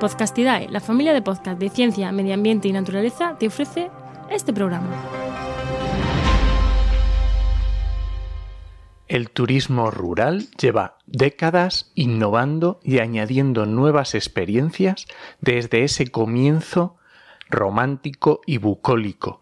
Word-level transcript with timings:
Podcastidae, 0.00 0.68
la 0.68 0.80
familia 0.80 1.14
de 1.14 1.22
podcast 1.22 1.58
de 1.58 1.70
ciencia, 1.70 2.12
medio 2.12 2.34
ambiente 2.34 2.68
y 2.68 2.72
naturaleza, 2.72 3.36
te 3.38 3.46
ofrece 3.46 3.90
este 4.30 4.52
programa. 4.52 4.90
El 9.08 9.30
turismo 9.30 9.90
rural 9.90 10.48
lleva 10.60 10.98
décadas 11.06 11.92
innovando 11.94 12.78
y 12.82 12.98
añadiendo 12.98 13.64
nuevas 13.64 14.14
experiencias 14.14 15.06
desde 15.40 15.84
ese 15.84 16.08
comienzo 16.08 16.96
romántico 17.48 18.42
y 18.44 18.58
bucólico. 18.58 19.40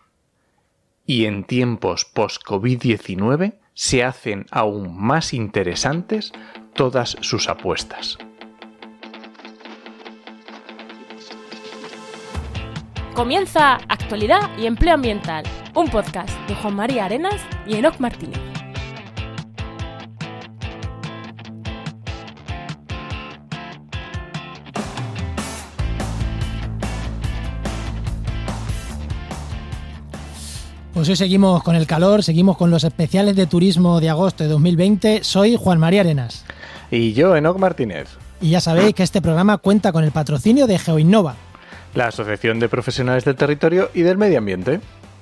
Y 1.04 1.24
en 1.24 1.42
tiempos 1.42 2.04
post-COVID-19 2.04 3.58
se 3.72 4.04
hacen 4.04 4.46
aún 4.52 4.96
más 4.96 5.34
interesantes 5.34 6.32
todas 6.74 7.16
sus 7.22 7.48
apuestas. 7.48 8.18
Comienza 13.14 13.74
Actualidad 13.88 14.50
y 14.58 14.66
Empleo 14.66 14.94
Ambiental, 14.94 15.44
un 15.76 15.86
podcast 15.86 16.36
de 16.48 16.56
Juan 16.56 16.74
María 16.74 17.04
Arenas 17.04 17.40
y 17.64 17.76
Enoc 17.76 18.00
Martínez. 18.00 18.40
Pues 30.92 31.08
hoy 31.08 31.14
seguimos 31.14 31.62
con 31.62 31.76
el 31.76 31.86
calor, 31.86 32.24
seguimos 32.24 32.56
con 32.56 32.72
los 32.72 32.82
especiales 32.82 33.36
de 33.36 33.46
turismo 33.46 34.00
de 34.00 34.10
agosto 34.10 34.42
de 34.42 34.50
2020. 34.50 35.22
Soy 35.22 35.54
Juan 35.56 35.78
María 35.78 36.00
Arenas. 36.00 36.44
Y 36.90 37.12
yo, 37.12 37.36
Enoc 37.36 37.58
Martínez. 37.58 38.08
Y 38.40 38.50
ya 38.50 38.60
sabéis 38.60 38.92
que 38.92 39.04
este 39.04 39.22
programa 39.22 39.58
cuenta 39.58 39.92
con 39.92 40.02
el 40.02 40.10
patrocinio 40.10 40.66
de 40.66 40.80
GeoInnova, 40.80 41.36
la 41.94 42.08
Asociación 42.08 42.58
de 42.58 42.68
Profesionales 42.68 43.24
del 43.24 43.36
Territorio 43.36 43.90
y 43.94 44.02
del 44.02 44.18
Medio 44.18 44.38
Ambiente. 44.38 44.80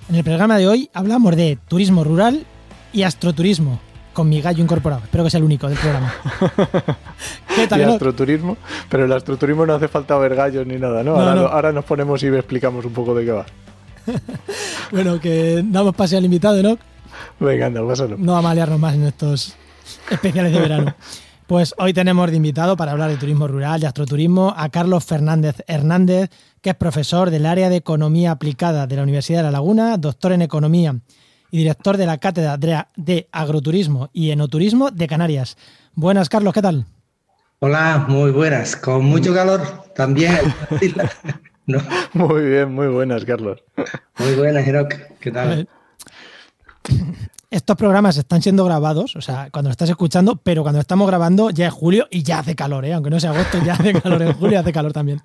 En 0.08 0.16
el 0.16 0.24
programa 0.24 0.58
de 0.58 0.69
hoy 0.69 0.91
hablamos 0.94 1.36
de 1.36 1.58
turismo 1.69 2.05
rural 2.05 2.44
y 2.92 3.02
astroturismo, 3.02 3.80
con 4.12 4.28
mi 4.28 4.41
gallo 4.41 4.62
incorporado. 4.62 5.02
Espero 5.05 5.24
que 5.24 5.30
sea 5.30 5.38
el 5.38 5.44
único 5.44 5.69
del 5.69 5.78
programa. 5.78 6.14
¿Qué 7.55 7.66
tal? 7.66 7.80
Y 7.80 7.84
astroturismo, 7.84 8.56
pero 8.88 9.05
el 9.05 9.12
astroturismo 9.12 9.66
no 9.66 9.74
hace 9.74 9.88
falta 9.88 10.16
ver 10.19 10.34
gallos 10.34 10.66
ni 10.66 10.77
nada, 10.77 11.02
¿no? 11.02 11.16
ahora, 11.16 11.41
ahora 11.42 11.72
nos 11.72 11.84
ponemos 11.84 12.22
y 12.22 12.28
explicamos 12.28 12.84
un 12.84 12.92
poco 12.92 13.14
de 13.14 13.25
qué 13.25 13.32
va. 13.32 13.47
bueno, 14.91 15.20
que 15.20 15.62
damos 15.64 15.94
pase 15.94 16.16
al 16.16 16.25
invitado, 16.25 16.62
¿no? 16.62 16.78
Venga, 17.38 17.66
anda, 17.66 17.86
pásalo. 17.86 18.16
No 18.19 18.36
a 18.36 18.42
malearnos 18.42 18.80
más 18.80 18.94
en 18.94 19.06
estos 19.06 19.54
especiales 20.10 20.52
de 20.52 20.60
verano. 20.60 20.94
Pues 21.52 21.75
hoy 21.77 21.92
tenemos 21.92 22.30
de 22.30 22.36
invitado 22.38 22.78
para 22.78 22.92
hablar 22.92 23.10
de 23.10 23.19
turismo 23.19 23.47
rural 23.47 23.82
y 23.82 23.84
astroturismo 23.84 24.54
a 24.56 24.70
Carlos 24.70 25.04
Fernández 25.04 25.56
Hernández, 25.66 26.30
que 26.62 26.70
es 26.70 26.77
profesor 26.77 27.30
del 27.30 27.44
área 27.44 27.68
de 27.68 27.77
Economía 27.77 28.30
Aplicada 28.30 28.86
de 28.86 28.96
la 28.96 29.02
Universidad 29.02 29.41
de 29.41 29.44
La 29.44 29.50
Laguna, 29.50 29.98
doctor 29.98 30.32
en 30.32 30.42
Economía 30.42 30.96
y 31.50 31.58
director 31.58 31.96
de 31.96 32.06
la 32.06 32.19
Cátedra 32.19 32.88
de 32.96 33.28
Agroturismo 33.32 34.08
y 34.12 34.30
Enoturismo 34.30 34.91
de 34.92 35.08
Canarias. 35.08 35.56
Buenas, 35.94 36.28
Carlos, 36.28 36.54
¿qué 36.54 36.62
tal? 36.62 36.86
Hola, 37.58 38.06
muy 38.08 38.30
buenas. 38.30 38.77
Con 38.77 39.04
mucho 39.04 39.34
calor 39.34 39.60
también. 39.94 40.38
Muy 42.12 42.42
bien, 42.42 42.74
muy 42.74 42.88
buenas, 42.88 43.24
Carlos. 43.24 43.62
Muy 44.19 44.34
buenas, 44.34 44.66
Hirok. 44.66 44.94
¿Qué 45.20 45.30
tal? 45.30 45.69
Estos 47.48 47.76
programas 47.76 48.16
están 48.16 48.42
siendo 48.42 48.64
grabados, 48.64 49.14
o 49.14 49.20
sea, 49.20 49.48
cuando 49.52 49.69
lo 49.69 49.72
estás 49.72 49.88
escuchando, 49.88 50.36
pero 50.36 50.62
cuando 50.62 50.80
estamos 50.80 51.06
grabando 51.06 51.50
ya 51.50 51.69
es 51.69 51.72
julio 51.72 52.08
y 52.10 52.24
ya 52.24 52.41
hace 52.41 52.56
calor, 52.56 52.84
¿eh? 52.84 52.94
aunque 52.94 53.10
no 53.10 53.20
sea 53.20 53.30
agosto, 53.30 53.58
ya 53.64 53.74
hace 53.74 53.92
calor. 53.92 54.22
En 54.22 54.32
julio 54.32 54.58
hace 54.58 54.72
calor 54.72 54.92
también. 54.92 55.22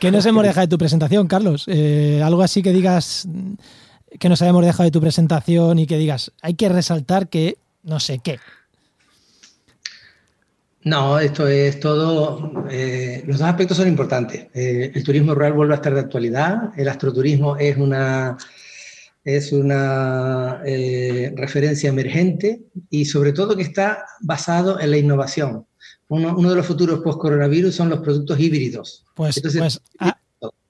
¿Qué 0.00 0.10
nos 0.10 0.26
hemos 0.26 0.42
dejado 0.42 0.66
de 0.66 0.70
tu 0.70 0.78
presentación, 0.78 1.26
Carlos? 1.26 1.64
Eh, 1.68 2.20
algo 2.22 2.42
así 2.42 2.62
que 2.62 2.72
digas 2.72 3.26
que 4.18 4.28
nos 4.28 4.42
hayamos 4.42 4.64
dejado 4.64 4.84
de 4.84 4.90
tu 4.90 5.00
presentación 5.00 5.78
y 5.78 5.86
que 5.86 5.96
digas, 5.96 6.32
hay 6.42 6.54
que 6.54 6.68
resaltar 6.68 7.28
que 7.28 7.56
no 7.82 8.00
sé 8.00 8.20
qué. 8.22 8.38
No, 10.82 11.18
esto 11.18 11.48
es 11.48 11.80
todo. 11.80 12.66
Eh, 12.70 13.24
los 13.26 13.38
dos 13.38 13.48
aspectos 13.48 13.76
son 13.76 13.88
importantes. 13.88 14.46
Eh, 14.54 14.92
el 14.94 15.02
turismo 15.02 15.34
rural 15.34 15.54
vuelve 15.54 15.74
a 15.74 15.76
estar 15.76 15.94
de 15.94 16.00
actualidad. 16.00 16.70
El 16.76 16.88
astroturismo 16.88 17.56
es 17.56 17.76
una, 17.76 18.36
es 19.24 19.52
una 19.52 20.60
referencia 21.34 21.88
emergente 21.88 22.60
y, 22.88 23.06
sobre 23.06 23.32
todo, 23.32 23.56
que 23.56 23.62
está 23.62 24.04
basado 24.20 24.78
en 24.78 24.92
la 24.92 24.98
innovación. 24.98 25.66
Uno, 26.08 26.48
de 26.48 26.56
los 26.56 26.66
futuros 26.66 27.00
post-coronavirus 27.00 27.74
son 27.74 27.90
los 27.90 28.00
productos 28.00 28.38
híbridos. 28.38 29.04
Pues, 29.14 29.40
pues 29.40 29.80
ah, 29.98 30.16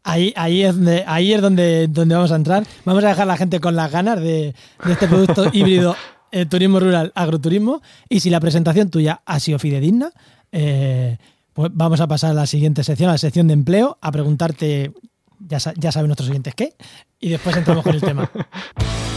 ahí, 0.03 0.33
ahí, 0.37 0.63
es 0.63 0.75
donde, 0.75 1.05
ahí 1.07 1.33
es 1.33 1.43
donde, 1.43 1.89
donde 1.89 2.15
vamos 2.15 2.33
a 2.33 2.37
entrar. 2.37 2.67
Vamos 2.85 3.05
a 3.05 3.09
dejar 3.09 3.25
a 3.25 3.27
la 3.27 3.37
gente 3.37 3.61
con 3.61 3.77
las 3.77 3.93
ganas 3.93 4.21
de, 4.21 4.55
de 4.85 4.93
este 4.93 5.09
producto 5.09 5.45
híbrido 5.53 5.95
eh, 6.33 6.47
turismo 6.47 6.81
rural, 6.81 7.13
agroturismo. 7.15 7.83
Y 8.09 8.21
si 8.21 8.31
la 8.31 8.41
presentación 8.41 8.91
tuya 8.91 9.23
ha 9.25 9.41
sido 9.41 9.59
fidedigna, 9.59 10.11
eh, 10.53 11.19
pues 11.53 11.71
vamos 11.73 12.01
a 12.01 12.07
pasar 12.07 12.33
a 12.33 12.35
la 12.35 12.47
siguiente 12.47 12.85
sección, 12.85 13.09
a 13.09 13.13
la 13.13 13.19
sección 13.19 13.47
de 13.47 13.55
empleo, 13.55 13.99
a 14.01 14.13
preguntarte, 14.13 14.93
ya, 15.39 15.59
ya 15.77 15.93
saben 15.93 16.09
nuestros 16.09 16.29
oyentes 16.29 16.55
qué, 16.55 16.75
y 17.21 17.31
después 17.31 17.57
entramos 17.57 17.85
con 17.85 17.95
el 17.95 18.01
tema. 18.01 18.31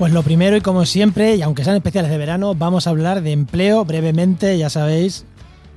Pues 0.00 0.12
lo 0.14 0.22
primero 0.22 0.56
y 0.56 0.62
como 0.62 0.86
siempre, 0.86 1.36
y 1.36 1.42
aunque 1.42 1.62
sean 1.62 1.76
especiales 1.76 2.10
de 2.10 2.16
verano, 2.16 2.54
vamos 2.54 2.86
a 2.86 2.90
hablar 2.90 3.20
de 3.20 3.32
empleo 3.32 3.84
brevemente, 3.84 4.56
ya 4.56 4.70
sabéis, 4.70 5.26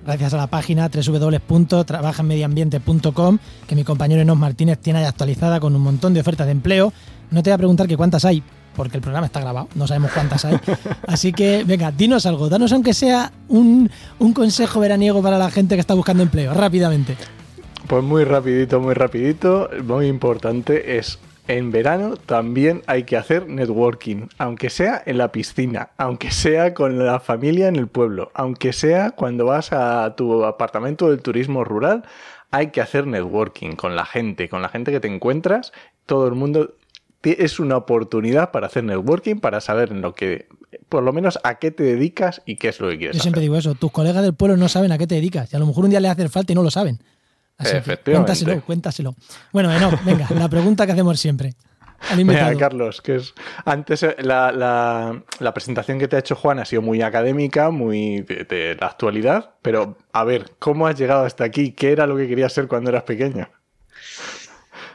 gracias 0.06 0.34
a 0.34 0.38
la 0.38 0.47
página 0.47 0.89
www.trabajanmediambiente.com, 0.89 3.38
que 3.67 3.75
mi 3.75 3.83
compañero 3.83 4.22
Enos 4.22 4.38
Martínez 4.38 4.79
tiene 4.79 5.00
ahí 5.00 5.06
actualizada 5.06 5.59
con 5.59 5.75
un 5.75 5.81
montón 5.81 6.13
de 6.13 6.22
ofertas 6.22 6.45
de 6.45 6.53
empleo. 6.53 6.94
No 7.31 7.44
te 7.44 7.50
voy 7.50 7.56
a 7.56 7.57
preguntar 7.57 7.85
que 7.85 7.97
cuántas 7.97 8.23
hay, 8.23 8.41
porque 8.78 8.95
el 8.95 9.01
programa 9.01 9.25
está 9.25 9.41
grabado, 9.41 9.67
no 9.75 9.88
sabemos 9.88 10.12
cuántas 10.13 10.45
hay. 10.45 10.57
Así 11.06 11.33
que, 11.33 11.66
venga, 11.66 11.91
dinos 11.91 12.25
algo, 12.25 12.47
danos 12.47 12.72
aunque 12.72 12.94
sea 12.94 13.29
un, 13.50 13.91
un 14.19 14.33
consejo 14.33 14.79
veraniego 14.79 15.22
para 15.22 15.38
la 15.38 15.51
gente 15.51 15.75
que 15.75 15.81
está 15.81 15.95
buscando 15.95 16.23
empleo, 16.23 16.53
rápidamente. 16.53 17.17
Pues 17.88 18.01
muy 18.01 18.23
rapidito, 18.23 18.79
muy 18.79 18.94
rapidito, 18.94 19.69
muy 19.83 20.07
importante 20.07 20.97
es 20.97 21.19
en 21.48 21.72
verano 21.72 22.16
también 22.16 22.84
hay 22.88 23.04
que 23.04 23.18
hacer 23.18 23.48
networking, 23.50 24.28
aunque 24.38 24.70
sea 24.70 25.02
en 25.06 25.18
la 25.18 25.31
piscina, 25.31 25.90
aunque 25.98 26.31
sea 26.31 26.74
con 26.74 27.06
la 27.06 27.20
familia 27.20 27.68
en 27.68 27.76
el 27.76 27.88
pueblo, 27.88 28.31
aunque 28.34 28.72
sea 28.72 29.12
cuando 29.12 29.46
vas 29.46 29.74
a 29.74 30.16
tu 30.16 30.46
apartamento 30.46 31.09
del 31.09 31.22
turismo 31.22 31.64
rural, 31.64 32.04
hay 32.52 32.68
que 32.68 32.81
hacer 32.81 33.08
networking 33.08 33.76
con 33.76 33.96
la 33.96 34.06
gente, 34.06 34.48
con 34.48 34.62
la 34.62 34.70
gente 34.70 34.92
que 34.92 35.00
te 35.00 35.14
encuentras. 35.14 35.74
Todo 36.06 36.28
el 36.28 36.36
mundo 36.36 36.76
es 37.24 37.60
una 37.60 37.78
oportunidad 37.78 38.52
para 38.52 38.68
hacer 38.68 38.84
networking, 38.84 39.38
para 39.38 39.60
saber 39.60 39.92
en 39.92 40.02
lo 40.02 40.14
que, 40.14 40.48
por 40.88 41.04
lo 41.04 41.12
menos 41.14 41.40
a 41.44 41.56
qué 41.56 41.72
te 41.72 41.84
dedicas 41.84 42.42
y 42.46 42.58
qué 42.58 42.70
es 42.70 42.80
lo 42.80 42.90
que 42.90 42.98
quieres. 42.98 43.18
Yo 43.18 43.22
siempre 43.22 43.42
digo 43.42 43.58
eso, 43.58 43.75
tus 43.75 43.92
colegas 43.92 44.24
del 44.24 44.34
pueblo 44.34 44.56
no 44.56 44.70
saben 44.70 44.92
a 44.92 44.98
qué 44.98 45.08
te 45.08 45.16
dedicas 45.16 45.52
y 45.52 45.56
a 45.56 45.60
lo 45.60 45.66
mejor 45.66 45.86
un 45.86 45.90
día 45.90 46.00
les 46.00 46.12
hace 46.12 46.30
falta 46.30 46.54
y 46.54 46.56
no 46.56 46.64
lo 46.64 46.72
saben 46.72 47.00
cuéntaselo, 48.03 48.62
cuéntaselo. 48.62 49.16
Bueno, 49.52 49.69
venga, 50.06 50.28
la 50.36 50.50
pregunta 50.50 50.86
que 50.86 50.91
hacemos 50.91 51.19
siempre. 51.19 51.56
Mira, 52.18 52.53
Carlos, 52.56 53.02
que 53.02 53.16
es 53.16 53.34
antes 53.66 54.03
eh, 54.03 54.16
la, 54.19 55.24
presentación 55.53 56.00
que 56.00 56.08
te 56.08 56.16
ha 56.16 56.19
hecho 56.19 56.36
Juan 56.36 56.59
ha 56.59 56.66
sido 56.66 56.81
muy 56.81 57.02
académica, 57.02 57.72
muy 57.72 58.22
de, 58.22 58.77
la 58.80 58.88
actualidad, 58.88 59.51
pero 59.62 59.98
a 60.12 60.24
ver, 60.24 60.51
¿cómo 60.60 60.86
has 60.88 60.98
llegado 60.98 61.25
hasta 61.25 61.44
aquí? 61.44 61.72
¿Qué 61.72 61.92
era 61.92 62.06
lo 62.06 62.18
que 62.18 62.27
querías 62.27 62.54
ser 62.54 62.68
cuando 62.68 62.89
eras 62.89 63.04
pequeño? 63.04 63.50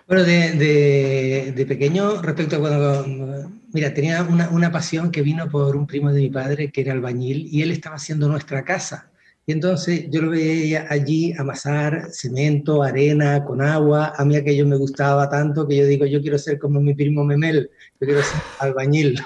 Bueno, 0.07 0.23
de, 0.23 1.65
pequeño, 1.67 2.23
respecto 2.23 2.57
a 2.57 2.61
cuando, 2.61 3.51
mira, 3.73 3.93
tenía 3.93 4.23
una, 4.23 4.49
una 4.51 4.71
pasión 4.71 5.11
que 5.11 5.23
vino 5.23 5.49
por 5.49 5.77
un 5.77 5.87
primo 5.87 6.13
de 6.13 6.21
mi 6.21 6.31
padre 6.31 6.71
que 6.71 6.83
era 6.83 6.93
albañil 6.93 7.49
y 7.51 7.63
él 7.63 7.71
estaba 7.71 7.97
haciendo 7.97 8.29
nuestra 8.29 8.65
casa. 8.65 9.11
Y 9.49 9.53
entonces 9.53 10.05
yo 10.11 10.21
lo 10.21 10.33
veía 10.33 10.87
allí 10.91 11.33
amasar 11.39 12.11
cemento, 12.13 12.83
arena, 12.83 13.43
con 13.47 13.63
agua. 13.63 14.13
A 14.15 14.23
mí 14.23 14.37
aquello 14.37 14.67
me 14.67 14.77
gustaba 14.77 15.27
tanto 15.31 15.67
que 15.67 15.75
yo 15.75 15.87
digo, 15.87 16.05
yo 16.05 16.21
quiero 16.21 16.37
ser 16.37 16.59
como 16.59 16.83
mi 16.83 16.95
primo 16.95 17.25
Memel, 17.25 17.71
yo 17.99 18.07
quiero 18.07 18.23
ser 18.23 18.41
albañil. 18.59 19.19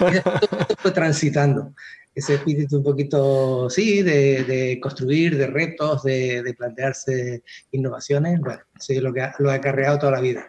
Y 0.00 0.20
todo 0.22 0.48
fue 0.78 0.92
transitando. 0.92 1.74
Ese 2.14 2.36
espíritu 2.36 2.78
un 2.78 2.84
poquito, 2.84 3.68
sí, 3.68 4.02
de, 4.02 4.78
construir, 4.80 5.36
de 5.36 5.46
retos, 5.46 6.04
de, 6.04 6.54
plantearse 6.56 7.42
innovaciones, 7.72 8.40
bueno, 8.40 8.62
sí, 8.80 8.98
lo 8.98 9.12
que 9.12 9.28
lo 9.40 9.50
ha 9.50 9.54
acarreado 9.56 9.98
toda 9.98 10.12
la 10.12 10.20
vida. 10.22 10.48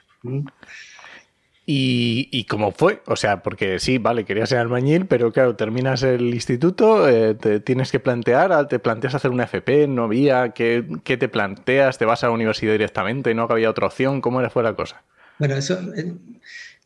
¿Y, 1.70 2.46
cómo 2.46 2.72
fue? 2.72 3.02
O 3.08 3.18
sea, 3.18 3.44
porque 3.44 3.80
sí, 3.80 3.98
vale, 3.98 4.24
querías 4.24 4.48
ser 4.48 4.60
albañil, 4.60 5.06
pero 5.06 5.34
claro, 5.34 5.58
terminas 5.58 6.02
el 6.02 6.34
instituto, 6.34 7.10
eh, 7.10 7.36
te 7.36 7.60
tienes 7.60 7.92
que 7.92 8.00
plantear, 8.00 8.70
te 8.70 8.80
planteas 8.80 9.16
hacer 9.16 9.32
una 9.32 9.44
FP, 9.44 9.86
no 9.90 10.06
había, 10.06 10.52
¿qué, 10.52 10.88
¿qué, 11.04 11.18
te 11.18 11.28
planteas? 11.28 11.98
¿Te 11.98 12.06
vas 12.06 12.24
a 12.24 12.28
la 12.28 12.34
universidad 12.34 12.72
directamente? 12.72 13.34
¿No 13.36 13.48
había 13.50 13.70
otra 13.70 13.88
opción? 13.88 14.22
¿Cómo 14.22 14.40
era 14.40 14.50
fue 14.50 14.64
la 14.64 14.76
cosa? 14.76 15.04
Bueno, 15.40 15.56
eso, 15.56 15.78
eh, 15.98 16.14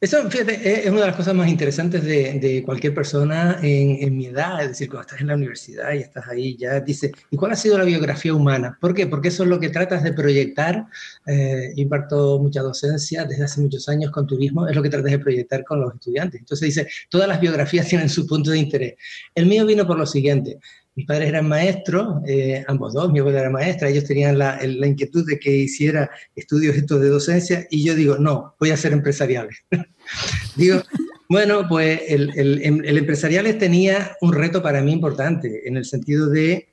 eso, 0.02 0.28
fíjate, 0.32 0.84
es 0.84 0.90
una 0.90 1.02
de 1.02 1.08
las 1.08 1.16
cosas 1.16 1.36
más 1.36 1.48
interesantes 1.48 2.04
de, 2.04 2.64
cualquier 2.66 2.92
persona 2.92 3.60
en, 3.62 4.18
mi 4.18 4.26
edad, 4.26 4.64
es 4.64 4.70
decir, 4.70 4.90
cuando 4.90 5.02
estás 5.04 5.22
en 5.22 5.28
la 5.28 5.36
universidad 5.36 5.94
y 5.94 6.00
estás 6.00 6.28
ahí, 6.28 6.58
ya 6.58 6.80
dices, 6.80 7.12
¿y 7.30 7.38
cuál 7.38 7.52
ha 7.52 7.56
sido 7.56 7.78
la 7.78 7.84
biografía 7.84 8.34
humana? 8.34 8.80
¿Por 8.82 8.96
qué? 8.96 9.06
Porque 9.06 9.28
eso 9.28 9.44
es 9.44 9.50
lo 9.50 9.60
que 9.60 9.70
tratas 9.70 10.02
de 10.02 10.12
proyectar. 10.12 10.88
Eh, 11.28 11.74
imparto 11.76 12.40
mucha 12.40 12.64
docencia 12.64 13.26
desde 13.26 13.44
hace 13.44 13.62
muchos 13.62 13.88
años 13.90 14.10
con 14.10 14.26
turismo, 14.26 14.68
es 14.68 14.76
lo 14.76 14.82
que 14.82 14.90
tratas 14.90 15.12
de 15.12 15.20
proyectar 15.20 15.64
con 15.64 15.82
los 15.82 15.94
estudiantes. 15.94 16.40
Entonces 16.40 16.66
dice, 16.66 16.88
todas 17.08 17.28
las 17.28 17.40
biografías 17.40 17.88
tienen 17.88 18.10
su 18.10 18.26
punto 18.26 18.50
de 18.50 18.58
interés. 18.58 18.96
El 19.36 19.46
mío 19.46 19.68
vino 19.68 19.86
por 19.86 20.00
lo 20.00 20.08
siguiente. 20.08 20.58
Mis 20.96 21.06
padres 21.06 21.30
eran 21.30 21.48
maestros, 21.48 22.22
eh, 22.28 22.66
ambos 22.68 22.94
dos, 22.94 23.12
mi 23.12 23.20
abuela 23.20 23.40
era 23.40 23.50
maestra, 23.50 23.90
ellos 23.90 24.04
tenían 24.04 24.38
la, 24.38 24.60
la, 24.62 24.88
inquietud 24.88 25.26
de 25.26 25.40
que 25.40 25.50
hiciera 25.50 26.10
estudios 26.36 26.76
estos 26.76 27.00
de 27.00 27.08
docencia 27.08 27.66
y 27.70 27.86
yo 27.86 27.96
digo, 27.96 28.18
no, 28.18 28.56
voy 28.60 28.72
a 28.72 28.78
ser 28.78 28.92
empresariales. 28.92 29.64
digo, 30.58 30.82
bueno, 31.30 31.66
pues 31.70 32.02
el, 32.10 32.30
el, 32.38 32.86
el, 32.86 32.98
empresariales 32.98 33.58
tenía 33.58 34.18
un 34.20 34.34
reto 34.34 34.62
para 34.62 34.82
mí 34.82 34.92
importante, 34.92 35.66
en 35.66 35.78
el 35.78 35.86
sentido 35.86 36.30
de 36.30 36.72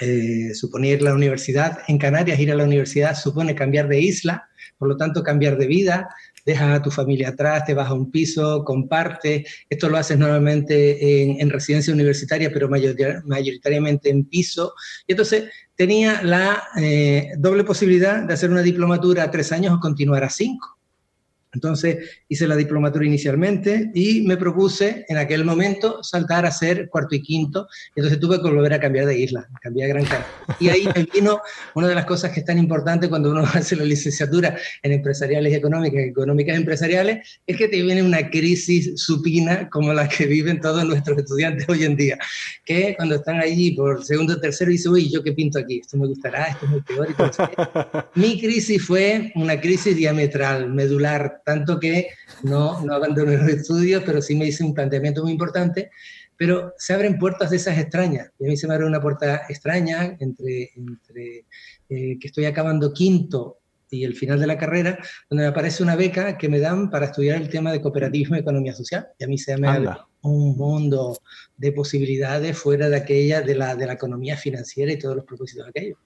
eh, 0.00 0.54
suponer 0.54 1.02
la 1.02 1.12
universidad 1.12 1.80
en 1.86 1.98
Canarias, 1.98 2.40
ir 2.40 2.50
a 2.50 2.54
la 2.54 2.64
universidad 2.64 3.14
supone 3.14 3.54
cambiar 3.54 3.86
de 3.88 4.00
isla, 4.00 4.48
por 4.78 4.88
lo 4.88 4.96
tanto 4.96 5.22
cambiar 5.22 5.58
de 5.58 5.66
vida, 5.66 6.08
dejas 6.50 6.78
a 6.78 6.82
tu 6.82 6.90
familia 6.90 7.30
atrás, 7.30 7.64
te 7.64 7.74
vas 7.74 7.88
a 7.88 7.94
un 7.94 8.10
piso, 8.10 8.64
compartes. 8.64 9.44
Esto 9.68 9.88
lo 9.88 9.96
haces 9.96 10.18
normalmente 10.18 11.40
en, 11.40 11.50
residencia 11.50 11.92
universitaria, 11.92 12.50
pero 12.52 12.68
mayoritariamente 12.68 14.10
en 14.10 14.24
piso. 14.24 14.74
Y 15.06 15.12
entonces 15.12 15.44
tenía 15.74 16.22
la 16.22 16.62
eh, 16.80 17.30
doble 17.38 17.64
posibilidad 17.64 18.22
de 18.22 18.34
hacer 18.34 18.50
una 18.50 18.62
diplomatura 18.62 19.24
a 19.24 19.30
tres 19.30 19.52
años 19.52 19.74
o 19.74 19.80
continuar 19.80 20.24
a 20.24 20.30
cinco. 20.30 20.79
Entonces 21.52 21.98
hice 22.28 22.46
la 22.46 22.56
diplomatura 22.56 23.04
inicialmente 23.04 23.90
y 23.94 24.22
me 24.22 24.36
propuse 24.36 25.04
en 25.08 25.16
aquel 25.16 25.44
momento 25.44 26.02
saltar 26.02 26.46
a 26.46 26.50
ser 26.50 26.88
cuarto 26.88 27.14
y 27.16 27.22
quinto. 27.22 27.66
Entonces 27.96 28.20
tuve 28.20 28.36
que 28.36 28.48
volver 28.48 28.72
a 28.72 28.80
cambiar 28.80 29.06
de 29.06 29.18
isla, 29.18 29.48
cambié 29.60 29.84
a 29.84 29.88
Gran 29.88 30.04
Canaria. 30.04 30.26
Y 30.60 30.68
ahí 30.68 30.88
me 30.94 31.06
vino 31.12 31.40
una 31.74 31.88
de 31.88 31.94
las 31.94 32.04
cosas 32.04 32.30
que 32.30 32.40
es 32.40 32.46
tan 32.46 32.58
importante 32.58 33.08
cuando 33.08 33.30
uno 33.30 33.40
hace 33.54 33.74
la 33.74 33.84
licenciatura 33.84 34.56
en 34.82 34.92
empresariales 34.92 35.52
y 35.52 35.56
económicas, 35.56 36.00
económicas 36.00 36.56
empresariales, 36.56 37.40
es 37.46 37.56
que 37.56 37.68
te 37.68 37.82
viene 37.82 38.02
una 38.02 38.30
crisis 38.30 38.92
supina 39.00 39.68
como 39.70 39.92
la 39.92 40.08
que 40.08 40.26
viven 40.26 40.60
todos 40.60 40.84
nuestros 40.84 41.18
estudiantes 41.18 41.68
hoy 41.68 41.84
en 41.84 41.96
día. 41.96 42.18
Que 42.64 42.94
cuando 42.96 43.16
están 43.16 43.40
allí 43.40 43.72
por 43.72 44.04
segundo 44.04 44.34
o 44.34 44.40
tercero 44.40 44.70
dicen, 44.70 44.92
uy, 44.92 45.10
¿yo 45.10 45.22
qué 45.22 45.32
pinto 45.32 45.58
aquí? 45.58 45.80
Esto 45.80 45.96
me 45.96 46.06
gustará, 46.06 46.44
esto 46.44 46.66
es 46.66 46.70
muy 46.70 46.82
teórico. 46.82 47.30
Mi 48.14 48.40
crisis 48.40 48.84
fue 48.84 49.32
una 49.34 49.60
crisis 49.60 49.96
diametral, 49.96 50.70
medular 50.70 51.39
tanto 51.44 51.78
que 51.78 52.08
no, 52.42 52.84
no 52.84 52.94
abandoné 52.94 53.36
los 53.36 53.48
estudios, 53.48 54.02
pero 54.04 54.20
sí 54.22 54.34
me 54.34 54.46
hice 54.46 54.64
un 54.64 54.74
planteamiento 54.74 55.22
muy 55.22 55.32
importante. 55.32 55.90
Pero 56.36 56.72
se 56.78 56.94
abren 56.94 57.18
puertas 57.18 57.50
de 57.50 57.56
esas 57.56 57.78
extrañas. 57.78 58.30
Y 58.38 58.46
a 58.46 58.48
mí 58.48 58.56
se 58.56 58.66
me 58.66 58.74
abre 58.74 58.86
una 58.86 59.00
puerta 59.00 59.42
extraña 59.48 60.16
entre, 60.20 60.70
entre 60.74 61.44
eh, 61.88 62.18
que 62.18 62.26
estoy 62.26 62.46
acabando 62.46 62.92
quinto 62.94 63.58
y 63.90 64.04
el 64.04 64.14
final 64.14 64.38
de 64.38 64.46
la 64.46 64.56
carrera, 64.56 64.98
donde 65.28 65.44
me 65.44 65.48
aparece 65.48 65.82
una 65.82 65.96
beca 65.96 66.38
que 66.38 66.48
me 66.48 66.60
dan 66.60 66.90
para 66.90 67.06
estudiar 67.06 67.40
el 67.40 67.48
tema 67.48 67.72
de 67.72 67.80
cooperativismo 67.80 68.36
y 68.36 68.40
economía 68.40 68.72
social. 68.72 69.08
Y 69.18 69.24
a 69.24 69.26
mí 69.26 69.36
se 69.36 69.56
me 69.56 69.68
abre 69.68 69.90
un 70.22 70.56
mundo 70.56 71.18
de 71.56 71.72
posibilidades 71.72 72.56
fuera 72.56 72.88
de 72.88 72.96
aquella, 72.96 73.42
de 73.42 73.54
la, 73.54 73.74
de 73.74 73.86
la 73.86 73.94
economía 73.94 74.36
financiera 74.36 74.92
y 74.92 74.98
todos 74.98 75.16
los 75.16 75.24
propósitos 75.24 75.66
de 75.66 75.70
aquello. 75.70 75.98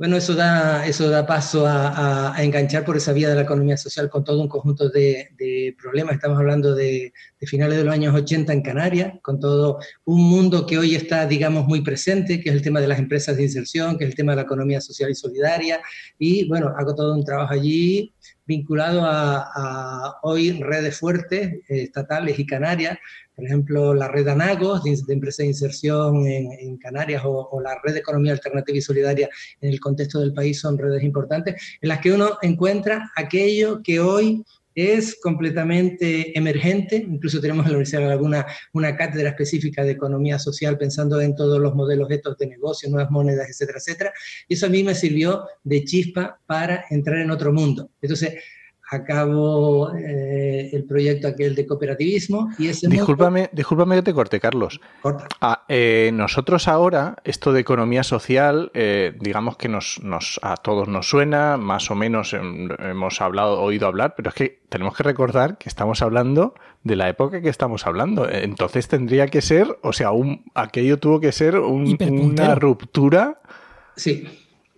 Bueno, 0.00 0.16
eso 0.16 0.34
da, 0.34 0.86
eso 0.86 1.10
da 1.10 1.26
paso 1.26 1.66
a, 1.66 2.34
enganchar 2.38 2.86
por 2.86 2.96
esa 2.96 3.12
vía 3.12 3.28
de 3.28 3.34
la 3.34 3.42
economía 3.42 3.76
social 3.76 4.08
con 4.08 4.24
todo 4.24 4.40
un 4.40 4.48
conjunto 4.48 4.88
de, 4.88 5.76
problemas. 5.78 6.14
Estamos 6.14 6.38
hablando 6.38 6.74
de, 6.74 7.12
finales 7.46 7.78
de 7.78 7.84
los 7.84 7.94
años 7.94 8.14
80 8.14 8.52
en 8.52 8.62
Canarias, 8.62 9.14
con 9.22 9.40
todo 9.40 9.78
un 10.04 10.22
mundo 10.28 10.66
que 10.66 10.78
hoy 10.78 10.94
está, 10.94 11.26
digamos, 11.26 11.66
muy 11.66 11.80
presente, 11.80 12.40
que 12.40 12.50
es 12.50 12.54
el 12.54 12.62
tema 12.62 12.80
de 12.80 12.88
las 12.88 12.98
empresas 12.98 13.36
de 13.36 13.44
inserción, 13.44 13.96
que 13.96 14.04
es 14.04 14.10
el 14.10 14.16
tema 14.16 14.32
de 14.32 14.36
la 14.36 14.42
economía 14.42 14.80
social 14.80 15.10
y 15.10 15.14
solidaria. 15.14 15.80
Y 16.18 16.48
bueno, 16.48 16.74
hago 16.76 16.94
todo 16.94 17.14
un 17.14 17.24
trabajo 17.24 17.52
allí 17.52 18.12
vinculado 18.46 19.02
a, 19.04 20.18
hoy 20.22 20.60
redes 20.60 20.98
fuertes, 20.98 21.52
eh, 21.68 21.82
estatales 21.82 22.38
y 22.38 22.46
canarias, 22.46 22.98
por 23.40 23.46
ejemplo, 23.46 23.94
la 23.94 24.08
red 24.08 24.28
ANAGOS, 24.28 24.82
de, 24.82 24.98
de 25.06 25.14
empresas 25.14 25.38
de 25.38 25.46
inserción 25.46 26.26
en, 26.26 26.76
Canarias, 26.76 27.22
o, 27.24 27.58
la 27.62 27.74
red 27.82 27.94
de 27.94 28.00
economía 28.00 28.32
alternativa 28.32 28.76
y 28.76 28.82
solidaria 28.82 29.30
en 29.62 29.70
el 29.70 29.80
contexto 29.80 30.20
del 30.20 30.34
país, 30.34 30.60
son 30.60 30.76
redes 30.76 31.02
importantes, 31.02 31.54
en 31.80 31.88
las 31.88 32.00
que 32.00 32.12
uno 32.12 32.36
encuentra 32.42 33.10
aquello 33.16 33.82
que 33.82 33.98
hoy 33.98 34.44
es 34.74 35.18
completamente 35.20 36.36
emergente, 36.38 36.96
incluso 36.96 37.40
tenemos 37.40 37.66
en 37.66 37.72
la 37.72 37.78
Universidad 37.78 38.02
de 38.02 38.08
Laguna 38.08 38.46
una 38.72 38.96
cátedra 38.96 39.30
específica 39.30 39.84
de 39.84 39.92
economía 39.92 40.38
social 40.38 40.78
pensando 40.78 41.20
en 41.20 41.34
todos 41.34 41.60
los 41.60 41.74
modelos 41.74 42.10
estos 42.10 42.38
de 42.38 42.46
negocio, 42.46 42.88
nuevas 42.88 43.10
monedas, 43.10 43.48
etcétera, 43.48 43.78
etcétera. 43.78 44.12
Y 44.48 44.54
eso 44.54 44.66
a 44.66 44.70
mí 44.70 44.82
me 44.82 44.94
sirvió 44.94 45.44
de 45.64 45.84
chispa 45.84 46.40
para 46.46 46.84
entrar 46.90 47.18
en 47.18 47.30
otro 47.30 47.52
mundo. 47.52 47.90
Entonces, 48.00 48.34
acabo 48.90 49.94
eh, 49.94 50.68
el 50.72 50.84
proyecto 50.84 51.28
aquel 51.28 51.54
de 51.54 51.64
cooperativismo 51.64 52.50
y 52.58 52.68
ese 52.68 52.88
discúlpame, 52.88 53.48
discúlpame 53.52 53.94
que 53.96 54.02
te 54.02 54.12
corte, 54.12 54.40
Carlos. 54.40 54.80
Ah, 55.40 55.64
eh, 55.68 56.10
nosotros 56.12 56.66
ahora, 56.66 57.16
esto 57.22 57.52
de 57.52 57.60
economía 57.60 58.02
social, 58.02 58.72
eh, 58.74 59.14
digamos 59.20 59.56
que 59.56 59.68
nos, 59.68 60.02
nos, 60.02 60.40
a 60.42 60.56
todos 60.56 60.88
nos 60.88 61.08
suena, 61.08 61.56
más 61.56 61.88
o 61.92 61.94
menos 61.94 62.34
hemos 62.34 63.20
hablado, 63.20 63.62
oído 63.62 63.86
hablar, 63.86 64.14
pero 64.16 64.30
es 64.30 64.34
que 64.34 64.60
tenemos 64.68 64.96
que 64.96 65.04
recordar 65.04 65.56
que 65.56 65.68
estamos 65.68 66.02
hablando 66.02 66.54
de 66.82 66.96
la 66.96 67.08
época 67.08 67.40
que 67.40 67.48
estamos 67.48 67.86
hablando. 67.86 68.28
Entonces 68.28 68.88
tendría 68.88 69.28
que 69.28 69.40
ser, 69.40 69.78
o 69.82 69.92
sea, 69.92 70.10
un, 70.10 70.44
aquello 70.54 70.98
tuvo 70.98 71.20
que 71.20 71.30
ser 71.30 71.56
una 71.56 72.56
ruptura. 72.56 73.40
Sí. 73.94 74.26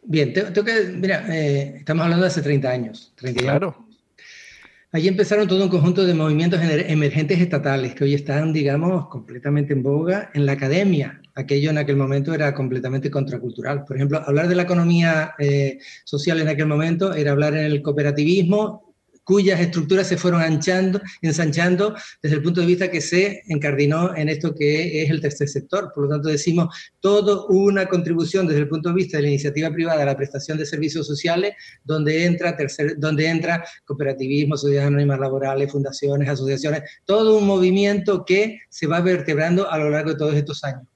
Bien, 0.04 0.32
tengo, 0.34 0.64
que, 0.64 0.92
mira, 0.96 1.24
estamos 1.28 2.02
hablando 2.02 2.24
de 2.24 2.28
hace 2.28 2.42
30 2.42 2.68
años. 2.68 3.12
30 3.16 3.40
claro. 3.40 3.81
Allí 4.94 5.08
empezaron 5.08 5.48
todo 5.48 5.64
un 5.64 5.70
conjunto 5.70 6.04
de 6.04 6.12
movimientos 6.12 6.60
emergentes 6.62 7.40
estatales 7.40 7.94
que 7.94 8.04
hoy 8.04 8.12
están, 8.12 8.52
digamos, 8.52 9.08
completamente 9.08 9.72
en 9.72 9.82
boga 9.82 10.30
en 10.34 10.44
la 10.44 10.52
academia. 10.52 11.18
Aquello 11.34 11.70
en 11.70 11.78
aquel 11.78 11.96
momento 11.96 12.34
era 12.34 12.52
completamente 12.52 13.10
contracultural. 13.10 13.84
Por 13.86 13.96
ejemplo, 13.96 14.22
hablar 14.26 14.48
de 14.48 14.54
la 14.54 14.64
economía 14.64 15.34
eh, 15.38 15.78
social 16.04 16.40
en 16.40 16.48
aquel 16.48 16.66
momento 16.66 17.14
era 17.14 17.30
hablar 17.30 17.54
en 17.54 17.64
el 17.64 17.80
cooperativismo 17.80 18.91
cuyas 19.24 19.60
estructuras 19.60 20.08
se 20.08 20.16
fueron 20.16 20.42
anchando, 20.42 21.00
ensanchando 21.20 21.94
desde 22.22 22.36
el 22.36 22.42
punto 22.42 22.60
de 22.60 22.66
vista 22.66 22.90
que 22.90 23.00
se 23.00 23.42
encardinó 23.46 24.14
en 24.16 24.28
esto 24.28 24.54
que 24.54 25.02
es 25.02 25.10
el 25.10 25.20
tercer 25.20 25.48
sector. 25.48 25.92
Por 25.94 26.04
lo 26.04 26.10
tanto, 26.10 26.28
decimos 26.28 26.74
todo 27.00 27.46
una 27.46 27.86
contribución 27.86 28.46
desde 28.46 28.60
el 28.60 28.68
punto 28.68 28.88
de 28.88 28.94
vista 28.94 29.16
de 29.16 29.24
la 29.24 29.28
iniciativa 29.28 29.70
privada 29.70 30.02
a 30.02 30.06
la 30.06 30.16
prestación 30.16 30.58
de 30.58 30.66
servicios 30.66 31.06
sociales, 31.06 31.54
donde 31.84 32.24
entra, 32.24 32.56
tercer, 32.56 32.98
donde 32.98 33.26
entra 33.26 33.64
cooperativismo, 33.84 34.56
sociedades 34.56 34.88
anónimas 34.88 35.20
laborales, 35.20 35.70
fundaciones, 35.70 36.28
asociaciones, 36.28 36.82
todo 37.04 37.38
un 37.38 37.46
movimiento 37.46 38.24
que 38.24 38.58
se 38.68 38.86
va 38.86 39.00
vertebrando 39.00 39.70
a 39.70 39.78
lo 39.78 39.90
largo 39.90 40.10
de 40.10 40.18
todos 40.18 40.34
estos 40.34 40.62
años. 40.64 40.91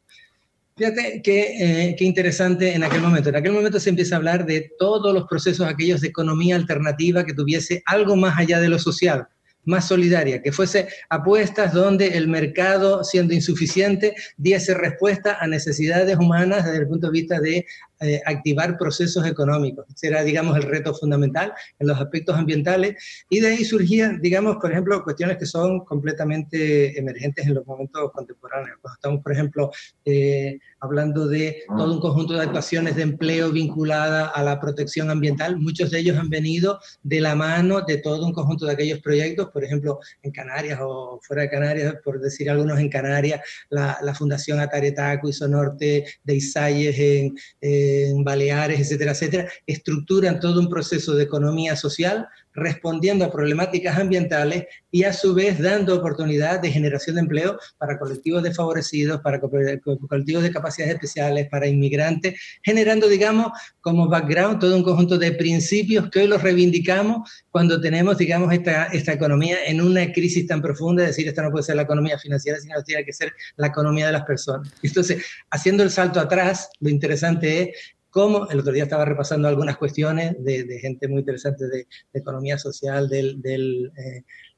Fíjate 0.79 1.23
qué, 1.25 1.89
eh, 1.89 1.97
qué, 1.97 2.05
interesante 2.05 2.75
en 2.75 2.85
aquel 2.85 3.01
momento. 3.01 3.31
En 3.31 3.37
aquel 3.37 3.53
momento 3.53 3.81
se 3.81 3.89
empieza 3.89 4.15
a 4.15 4.19
hablar 4.19 4.45
de 4.45 4.73
todos 4.79 5.15
los 5.15 5.27
procesos 5.27 5.67
aquellos 5.67 6.03
de 6.03 6.09
economía 6.09 6.55
alternativa 6.55 7.25
que 7.25 7.33
tuviese 7.33 7.83
algo 7.87 8.15
más 8.15 8.39
allá 8.39 8.61
de 8.61 8.69
lo 8.69 8.79
social, 8.79 9.27
más 9.67 9.87
solidaria, 9.87 10.41
que 10.41 10.53
fuese 10.53 10.89
apuestas 11.11 11.75
donde 11.75 12.17
el 12.17 12.29
mercado, 12.29 13.05
siendo 13.05 13.35
insuficiente, 13.35 14.15
diese 14.37 14.73
respuesta 14.75 15.37
a 15.41 15.47
necesidades 15.47 16.17
humanas 16.17 16.65
desde 16.65 16.79
el 16.79 16.89
punto 16.89 17.09
de 17.09 17.13
vista 17.13 17.41
de 17.41 17.67
eh, 18.01 18.21
activar 18.27 18.77
procesos 18.77 19.27
económicos. 19.27 19.87
Ese 19.95 20.09
era, 20.09 20.23
digamos, 20.23 20.57
el 20.57 20.65
reto 20.65 20.95
fundamental 20.95 21.53
en 21.79 21.89
los 21.89 21.99
aspectos 21.99 22.37
ambientales. 22.37 23.25
Y 23.31 23.41
de 23.41 23.49
ahí 23.49 23.65
surgían, 23.65 24.21
digamos, 24.21 24.57
por 24.57 24.71
ejemplo, 24.71 25.03
cuestiones 25.03 25.39
que 25.39 25.47
son 25.47 25.85
completamente 25.85 26.99
emergentes 26.99 27.47
en 27.47 27.55
los 27.55 27.67
momentos 27.67 28.13
contemporáneos. 28.13 28.79
Cuando 28.83 28.95
estamos, 28.95 29.23
por 29.23 29.33
ejemplo, 29.33 29.71
eh, 30.05 30.59
hablando 30.81 31.27
de 31.27 31.63
todo 31.69 31.95
un 31.95 32.01
conjunto 32.01 32.35
de 32.35 32.43
actuaciones 32.43 32.97
de 32.97 33.03
empleo 33.03 33.51
vinculada 33.51 34.27
a 34.27 34.43
la 34.43 34.61
protección 34.61 35.11
ambiental, 35.11 35.59
muchos 35.59 35.91
de 35.91 36.01
ellos 36.01 36.19
han 36.19 36.29
venido 36.29 36.79
de 37.03 37.21
la 37.21 37.35
mano 37.35 37.81
de 37.81 37.99
todo 37.99 38.27
un 38.27 38.33
conjunto 38.33 38.67
de 38.67 38.73
aquellos 38.73 39.01
proyectos, 39.01 39.51
por 39.51 39.65
ejemplo, 39.65 39.99
en 40.23 40.33
Canarias 40.33 40.79
o 40.83 41.19
fuera 41.23 41.43
de 41.43 41.51
Canarias, 41.51 41.95
por 42.05 42.21
decir 42.21 42.51
algunos 42.51 42.79
en 42.79 42.89
Canarias, 42.91 43.41
la, 43.71 43.99
la 44.03 44.15
Fundación 44.15 44.61
Ataretaco 44.61 45.29
y 45.29 45.33
Sonorte 45.33 46.05
de 46.23 46.35
Isayes 46.35 46.99
en... 46.99 47.35
En 47.61 48.25
Baleares, 48.25 48.81
etcétera, 48.81 49.13
etcétera, 49.13 49.49
estructuran 49.67 50.41
todo 50.41 50.61
un 50.61 50.69
proceso 50.69 51.15
de 51.15 51.25
economía 51.25 51.77
social 51.77 52.29
respondiendo 52.57 53.25
a 53.25 53.31
problemáticas 53.31 53.99
ambientales 53.99 54.65
y 54.91 55.05
a 55.05 55.13
su 55.13 55.35
vez 55.35 55.61
dando 55.61 55.95
oportunidad 55.95 56.61
de 56.61 56.71
generación 56.71 57.17
de 57.17 57.23
empleo 57.23 57.59
para 57.79 57.99
colectivos 57.99 58.43
desfavorecidos, 58.43 59.21
para 59.21 59.41
colectivos 59.41 60.43
de 60.43 60.51
capacidades 60.51 60.95
especiales, 60.95 61.49
para 61.49 61.67
inmigrantes, 61.67 62.41
generando, 62.63 63.09
digamos, 63.09 63.53
como 63.81 64.09
background 64.09 64.59
todo 64.59 64.75
un 64.75 64.83
conjunto 64.83 65.19
de 65.19 65.33
principios 65.33 66.11
que 66.11 66.21
hoy 66.21 66.27
los 66.27 66.43
reivindicamos 66.43 67.31
cuando 67.51 67.81
tenemos, 67.81 68.19
digamos, 68.19 68.53
esta, 68.53 68.87
esta 68.87 69.13
economía 69.13 69.59
en 69.67 69.81
una 69.81 70.11
crisis 70.13 70.47
tan 70.47 70.63
profunda, 70.63 71.03
es 71.03 71.11
decir, 71.11 71.29
esta 71.29 71.43
no 71.43 71.51
puede 71.51 71.65
ser 71.65 71.77
la 71.77 71.83
economía 71.83 72.19
financiera, 72.19 72.59
sino 72.59 72.83
tiene 72.83 73.05
que 73.05 73.13
ser 73.13 73.33
la 73.57 73.69
economía 73.69 74.07
de 74.07 74.13
las 74.13 74.25
personas. 74.25 74.73
Entonces, 74.83 75.25
haciendo 75.51 75.83
el 75.83 75.91
salto 75.91 76.21
atrás, 76.21 76.71
lo 76.81 76.89
interesante 76.89 77.63
es 77.63 77.96
cómo, 78.17 78.49
el 78.49 78.61
otro 78.61 78.73
día 78.73 78.85
estaba 78.85 79.05
repasando 79.05 79.47
algunas 79.47 79.77
cuestiones 79.77 80.43
de, 80.43 80.79
gente 80.81 81.07
muy 81.07 81.19
interesante 81.19 81.69
de, 81.69 81.87
economía 82.15 82.57
social 82.57 83.11
del, 83.11 83.93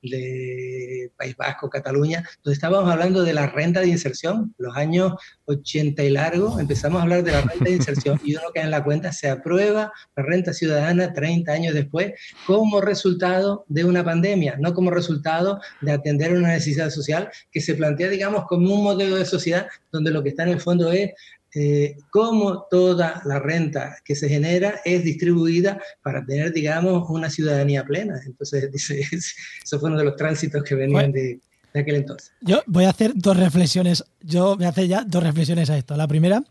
eh, 0.00 1.08
País 1.16 1.36
Vasco, 1.36 1.68
Cataluña, 1.68 2.22
donde 2.44 2.54
estábamos 2.54 2.88
hablando 2.88 3.24
de 3.24 3.32
la 3.32 3.48
renta 3.48 3.80
de 3.80 3.88
inserción, 3.88 4.54
los 4.58 4.76
años 4.76 5.14
80 5.46 6.04
y 6.04 6.10
largo, 6.10 6.60
empezamos 6.60 7.00
a 7.00 7.02
hablar 7.02 7.24
de 7.24 7.32
la 7.32 7.40
renta 7.40 7.64
de 7.64 7.72
inserción 7.72 8.20
y 8.22 8.36
uno 8.36 8.44
cae 8.54 8.62
en 8.62 8.70
la 8.70 8.84
cuenta, 8.84 9.10
se 9.10 9.28
aprueba 9.28 9.90
la 10.14 10.22
renta 10.22 10.52
ciudadana 10.52 11.12
30 11.12 11.50
años 11.50 11.74
después 11.74 12.12
como 12.46 12.80
resultado 12.80 13.64
de 13.66 13.82
una 13.82 14.04
pandemia, 14.04 14.56
no 14.60 14.72
como 14.72 14.92
resultado 14.92 15.60
de 15.80 15.90
atender 15.90 16.32
una 16.32 16.50
necesidad 16.50 16.90
social 16.90 17.28
que 17.50 17.60
se 17.60 17.74
plantea, 17.74 18.08
digamos, 18.08 18.44
como 18.44 18.72
un 18.72 18.84
modelo 18.84 19.16
de 19.16 19.24
sociedad 19.24 19.66
donde 19.90 20.12
lo 20.12 20.22
que 20.22 20.28
está 20.28 20.44
en 20.44 20.50
el 20.50 20.60
fondo 20.60 20.92
es 20.92 21.10
eh, 21.54 21.96
cómo 22.10 22.66
toda 22.70 23.22
la 23.24 23.38
renta 23.38 23.96
que 24.04 24.14
se 24.14 24.28
genera 24.28 24.80
es 24.84 25.02
distribuida 25.04 25.80
para 26.02 26.24
tener, 26.24 26.52
digamos, 26.52 27.08
una 27.08 27.30
ciudadanía 27.30 27.84
plena. 27.84 28.20
Entonces, 28.26 28.70
dice, 28.72 29.00
eso 29.00 29.80
fue 29.80 29.88
uno 29.88 29.98
de 29.98 30.04
los 30.04 30.16
tránsitos 30.16 30.62
que 30.62 30.74
venían 30.74 31.12
de, 31.12 31.40
aquel 31.74 31.96
entonces. 31.96 32.32
Yo 32.40 32.62
voy 32.66 32.84
a 32.84 32.90
hacer 32.90 33.12
dos 33.14 33.36
reflexiones. 33.36 34.04
Yo 34.20 34.56
voy 34.56 34.66
a 34.66 34.70
hacer 34.70 34.88
ya 34.88 35.04
dos 35.04 35.22
reflexiones 35.22 35.70
a 35.70 35.78
esto. 35.78 35.96
La 35.96 36.08
primera, 36.08 36.42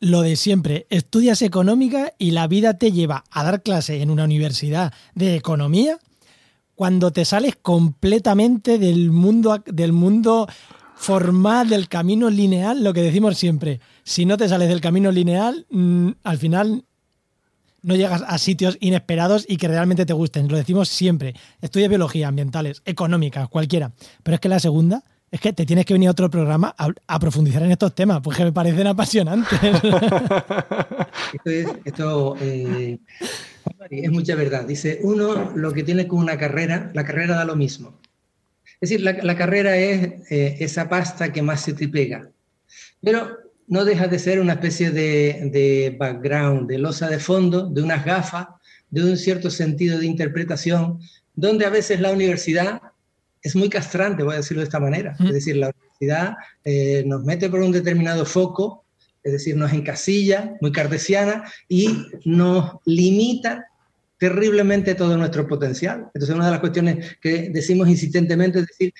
lo 0.00 0.22
de 0.22 0.36
siempre. 0.36 0.86
Estudias 0.90 1.42
económica 1.42 2.12
y 2.18 2.30
la 2.30 2.46
vida 2.46 2.78
te 2.78 2.92
lleva 2.92 3.24
a 3.30 3.44
dar 3.44 3.62
clase 3.62 4.00
en 4.00 4.10
una 4.10 4.24
universidad 4.24 4.92
de 5.14 5.34
economía 5.34 5.98
cuando 6.76 7.10
te 7.10 7.24
sales 7.24 7.56
completamente 7.56 8.78
del 8.78 9.10
mundo, 9.10 9.62
del 9.66 9.92
mundo 9.92 10.46
formal, 10.96 11.68
del 11.68 11.88
camino 11.88 12.30
lineal, 12.30 12.82
lo 12.82 12.92
que 12.92 13.02
decimos 13.02 13.38
siempre 13.38 13.80
si 14.06 14.24
no 14.24 14.36
te 14.36 14.48
sales 14.48 14.68
del 14.68 14.80
camino 14.80 15.10
lineal, 15.10 15.66
mm, 15.68 16.10
al 16.22 16.38
final 16.38 16.84
no 17.82 17.96
llegas 17.96 18.22
a 18.24 18.38
sitios 18.38 18.78
inesperados 18.80 19.44
y 19.48 19.56
que 19.56 19.66
realmente 19.66 20.06
te 20.06 20.12
gusten. 20.12 20.46
Lo 20.46 20.56
decimos 20.56 20.88
siempre. 20.88 21.34
Estudia 21.60 21.88
biología, 21.88 22.28
ambientales, 22.28 22.82
económicas, 22.84 23.48
cualquiera. 23.48 23.90
Pero 24.22 24.36
es 24.36 24.40
que 24.40 24.48
la 24.48 24.60
segunda 24.60 25.02
es 25.28 25.40
que 25.40 25.52
te 25.52 25.66
tienes 25.66 25.86
que 25.86 25.94
venir 25.94 26.08
a 26.08 26.12
otro 26.12 26.30
programa 26.30 26.72
a, 26.78 27.18
profundizar 27.18 27.64
en 27.64 27.72
estos 27.72 27.96
temas, 27.96 28.20
porque 28.20 28.44
me 28.44 28.52
parecen 28.52 28.86
apasionantes. 28.86 29.58
esto, 31.84 32.36
eh, 32.40 33.00
es, 33.90 34.10
mucha 34.12 34.36
verdad. 34.36 34.64
Dice, 34.64 35.00
uno 35.02 35.50
lo 35.56 35.72
que 35.72 35.82
tiene 35.82 36.06
con 36.06 36.20
una 36.20 36.38
carrera, 36.38 36.92
la 36.94 37.04
carrera 37.04 37.34
da 37.34 37.44
lo 37.44 37.56
mismo. 37.56 37.98
Es 38.80 38.90
decir, 38.90 39.00
la, 39.02 39.36
carrera 39.36 39.76
es 39.76 40.30
eh, 40.30 40.56
esa 40.60 40.88
pasta 40.88 41.32
que 41.32 41.42
más 41.42 41.62
se 41.62 41.72
te 41.72 41.88
pega. 41.88 42.30
Pero 43.02 43.38
no 43.68 43.84
deja 43.84 44.06
de 44.06 44.18
ser 44.18 44.40
una 44.40 44.54
especie 44.54 44.90
de, 44.90 45.96
background, 45.98 46.68
de 46.68 46.78
losa 46.78 47.08
de 47.08 47.18
fondo, 47.18 47.68
de 47.68 47.82
unas 47.82 48.04
gafas, 48.04 48.48
de 48.90 49.02
un 49.02 49.16
cierto 49.16 49.50
sentido 49.50 49.98
de 49.98 50.06
interpretación, 50.06 51.00
donde 51.34 51.66
a 51.66 51.70
veces 51.70 52.00
la 52.00 52.12
universidad 52.12 52.80
es 53.42 53.56
muy 53.56 53.68
castrante, 53.68 54.22
voy 54.22 54.34
a 54.34 54.38
decirlo 54.38 54.60
de 54.60 54.66
esta 54.66 54.80
manera. 54.80 55.16
Es 55.20 55.32
decir, 55.32 55.56
la 55.56 55.70
universidad 55.70 56.34
eh, 56.64 57.02
nos 57.06 57.24
mete 57.24 57.48
por 57.48 57.60
un 57.60 57.72
determinado 57.72 58.24
foco, 58.24 58.84
es 59.22 59.32
decir, 59.32 59.56
nos 59.56 59.72
encasilla, 59.72 60.56
muy 60.60 60.70
cartesiana, 60.70 61.44
y 61.68 62.06
nos 62.24 62.76
limita 62.84 63.66
terriblemente 64.18 64.94
todo 64.94 65.16
nuestro 65.16 65.46
potencial. 65.46 66.06
Entonces, 66.14 66.34
una 66.34 66.46
de 66.46 66.50
las 66.52 66.60
cuestiones 66.60 67.16
que 67.20 67.50
decimos 67.50 67.88
insistentemente 67.88 68.60
es 68.60 68.66
decir, 68.66 68.92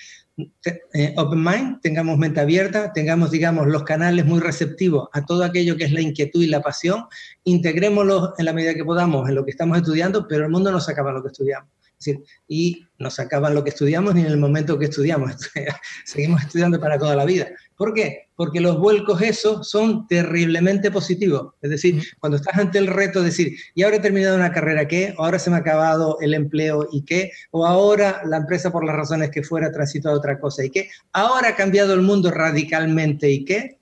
eh, 0.93 1.15
open 1.17 1.43
mind, 1.43 1.81
tengamos 1.81 2.17
mente 2.17 2.39
abierta, 2.39 2.93
tengamos, 2.93 3.31
digamos, 3.31 3.67
los 3.67 3.83
canales 3.83 4.25
muy 4.25 4.39
receptivos 4.39 5.09
a 5.13 5.25
todo 5.25 5.43
aquello 5.43 5.75
que 5.75 5.85
es 5.85 5.91
la 5.91 6.01
inquietud 6.01 6.43
y 6.43 6.47
la 6.47 6.61
pasión, 6.61 7.05
integrémoslos 7.43 8.33
en 8.37 8.45
la 8.45 8.53
medida 8.53 8.75
que 8.75 8.85
podamos 8.85 9.27
en 9.27 9.35
lo 9.35 9.43
que 9.43 9.51
estamos 9.51 9.77
estudiando, 9.77 10.27
pero 10.27 10.45
el 10.45 10.51
mundo 10.51 10.71
no 10.71 10.79
se 10.79 10.91
acaba 10.91 11.11
lo 11.11 11.23
que 11.23 11.29
estudiamos. 11.29 11.71
Es 11.99 12.05
decir, 12.05 12.23
y 12.47 12.86
no 12.99 13.11
se 13.11 13.21
acaba 13.21 13.49
lo 13.49 13.63
que 13.63 13.69
estudiamos 13.69 14.15
ni 14.15 14.21
en 14.21 14.27
el 14.27 14.37
momento 14.37 14.79
que 14.79 14.85
estudiamos. 14.85 15.35
Seguimos 16.05 16.41
estudiando 16.41 16.79
para 16.79 16.97
toda 16.97 17.15
la 17.15 17.25
vida. 17.25 17.47
¿Por 17.75 17.93
qué? 17.93 18.29
Porque 18.35 18.59
los 18.59 18.79
vuelcos 18.79 19.21
esos 19.21 19.69
son 19.69 20.07
terriblemente 20.07 20.89
positivos. 20.89 21.53
Es 21.61 21.69
decir, 21.69 22.03
cuando 22.19 22.37
estás 22.37 22.57
ante 22.57 22.79
el 22.79 22.87
reto 22.87 23.19
de 23.19 23.27
decir, 23.27 23.55
y 23.75 23.83
ahora 23.83 23.97
he 23.97 23.99
terminado 23.99 24.35
una 24.35 24.51
carrera, 24.51 24.87
¿qué? 24.87 25.13
O 25.17 25.25
ahora 25.25 25.37
se 25.37 25.49
me 25.49 25.57
ha 25.57 25.59
acabado 25.59 26.17
el 26.21 26.33
empleo, 26.33 26.87
¿y 26.91 27.03
qué? 27.03 27.31
O 27.51 27.65
ahora 27.65 28.21
la 28.25 28.37
empresa, 28.37 28.71
por 28.71 28.83
las 28.83 28.95
razones 28.95 29.29
que 29.29 29.43
fuera, 29.43 29.71
transitó 29.71 30.09
a 30.09 30.13
otra 30.13 30.39
cosa, 30.39 30.65
¿y 30.65 30.71
qué? 30.71 30.89
Ahora 31.13 31.49
ha 31.49 31.55
cambiado 31.55 31.93
el 31.93 32.01
mundo 32.01 32.31
radicalmente, 32.31 33.29
¿y 33.29 33.45
qué? 33.45 33.77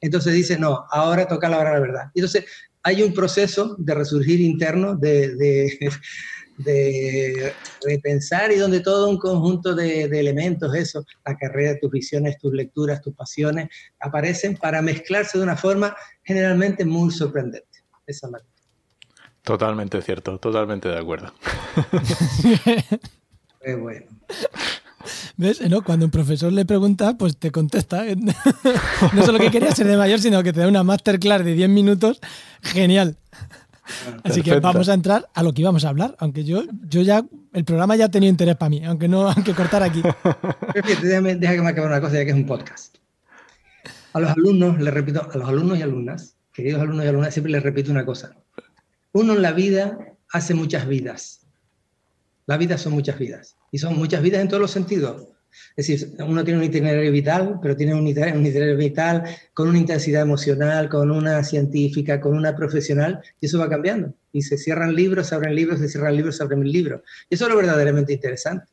Entonces 0.00 0.32
dice, 0.32 0.58
no, 0.58 0.86
ahora 0.90 1.26
toca 1.26 1.48
la 1.48 1.58
hora 1.58 1.72
la 1.72 1.80
verdad. 1.80 2.10
Y 2.14 2.20
entonces 2.20 2.44
hay 2.82 3.02
un 3.02 3.12
proceso 3.12 3.74
de 3.78 3.94
resurgir 3.94 4.40
interno, 4.40 4.94
de 4.94 5.34
de 5.34 5.90
repensar 7.82 8.52
y 8.52 8.56
donde 8.56 8.80
todo 8.80 9.08
un 9.08 9.18
conjunto 9.18 9.74
de, 9.74 10.04
elementos, 10.04 10.74
eso, 10.74 11.04
la 11.26 11.36
carrera, 11.36 11.78
tus 11.80 11.90
visiones, 11.90 12.38
tus 12.38 12.52
lecturas, 12.52 13.00
tus 13.00 13.14
pasiones, 13.14 13.68
aparecen 14.00 14.56
para 14.56 14.82
mezclarse 14.82 15.38
de 15.38 15.44
una 15.44 15.56
forma 15.56 15.94
generalmente 16.22 16.84
muy 16.84 17.10
sorprendente. 17.10 17.66
Esa 18.06 18.28
Totalmente 19.42 20.02
cierto, 20.02 20.38
totalmente 20.38 20.88
de 20.88 20.98
acuerdo. 20.98 21.32
Qué 23.62 23.74
bueno. 23.74 24.06
¿Ves? 25.36 25.60
¿No? 25.68 25.82
Cuando 25.82 26.04
un 26.04 26.10
profesor 26.10 26.52
le 26.52 26.64
pregunta, 26.64 27.16
pues 27.16 27.36
te 27.36 27.50
contesta. 27.50 28.04
No 29.14 29.24
solo 29.24 29.38
que 29.38 29.50
quería 29.50 29.74
ser 29.74 29.86
de 29.86 29.96
mayor, 29.96 30.20
sino 30.20 30.42
que 30.42 30.52
te 30.52 30.60
da 30.60 30.68
una 30.68 30.82
masterclass 30.82 31.44
de 31.44 31.54
10 31.54 31.70
minutos. 31.70 32.20
Genial. 32.60 33.16
Así 34.24 34.42
que 34.42 34.60
vamos 34.60 34.88
a 34.88 34.94
entrar 34.94 35.28
a 35.34 35.42
lo 35.42 35.52
que 35.52 35.62
íbamos 35.62 35.84
a 35.84 35.88
hablar, 35.88 36.16
aunque 36.18 36.44
yo, 36.44 36.64
yo 36.88 37.02
ya, 37.02 37.24
el 37.52 37.64
programa 37.64 37.96
ya 37.96 38.06
ha 38.06 38.10
tenido 38.10 38.30
interés 38.30 38.56
para 38.56 38.70
mí, 38.70 38.84
aunque 38.84 39.08
no, 39.08 39.30
aunque 39.30 39.54
cortar 39.54 39.82
aquí. 39.82 40.02
Déjame, 41.02 41.36
deja 41.36 41.54
que 41.54 41.62
me 41.62 41.68
acabe 41.70 41.86
una 41.86 42.00
cosa, 42.00 42.14
ya 42.14 42.24
que 42.24 42.30
es 42.30 42.36
un 42.36 42.46
podcast. 42.46 42.96
A 44.12 44.20
los 44.20 44.30
alumnos, 44.30 44.80
les 44.80 44.92
repito, 44.92 45.28
a 45.32 45.38
los 45.38 45.48
alumnos 45.48 45.78
y 45.78 45.82
alumnas, 45.82 46.36
queridos 46.52 46.80
alumnos 46.80 47.04
y 47.04 47.08
alumnas, 47.08 47.34
siempre 47.34 47.52
les 47.52 47.62
repito 47.62 47.90
una 47.90 48.04
cosa. 48.04 48.34
Uno 49.12 49.34
en 49.34 49.42
la 49.42 49.52
vida 49.52 49.98
hace 50.32 50.54
muchas 50.54 50.86
vidas. 50.86 51.46
La 52.46 52.56
vida 52.56 52.78
son 52.78 52.92
muchas 52.92 53.18
vidas. 53.18 53.56
Y 53.70 53.78
son 53.78 53.96
muchas 53.96 54.22
vidas 54.22 54.40
en 54.40 54.48
todos 54.48 54.60
los 54.60 54.70
sentidos. 54.70 55.28
Es 55.76 55.86
decir, 55.86 56.14
uno 56.26 56.44
tiene 56.44 56.58
un 56.58 56.64
itinerario 56.64 57.10
vital, 57.12 57.58
pero 57.62 57.76
tiene 57.76 57.94
un 57.94 58.06
itinerario, 58.06 58.76
vital 58.76 59.24
con 59.54 59.68
una 59.68 59.78
intensidad 59.78 60.22
emocional, 60.22 60.88
con 60.88 61.10
una 61.10 61.42
científica, 61.44 62.20
con 62.20 62.36
una 62.36 62.54
profesional, 62.54 63.20
y 63.40 63.46
eso 63.46 63.58
va 63.58 63.68
cambiando. 63.68 64.14
Y 64.32 64.42
se 64.42 64.58
cierran 64.58 64.94
libros, 64.94 65.28
se 65.28 65.34
abren 65.34 65.54
libros, 65.54 65.80
se 65.80 65.88
cierran 65.88 66.16
libros, 66.16 66.36
se 66.36 66.42
abren 66.42 66.62
libros. 66.62 67.02
Y 67.28 67.34
eso 67.34 67.44
es 67.44 67.50
lo 67.50 67.56
verdaderamente 67.56 68.12
interesante. 68.12 68.66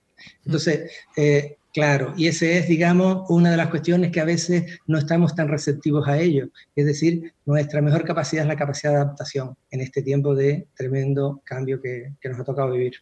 Entonces, 0.46 0.92
eh, 1.16 1.58
claro, 1.74 2.14
y 2.18 2.28
ese 2.28 2.58
es, 2.58 2.68
digamos, 2.68 3.30
una 3.30 3.52
de 3.52 3.58
las 3.58 3.70
cuestiones 3.70 4.12
que 4.12 4.20
a 4.20 4.26
veces 4.26 4.80
no 4.88 4.98
estamos 4.98 5.36
tan 5.36 5.48
receptivos 5.48 6.08
a 6.08 6.20
ello. 6.20 6.50
Es 6.76 6.86
decir, 6.86 7.34
nuestra 7.46 7.82
mejor 7.82 8.04
capacidad 8.04 8.44
es 8.44 8.48
la 8.48 8.56
capacidad 8.56 8.94
de 8.94 8.98
adaptación 8.98 9.56
en 9.72 9.82
este 9.82 10.02
tiempo 10.02 10.36
de 10.36 10.68
tremendo 10.76 11.42
cambio 11.44 11.82
que 11.82 12.14
nos 12.24 12.40
ha 12.40 12.44
tocado 12.44 12.72
vivir 12.72 12.94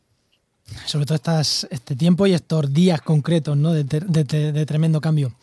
sobre 0.86 1.06
todo 1.06 1.16
estas, 1.16 1.68
este 1.70 1.96
tiempo 1.96 2.28
y 2.28 2.34
estos 2.34 2.74
días 2.74 3.02
concretos 3.02 3.58
¿no? 3.58 3.72
de, 3.74 4.66
tremendo 4.66 5.02
cambio. 5.02 5.34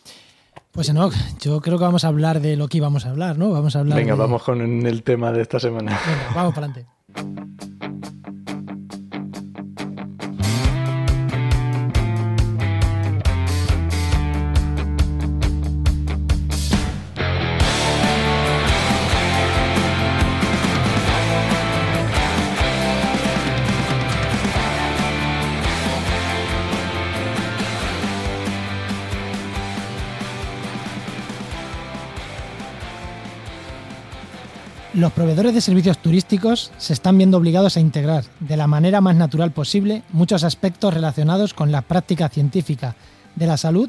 Pues 0.71 0.93
no, 0.93 1.11
yo 1.41 1.61
creo 1.61 1.79
que 1.79 1.85
vamos 1.85 2.05
a 2.05 2.09
hablar 2.09 2.41
de 2.41 2.57
lo 2.57 2.69
que 2.69 2.79
íbamos 2.79 3.05
a 3.05 3.11
hablar, 3.11 3.37
¿no? 3.37 3.51
Vamos 3.51 3.77
a 3.77 3.81
hablar. 3.81 3.99
Venga, 3.99 4.15
vamos 4.15 4.43
con 4.43 4.87
el 4.87 5.03
tema 5.03 5.31
de 5.31 5.43
esta 5.43 5.61
semana. 5.61 6.01
Venga, 6.07 6.33
vamos 6.35 6.55
para 6.55 6.67
adelante. 6.67 8.22
Los 34.95 35.13
proveedores 35.13 35.55
de 35.55 35.63
servicios 35.63 35.97
turísticos 35.97 36.71
se 36.77 36.93
están 36.93 37.17
viendo 37.17 37.39
obligados 37.39 37.79
a 37.79 37.81
integrar 37.81 38.25
de 38.41 38.59
la 38.59 38.67
manera 38.67 39.01
más 39.01 39.17
natural 39.17 39.51
posible 39.51 40.03
muchos 40.13 40.45
aspectos 40.45 40.93
relacionados 40.93 41.55
con 41.55 41.73
la 41.73 41.81
práctica 41.81 42.29
científica 42.29 42.95
de 43.35 43.47
la 43.47 43.57
salud 43.57 43.89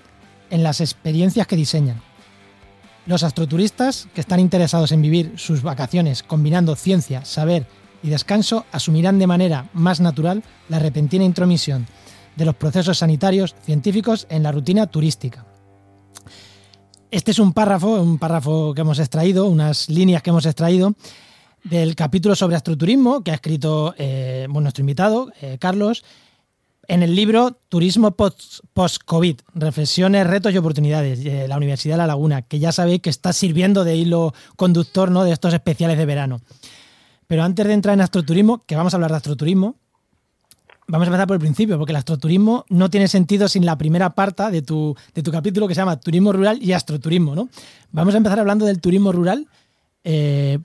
en 0.49 0.63
las 0.63 0.79
experiencias 0.79 1.45
que 1.45 1.57
diseñan. 1.57 2.01
Los 3.05 3.23
astroturistas, 3.23 4.07
que 4.15 4.21
están 4.21 4.39
interesados 4.39 4.93
en 4.93 5.01
vivir 5.01 5.33
sus 5.35 5.61
vacaciones 5.61 6.23
combinando 6.23 6.73
ciencia, 6.77 7.25
saber 7.25 7.67
y 8.01 8.09
descanso, 8.09 8.65
asumirán 8.71 9.19
de 9.19 9.27
manera 9.27 9.67
más 9.73 9.99
natural 9.99 10.41
la 10.69 10.79
repentina 10.79 11.25
intromisión 11.25 11.85
de 12.37 12.45
los 12.45 12.55
procesos 12.55 12.99
sanitarios 12.99 13.55
científicos 13.65 14.25
en 14.29 14.41
la 14.41 14.53
rutina 14.53 14.87
turística. 14.87 15.43
Este 17.13 17.29
es 17.29 17.37
un 17.37 17.53
párrafo, 17.53 18.01
un 18.01 18.17
párrafo 18.17 18.73
que 18.73 18.81
hemos 18.81 18.97
extraído, 18.97 19.45
unas 19.45 19.87
líneas 19.87 20.23
que 20.23 20.31
hemos 20.31 20.47
extraído 20.47 20.95
del 21.63 21.95
capítulo 21.95 22.33
sobre 22.33 22.55
astroturismo 22.55 23.23
que 23.23 23.29
ha 23.29 23.35
escrito 23.35 23.93
eh, 23.99 24.47
nuestro 24.49 24.81
invitado, 24.81 25.31
eh, 25.39 25.57
Carlos, 25.59 26.03
en 26.87 27.03
el 27.03 27.15
libro 27.15 27.55
Turismo 27.69 28.15
Post-COVID, 28.15 29.41
Reflexiones, 29.53 30.25
Retos 30.25 30.55
y 30.55 30.57
Oportunidades, 30.57 31.23
de 31.23 31.47
la 31.47 31.57
Universidad 31.57 31.93
de 31.93 31.99
La 31.99 32.07
Laguna, 32.07 32.41
que 32.41 32.57
ya 32.57 32.71
sabéis 32.71 33.01
que 33.01 33.11
está 33.11 33.31
sirviendo 33.31 33.83
de 33.83 33.95
hilo 33.95 34.33
conductor 34.55 35.11
¿no? 35.11 35.23
de 35.23 35.33
estos 35.33 35.53
especiales 35.53 35.99
de 35.99 36.07
verano. 36.07 36.41
Pero 37.27 37.43
antes 37.43 37.67
de 37.67 37.73
entrar 37.73 37.93
en 37.93 38.01
astroturismo, 38.01 38.65
que 38.65 38.75
vamos 38.75 38.95
a 38.95 38.97
hablar 38.97 39.11
de 39.11 39.17
astroturismo, 39.17 39.75
Vamos 40.87 41.07
a 41.07 41.09
empezar 41.09 41.27
por 41.27 41.35
el 41.35 41.41
principio, 41.41 41.77
porque 41.77 41.91
el 41.91 41.97
astroturismo 41.97 42.65
no 42.69 42.89
tiene 42.89 43.07
sentido 43.07 43.47
sin 43.47 43.65
la 43.65 43.77
primera 43.77 44.09
parte 44.11 44.51
de 44.51 44.61
tu, 44.61 44.95
de 45.13 45.23
tu 45.23 45.31
capítulo 45.31 45.67
que 45.67 45.75
se 45.75 45.81
llama 45.81 45.99
Turismo 45.99 46.33
Rural 46.33 46.61
y 46.61 46.73
Astroturismo, 46.73 47.35
¿no? 47.35 47.49
Vamos 47.91 48.13
a 48.13 48.17
empezar 48.17 48.39
hablando 48.39 48.65
del 48.65 48.81
turismo 48.81 49.11
rural 49.11 49.47
eh, 50.03 50.59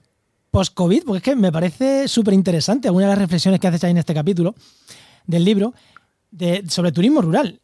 post-COVID, 0.51 1.03
porque 1.03 1.17
es 1.17 1.23
que 1.23 1.35
me 1.35 1.51
parece 1.51 2.07
súper 2.07 2.33
interesante 2.33 2.87
algunas 2.87 3.07
de 3.07 3.11
las 3.11 3.19
reflexiones 3.19 3.59
que 3.59 3.67
haces 3.67 3.83
ahí 3.83 3.91
en 3.91 3.97
este 3.97 4.13
capítulo 4.13 4.55
del 5.25 5.45
libro 5.45 5.73
sobre 6.67 6.91
turismo 6.91 7.21
rural. 7.21 7.59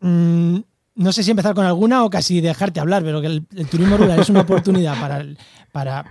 Mm, 0.00 0.58
no 0.96 1.12
sé 1.12 1.22
si 1.22 1.30
empezar 1.30 1.54
con 1.54 1.64
alguna 1.64 2.04
o 2.04 2.10
casi 2.10 2.40
dejarte 2.40 2.80
hablar, 2.80 3.02
pero 3.02 3.20
que 3.20 3.26
el, 3.26 3.46
turismo 3.70 3.96
rural 3.96 4.20
es 4.20 4.28
una 4.28 4.42
oportunidad 4.42 5.00
para 5.00 5.24
para, 5.72 6.04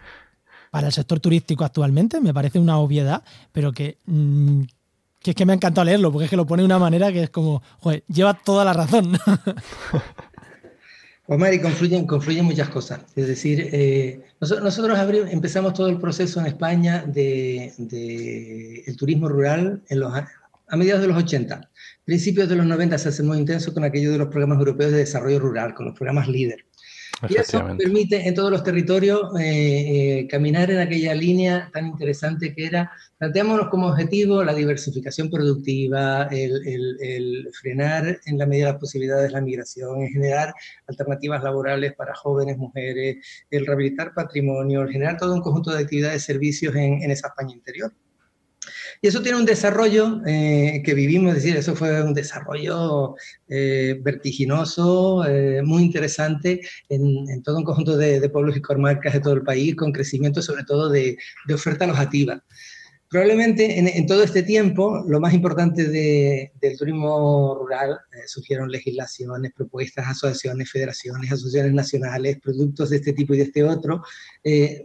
para 0.72 0.88
el 0.88 0.94
sector 0.94 1.20
turístico 1.20 1.64
actualmente, 1.64 2.20
me 2.20 2.34
parece 2.34 2.60
una 2.60 2.78
obviedad, 2.80 3.24
pero 3.52 3.72
que, 3.72 3.98
mm, 4.06 4.64
que 5.24 5.32
es 5.32 5.36
que 5.36 5.46
me 5.46 5.54
ha 5.54 5.56
encantado 5.56 5.86
leerlo, 5.86 6.12
porque 6.12 6.26
es 6.26 6.30
que 6.30 6.36
lo 6.36 6.46
pone 6.46 6.62
de 6.62 6.66
una 6.66 6.78
manera 6.78 7.12
que 7.12 7.24
es 7.24 7.30
como, 7.30 7.64
joder, 7.80 8.04
lleva 8.08 8.34
toda 8.34 8.66
la 8.66 8.74
razón. 8.74 9.18
Pues 11.26 11.40
Mari, 11.40 11.62
confluyen, 11.62 12.06
confluyen 12.06 12.44
muchas 12.44 12.68
cosas. 12.68 13.00
Es 13.16 13.28
decir, 13.28 13.70
eh, 13.72 14.22
nosotros, 14.42 15.00
empezamos 15.32 15.74
todo 15.74 15.88
el 15.88 15.98
proceso 15.98 16.42
en 16.42 16.48
España 16.48 17.06
de, 17.08 18.84
el 18.86 18.98
turismo 18.98 19.30
rural 19.30 19.82
en 19.88 20.02
los, 20.02 20.14
a 20.14 20.76
mediados 20.76 21.02
de 21.02 21.08
los 21.08 21.18
80. 21.24 21.70
Principios 22.04 22.50
de 22.50 22.58
los 22.58 22.66
90 22.66 22.98
se 22.98 23.08
hace 23.08 23.24
muy 23.24 23.38
intenso 23.38 23.74
con 23.74 23.86
aquello 23.86 24.12
de 24.12 24.18
los 24.18 24.28
programas 24.28 24.60
europeos 24.60 24.92
de 24.92 24.98
desarrollo 24.98 25.40
rural, 25.40 25.74
con 25.74 25.86
los 25.86 25.96
programas 25.96 26.28
líder. 26.28 26.66
Y 27.30 27.38
eso 27.38 27.66
permite 27.78 28.28
en 28.28 28.36
todos 28.36 28.52
los 28.52 28.64
territorios 28.64 29.40
eh, 29.40 30.20
eh, 30.20 30.28
caminar 30.28 30.72
en 30.72 30.80
aquella 30.80 31.14
línea 31.14 31.70
tan 31.72 31.88
interesante 31.88 32.54
que 32.54 32.66
era, 32.66 32.92
planteámonos 33.18 33.70
como 33.70 33.88
objetivo 33.88 34.44
la 34.44 34.54
diversificación 34.54 35.30
productiva, 35.30 36.28
el, 36.32 37.50
frenar 37.62 38.20
en 38.26 38.38
la 38.38 38.46
medida 38.46 38.66
de 38.68 38.72
las 38.74 38.80
posibilidades 38.80 39.32
la 39.32 39.42
migración, 39.42 40.02
en 40.02 40.10
generar 40.10 40.54
alternativas 40.88 41.44
laborales 41.44 41.94
para 41.94 42.14
jóvenes, 42.14 42.58
mujeres, 42.58 43.18
el 43.50 43.66
rehabilitar 43.66 44.14
patrimonio, 44.14 44.82
el 44.82 44.90
generar 44.90 45.18
todo 45.18 45.34
un 45.34 45.42
conjunto 45.42 45.72
de 45.72 45.84
actividades, 45.84 46.24
servicios 46.24 46.76
en, 46.76 47.02
en 47.04 47.12
esa 47.12 47.28
España 47.28 47.54
interior. 47.54 47.94
Y 49.04 49.08
eso 49.10 49.22
tiene 49.22 49.38
un 49.38 49.44
desarrollo 49.44 50.22
eh, 50.26 50.82
que 50.86 50.94
vivimos, 50.94 51.36
es 51.36 51.44
decir, 51.44 51.58
eso 51.58 51.76
fue 51.76 52.02
un 52.02 52.14
desarrollo 52.14 53.16
eh, 53.50 54.00
vertiginoso, 54.02 55.26
eh, 55.26 55.62
muy 55.62 55.84
interesante 55.84 56.62
en, 56.88 57.44
todo 57.44 57.58
un 57.58 57.66
conjunto 57.66 57.98
de, 57.98 58.30
pueblos 58.30 58.56
y 58.56 58.62
comarcas 58.62 59.12
de 59.12 59.20
todo 59.20 59.34
el 59.34 59.42
país, 59.42 59.76
con 59.76 59.92
crecimiento 59.92 60.42
sobre 60.42 60.64
todo 60.64 60.90
de, 60.90 61.18
oferta 61.54 61.84
alojativa. 61.84 62.42
Probablemente 63.14 63.78
en, 63.78 64.08
todo 64.08 64.24
este 64.24 64.42
tiempo, 64.42 65.06
lo 65.08 65.20
más 65.20 65.36
importante 65.36 65.88
del 65.88 66.78
turismo 66.80 67.54
rural, 67.54 68.00
surgieron 68.26 68.72
legislaciones, 68.72 69.54
propuestas, 69.54 70.08
asociaciones, 70.08 70.72
federaciones, 70.72 71.32
asociaciones 71.32 71.76
nacionales, 71.76 72.40
productos 72.42 72.90
de 72.90 72.96
este 72.96 73.14
tipo 73.14 73.36
y 73.36 73.38
de 73.38 73.44
este 73.44 73.64
otro, 73.64 74.02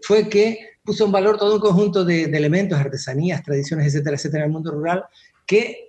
fue 0.02 0.28
que 0.28 0.58
puso 0.84 1.06
en 1.06 1.12
valor 1.12 1.38
todo 1.38 1.54
un 1.54 1.60
conjunto 1.62 2.04
de, 2.04 2.24
elementos, 2.24 2.78
artesanías, 2.78 3.42
tradiciones, 3.42 3.86
etcétera, 3.86 4.16
etcétera, 4.16 4.44
en 4.44 4.48
el 4.48 4.52
mundo 4.52 4.72
rural, 4.72 5.04
que 5.46 5.88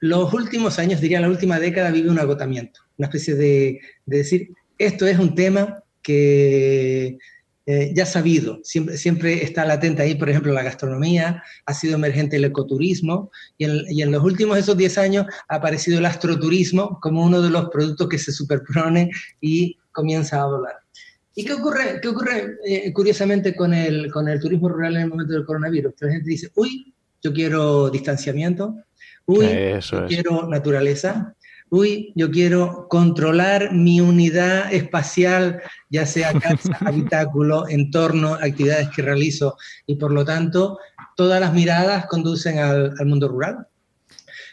los 0.00 0.30
últimos 0.34 0.78
años, 0.78 1.00
diría 1.00 1.22
la 1.22 1.30
última 1.30 1.58
década, 1.58 1.90
vive 1.90 2.10
un 2.10 2.18
agotamiento, 2.18 2.80
una 2.98 3.06
especie 3.06 3.34
de, 3.34 3.80
decir, 4.04 4.50
esto 4.76 5.06
es 5.06 5.18
un 5.18 5.34
tema 5.34 5.82
que 6.02 7.16
eh, 7.66 7.92
ya 7.94 8.06
sabido, 8.06 8.58
siempre, 8.64 8.96
siempre 8.96 9.44
está 9.44 9.64
latente 9.64 10.02
ahí, 10.02 10.16
por 10.16 10.28
ejemplo, 10.28 10.52
la 10.52 10.64
gastronomía, 10.64 11.42
ha 11.64 11.74
sido 11.74 11.94
emergente 11.94 12.36
el 12.36 12.44
ecoturismo, 12.44 13.30
y 13.56 13.64
en, 13.64 13.84
y 13.88 14.02
en 14.02 14.10
los 14.10 14.24
últimos 14.24 14.58
esos 14.58 14.76
10 14.76 14.98
años 14.98 15.26
ha 15.48 15.56
aparecido 15.56 15.98
el 15.98 16.06
astroturismo 16.06 16.98
como 17.00 17.24
uno 17.24 17.40
de 17.40 17.50
los 17.50 17.68
productos 17.70 18.08
que 18.08 18.18
se 18.18 18.32
superpone 18.32 19.10
y 19.40 19.78
comienza 19.92 20.42
a 20.42 20.46
volar. 20.46 20.74
¿Y 21.34 21.44
qué 21.44 21.54
ocurre, 21.54 22.00
qué 22.02 22.08
ocurre 22.08 22.56
eh, 22.66 22.92
curiosamente 22.92 23.54
con 23.54 23.72
el, 23.72 24.10
con 24.12 24.28
el 24.28 24.40
turismo 24.40 24.68
rural 24.68 24.96
en 24.96 25.02
el 25.02 25.08
momento 25.08 25.32
del 25.32 25.46
coronavirus? 25.46 25.94
Que 25.98 26.06
la 26.06 26.12
gente 26.12 26.28
dice, 26.28 26.50
uy, 26.56 26.92
yo 27.22 27.32
quiero 27.32 27.88
distanciamiento, 27.90 28.76
uy, 29.26 29.46
yo 29.80 30.06
quiero 30.06 30.48
naturaleza, 30.48 31.34
uy, 31.72 32.12
yo 32.14 32.30
quiero 32.30 32.86
controlar 32.90 33.72
mi 33.72 33.98
unidad 33.98 34.70
espacial, 34.70 35.62
ya 35.88 36.04
sea 36.04 36.38
casa, 36.38 36.76
habitáculo, 36.80 37.66
entorno, 37.66 38.34
actividades 38.34 38.90
que 38.90 39.00
realizo, 39.00 39.56
y 39.86 39.96
por 39.96 40.12
lo 40.12 40.22
tanto, 40.22 40.78
todas 41.16 41.40
las 41.40 41.54
miradas 41.54 42.04
conducen 42.06 42.58
al, 42.58 42.92
al 42.98 43.06
mundo 43.06 43.26
rural. 43.26 43.66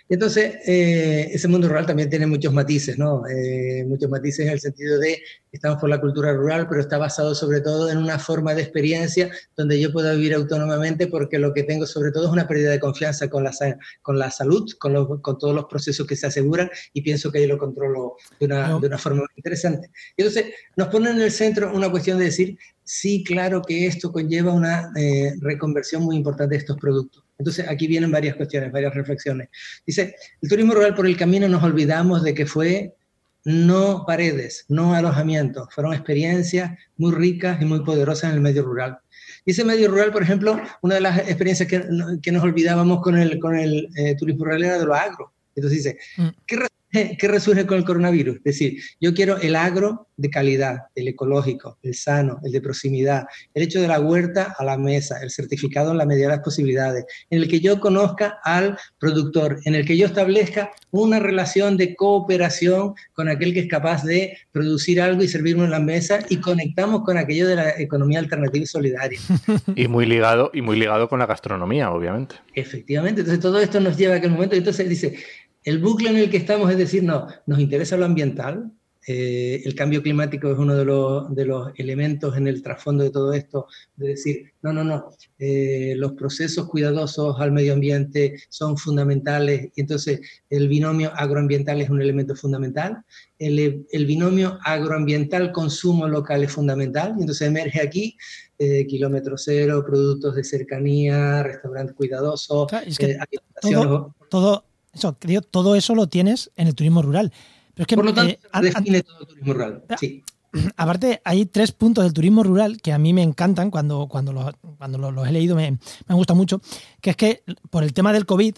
Entonces, 0.10 0.56
eh, 0.66 1.30
ese 1.32 1.48
mundo 1.48 1.68
rural 1.68 1.86
también 1.86 2.10
tiene 2.10 2.26
muchos 2.26 2.52
matices, 2.52 2.98
¿no? 2.98 3.28
Eh, 3.28 3.86
muchos 3.88 4.10
matices 4.10 4.48
en 4.48 4.54
el 4.54 4.60
sentido 4.60 4.98
de 4.98 5.22
estamos 5.52 5.80
por 5.80 5.88
la 5.88 6.02
cultura 6.02 6.34
rural, 6.34 6.68
pero 6.68 6.82
está 6.82 6.98
basado 6.98 7.36
sobre 7.36 7.62
todo 7.62 7.92
en 7.92 8.00
una 8.00 8.18
forma 8.18 8.56
de 8.56 8.64
experiencia 8.64 9.30
donde 9.56 9.80
yo 9.80 9.94
pueda 9.94 10.14
vivir 10.14 10.34
autónomamente 10.34 11.06
porque 11.06 11.38
lo 11.38 11.54
que 11.54 11.62
tengo 11.62 11.86
sobre 11.86 12.12
todo 12.12 12.26
es 12.26 12.32
una 12.32 12.48
pérdida 12.48 12.72
de 12.72 12.80
confianza 12.80 13.30
con 13.30 13.44
la, 13.44 13.52
con 14.02 14.18
la 14.18 14.32
salud, 14.32 14.68
con, 14.80 15.22
con 15.22 15.38
todos 15.38 15.54
los 15.54 15.66
procesos 15.66 16.08
que 16.08 16.16
se 16.16 16.26
aseguran 16.26 16.72
y 16.92 17.04
pienso 17.04 17.32
que 17.32 17.40
ahí 17.40 17.48
lo 17.48 17.60
controlo 17.60 18.16
de 18.40 18.48
una, 18.48 18.80
de 18.80 18.88
una 18.88 18.98
forma 18.98 19.24
interesante. 19.36 19.92
Entonces, 20.18 20.46
nos 20.76 20.88
pone 20.88 21.12
en 21.12 21.22
el 21.22 21.32
centro 21.32 21.72
una 21.72 21.92
cuestión 21.92 22.18
de 22.18 22.26
decir, 22.26 22.58
sí, 22.84 23.24
claro 23.24 23.62
que 23.62 23.86
esto 23.86 24.12
conlleva 24.12 24.54
una 24.54 24.92
eh, 24.98 25.34
reconversión 25.40 26.02
muy 26.02 26.16
importante 26.16 26.56
de 26.56 26.60
estos 26.60 26.78
productos. 26.78 27.29
Entonces, 27.40 27.68
aquí 27.68 27.88
vienen 27.88 28.12
varias 28.12 28.36
cuestiones, 28.36 28.72
varias 28.72 28.94
reflexiones. 28.94 29.50
Dice, 29.88 30.16
el 30.42 30.50
turismo 30.50 30.74
rural 30.74 30.94
por 30.94 31.08
el 31.08 31.18
camino 31.18 31.48
nos 31.48 31.64
olvidamos 31.64 32.22
de 32.24 32.34
que 32.34 32.46
fue 32.46 32.94
no 33.46 34.04
paredes, 34.06 34.66
no 34.68 34.94
alojamientos, 34.94 35.74
fueron 35.74 35.94
experiencias 35.94 36.78
muy 36.98 37.14
ricas 37.14 37.62
y 37.62 37.66
muy 37.66 37.84
poderosas 37.84 38.32
en 38.32 38.36
el 38.36 38.42
medio 38.42 38.64
rural. 38.64 39.00
Y 39.46 39.52
ese 39.52 39.64
medio 39.64 39.90
rural, 39.90 40.12
por 40.12 40.22
ejemplo, 40.22 40.60
una 40.82 40.96
de 40.96 41.02
las 41.02 41.18
experiencias 41.20 41.70
que, 41.70 41.84
que 42.22 42.32
nos 42.32 42.44
olvidábamos 42.44 43.02
con 43.02 43.18
el, 43.18 43.40
con 43.40 43.56
el 43.56 43.88
eh, 43.96 44.16
turismo 44.16 44.46
rural 44.46 44.64
era 44.64 44.78
de 44.78 44.86
lo 44.86 44.94
agro. 44.94 45.34
Entonces 45.56 45.84
dice, 45.84 45.98
mm. 46.18 46.28
¿qué 46.46 46.58
¿Qué 47.20 47.28
resurge 47.28 47.66
con 47.66 47.78
el 47.78 47.86
coronavirus? 47.86 48.38
Es 48.38 48.44
decir, 48.44 48.82
yo 49.00 49.14
quiero 49.14 49.38
el 49.38 49.56
agro 49.56 50.08
de 50.18 50.30
calidad, 50.30 50.80
el 50.96 51.08
ecológico, 51.08 51.78
el 51.82 51.96
sano, 51.96 52.40
el 52.44 52.52
de 52.52 52.62
proximidad, 52.62 53.26
el 53.54 53.64
hecho 53.64 53.82
de 53.82 53.88
la 53.88 54.00
huerta 54.00 54.56
a 54.58 54.66
la 54.66 54.78
mesa, 54.78 55.22
el 55.22 55.30
certificado 55.30 55.92
en 55.92 55.98
la 55.98 56.06
medida 56.06 56.28
de 56.28 56.36
las 56.36 56.44
posibilidades, 56.44 57.06
en 57.30 57.42
el 57.42 57.48
que 57.48 57.60
yo 57.62 57.80
conozca 57.80 58.40
al 58.44 58.78
productor, 59.00 59.60
en 59.66 59.76
el 59.76 59.86
que 59.86 59.98
yo 59.98 60.08
establezca 60.08 60.72
una 60.92 61.20
relación 61.20 61.78
de 61.78 61.96
cooperación 61.96 62.96
con 63.14 63.30
aquel 63.30 63.54
que 63.54 63.62
es 63.62 63.68
capaz 63.68 64.04
de 64.04 64.38
producir 64.52 65.02
algo 65.02 65.24
y 65.24 65.28
servirme 65.28 65.66
en 65.66 65.72
la 65.72 65.80
mesa 65.80 66.20
y 66.30 66.38
conectamos 66.38 67.04
con 67.04 67.18
aquello 67.18 67.48
de 67.48 67.56
la 67.56 67.80
economía 67.80 68.20
alternativa 68.20 68.64
y 68.64 68.68
solidaria. 68.68 69.20
Y 69.76 69.88
muy 69.88 70.06
ligado, 70.06 70.52
y 70.54 70.62
muy 70.62 70.78
ligado 70.78 71.08
con 71.08 71.20
la 71.20 71.26
gastronomía, 71.26 71.92
obviamente. 71.92 72.36
Efectivamente, 72.54 73.22
entonces 73.22 73.42
todo 73.42 73.60
esto 73.60 73.80
nos 73.80 73.98
lleva 73.98 74.16
a 74.16 74.18
aquel 74.18 74.32
momento, 74.32 74.56
entonces 74.56 74.90
dice, 74.90 75.16
el 75.64 75.80
bucle 75.80 76.10
en 76.10 76.18
el 76.18 76.30
que 76.30 76.38
estamos 76.38 76.70
es 76.72 76.78
decir, 76.78 77.04
no, 77.04 77.28
nos 77.46 77.60
interesa 77.60 77.98
lo 77.98 78.06
ambiental, 78.06 78.72
Eh, 79.12 79.64
el 79.66 79.74
cambio 79.74 80.04
climático 80.04 80.52
es 80.52 80.58
uno 80.60 80.76
de 80.76 80.86
los, 80.86 81.34
de 81.34 81.46
los, 81.46 81.72
elementos 81.78 82.38
en 82.38 82.48
el 82.48 82.62
trasfondo 82.62 83.04
de 83.04 83.10
todo 83.10 83.34
esto, 83.34 83.66
de 83.96 84.10
decir, 84.10 84.54
no, 84.62 84.72
no, 84.72 84.84
no, 84.84 85.10
eh, 85.40 85.94
los 85.96 86.12
procesos 86.12 86.68
cuidadosos 86.68 87.40
al 87.40 87.52
medio 87.52 87.74
ambiente 87.74 88.36
son 88.50 88.78
fundamentales 88.78 89.72
y 89.76 89.82
entonces 89.82 90.20
el 90.48 90.68
binomio 90.68 91.12
agroambiental 91.16 91.82
es 91.82 91.90
un 91.90 92.02
elemento 92.04 92.36
fundamental, 92.36 93.04
el, 93.40 93.88
el 93.90 94.06
binomio 94.06 94.60
agroambiental-consumo 94.64 96.08
local 96.08 96.44
es 96.44 96.52
fundamental 96.52 97.16
y 97.18 97.22
entonces 97.22 97.48
emerge 97.48 97.82
aquí 97.82 98.16
eh, 98.60 98.86
kilómetro 98.86 99.38
cero, 99.38 99.84
productos 99.88 100.36
de 100.36 100.44
cercanía, 100.44 101.42
restaurantes 101.42 101.96
cuidadosos. 101.96 102.68
todo, 103.62 104.14
todo, 104.30 104.66
eso, 104.94 105.18
todo 105.50 105.76
eso 105.76 105.96
lo 105.96 106.08
tienes 106.08 106.52
en 106.56 106.68
el 106.68 106.76
turismo 106.76 107.02
rural. 107.02 107.32
Por 107.76 108.06
lo 108.06 108.14
tanto, 108.14 108.34
eh, 108.34 108.40
define 108.62 109.04
todo 109.04 109.22
el 109.22 109.28
turismo 109.28 109.54
rural. 109.54 109.84
Sí. 110.00 110.24
Aparte, 110.78 111.22
hay 111.24 111.46
tres 111.46 111.72
puntos 111.72 112.04
del 112.04 112.14
turismo 112.14 112.44
rural 112.44 112.82
que 112.82 112.92
a 112.92 112.98
mí 112.98 113.14
me 113.14 113.24
encantan 113.24 113.72
cuando, 113.72 114.08
cuando, 114.08 114.34
los, 114.34 114.52
cuando 114.78 114.98
los, 115.12 115.28
he 115.28 115.32
leído, 115.32 115.56
me, 115.56 115.78
me 116.08 116.16
gusta 116.16 116.34
mucho, 116.34 116.62
que 117.02 117.12
es 117.12 117.16
que 117.16 117.44
por 117.70 117.84
el 117.84 117.94
tema 117.94 118.14
del 118.14 118.26
COVID, 118.26 118.56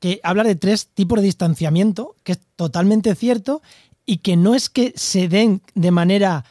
que 0.00 0.20
habla 0.22 0.42
de 0.42 0.56
tres 0.56 0.88
tipos 0.88 1.18
de 1.18 1.26
distanciamiento, 1.26 2.16
que 2.24 2.32
es 2.32 2.40
totalmente 2.56 3.14
cierto, 3.14 3.62
y 4.06 4.18
que 4.18 4.36
no 4.36 4.54
es 4.54 4.68
que 4.68 4.92
se 4.96 5.28
den 5.28 5.62
de 5.74 5.90
manera 5.90 6.44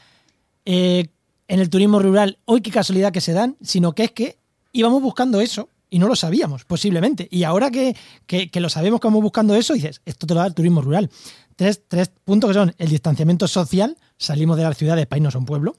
eh, 0.65 1.07
en 1.47 1.59
el 1.59 1.69
turismo 1.69 1.99
rural, 1.99 2.39
hoy 2.45 2.61
qué 2.61 2.71
casualidad 2.71 3.11
que 3.11 3.21
se 3.21 3.33
dan, 3.33 3.57
sino 3.61 3.93
que 3.93 4.05
es 4.05 4.11
que 4.11 4.37
íbamos 4.71 5.01
buscando 5.01 5.41
eso 5.41 5.69
y 5.93 5.99
no 5.99 6.07
lo 6.07 6.15
sabíamos, 6.15 6.65
posiblemente. 6.65 7.27
Y 7.29 7.43
ahora 7.43 7.69
que, 7.69 7.95
que, 8.25 8.49
que 8.49 8.59
lo 8.59 8.69
sabemos 8.69 8.99
que 8.99 9.07
vamos 9.07 9.21
buscando 9.21 9.55
eso, 9.55 9.73
dices, 9.73 10.01
esto 10.05 10.25
te 10.25 10.33
lo 10.33 10.39
da 10.39 10.47
el 10.47 10.53
turismo 10.53 10.81
rural 10.81 11.09
tres, 11.55 12.11
puntos 12.23 12.49
que 12.49 12.53
son 12.53 12.75
el 12.77 12.89
distanciamiento 12.89 13.47
social, 13.47 13.97
salimos 14.17 14.57
de 14.57 14.63
las 14.63 14.77
ciudades 14.77 15.05
para 15.07 15.17
irnos 15.17 15.35
a 15.35 15.39
un 15.39 15.45
pueblo, 15.45 15.75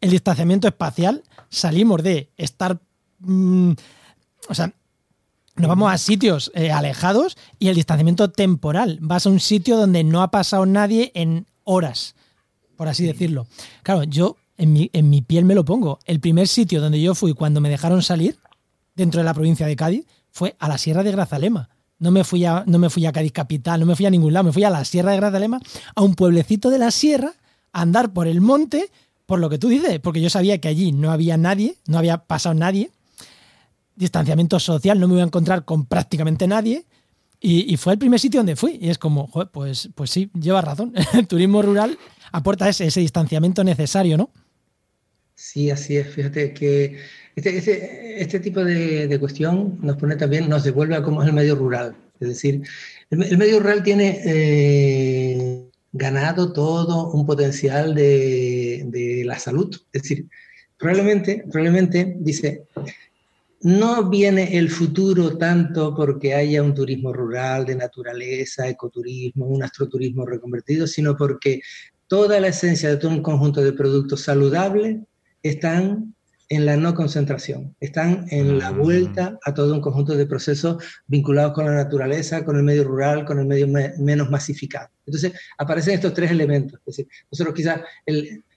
el 0.00 0.10
distanciamiento 0.10 0.68
espacial, 0.68 1.22
salimos 1.48 2.02
de 2.02 2.30
estar, 2.36 2.80
mm, 3.20 3.72
o 4.48 4.54
sea, 4.54 4.72
nos 5.56 5.68
vamos 5.68 5.92
a 5.92 5.98
sitios 5.98 6.50
eh, 6.54 6.72
alejados 6.72 7.36
y 7.58 7.68
el 7.68 7.76
distanciamiento 7.76 8.30
temporal, 8.30 8.98
vas 9.00 9.26
a 9.26 9.30
un 9.30 9.40
sitio 9.40 9.76
donde 9.76 10.02
no 10.04 10.22
ha 10.22 10.30
pasado 10.30 10.66
nadie 10.66 11.12
en 11.14 11.46
horas, 11.62 12.16
por 12.76 12.88
así 12.88 13.06
decirlo. 13.06 13.46
Claro, 13.82 14.02
yo 14.02 14.36
en 14.56 14.72
mi, 14.72 14.90
en 14.92 15.10
mi 15.10 15.22
piel 15.22 15.44
me 15.44 15.54
lo 15.54 15.64
pongo. 15.64 16.00
El 16.06 16.20
primer 16.20 16.48
sitio 16.48 16.80
donde 16.80 17.00
yo 17.00 17.14
fui 17.14 17.34
cuando 17.34 17.60
me 17.60 17.70
dejaron 17.70 18.02
salir, 18.02 18.38
dentro 18.94 19.20
de 19.20 19.24
la 19.24 19.34
provincia 19.34 19.66
de 19.66 19.76
Cádiz, 19.76 20.06
fue 20.30 20.56
a 20.58 20.68
la 20.68 20.78
Sierra 20.78 21.02
de 21.02 21.12
Grazalema. 21.12 21.68
No 21.98 22.10
me, 22.10 22.24
fui 22.24 22.44
a, 22.44 22.64
no 22.66 22.78
me 22.78 22.90
fui 22.90 23.06
a 23.06 23.12
Cádiz 23.12 23.32
Capital, 23.32 23.80
no 23.80 23.86
me 23.86 23.96
fui 23.96 24.06
a 24.06 24.10
ningún 24.10 24.32
lado, 24.32 24.44
me 24.44 24.52
fui 24.52 24.64
a 24.64 24.70
la 24.70 24.84
Sierra 24.84 25.12
de 25.12 25.18
Grazalema, 25.18 25.60
a 25.94 26.02
un 26.02 26.14
pueblecito 26.14 26.70
de 26.70 26.78
la 26.78 26.90
Sierra, 26.90 27.32
a 27.72 27.82
andar 27.82 28.12
por 28.12 28.26
el 28.26 28.40
monte, 28.40 28.90
por 29.26 29.38
lo 29.38 29.48
que 29.48 29.58
tú 29.58 29.68
dices, 29.68 30.00
porque 30.00 30.20
yo 30.20 30.28
sabía 30.30 30.58
que 30.58 30.68
allí 30.68 30.92
no 30.92 31.10
había 31.10 31.36
nadie, 31.36 31.76
no 31.86 31.98
había 31.98 32.18
pasado 32.18 32.54
nadie, 32.54 32.90
distanciamiento 33.94 34.58
social, 34.58 34.98
no 34.98 35.08
me 35.08 35.14
iba 35.14 35.22
a 35.22 35.26
encontrar 35.26 35.64
con 35.64 35.86
prácticamente 35.86 36.46
nadie, 36.46 36.84
y, 37.46 37.76
fue 37.76 37.92
el 37.92 37.98
primer 37.98 38.18
sitio 38.18 38.40
donde 38.40 38.56
fui. 38.56 38.78
Y 38.80 38.88
es 38.88 38.96
como, 38.96 39.28
pues, 39.28 39.90
pues 39.94 40.10
sí, 40.10 40.30
lleva 40.32 40.62
razón. 40.62 40.94
El 41.12 41.26
turismo 41.28 41.60
rural 41.60 41.98
aporta 42.32 42.66
ese, 42.70 42.86
ese 42.86 43.00
distanciamiento 43.00 43.62
necesario, 43.62 44.16
¿no? 44.16 44.30
Sí, 45.34 45.70
así 45.70 45.98
es. 45.98 46.08
Fíjate 46.08 46.54
que 46.54 46.98
este, 47.36 47.56
este, 47.58 48.22
este 48.22 48.40
tipo 48.40 48.64
de, 48.64 49.08
de, 49.08 49.18
cuestión 49.18 49.78
nos 49.82 49.96
pone 49.96 50.16
también, 50.16 50.48
nos 50.48 50.64
devuelve 50.64 50.94
a 50.94 51.02
cómo 51.02 51.22
es 51.22 51.28
el 51.28 51.34
medio 51.34 51.56
rural. 51.56 51.96
Es 52.20 52.28
decir, 52.28 52.62
el, 53.10 53.38
medio 53.38 53.60
rural 53.60 53.82
tiene 53.82 54.20
eh, 54.24 55.70
ganado 55.92 56.52
todo 56.52 57.10
un 57.10 57.26
potencial 57.26 57.94
de, 57.94 58.84
de, 58.86 59.24
la 59.24 59.38
salud. 59.38 59.74
Es 59.92 60.02
decir, 60.02 60.26
probablemente, 60.78 61.44
probablemente 61.50 62.16
dice, 62.18 62.66
no 63.62 64.08
viene 64.08 64.56
el 64.56 64.70
futuro 64.70 65.36
tanto 65.36 65.94
porque 65.94 66.34
haya 66.34 66.62
un 66.62 66.74
turismo 66.74 67.12
rural 67.12 67.64
de 67.64 67.74
naturaleza, 67.74 68.68
ecoturismo, 68.68 69.46
un 69.46 69.62
astroturismo 69.62 70.24
reconvertido, 70.24 70.86
sino 70.86 71.16
porque 71.16 71.62
toda 72.06 72.38
la 72.38 72.48
esencia 72.48 72.90
de 72.90 72.96
todo 72.96 73.10
un 73.10 73.22
conjunto 73.22 73.62
de 73.62 73.72
productos 73.72 74.20
saludables 74.20 74.98
están 75.42 76.13
en 76.48 76.66
la 76.66 76.76
no 76.76 76.94
concentración, 76.94 77.74
están 77.80 78.26
en 78.30 78.58
la 78.58 78.70
mm. 78.70 78.78
vuelta 78.78 79.38
a 79.44 79.54
todo 79.54 79.74
un 79.74 79.80
conjunto 79.80 80.16
de 80.16 80.26
procesos 80.26 80.82
vinculados 81.06 81.52
con 81.52 81.64
la 81.64 81.74
naturaleza, 81.74 82.44
con 82.44 82.56
el 82.56 82.62
medio 82.62 82.84
rural, 82.84 83.24
con 83.24 83.38
el 83.38 83.46
medio 83.46 83.66
menos 83.68 84.30
masificado. 84.30 84.88
Entonces 85.06 85.32
aparecen 85.58 85.94
estos 85.94 86.14
tres 86.14 86.30
elementos. 86.30 86.78
Es 86.80 86.96
decir, 86.96 87.08
nosotros 87.30 87.54
quizás 87.54 87.80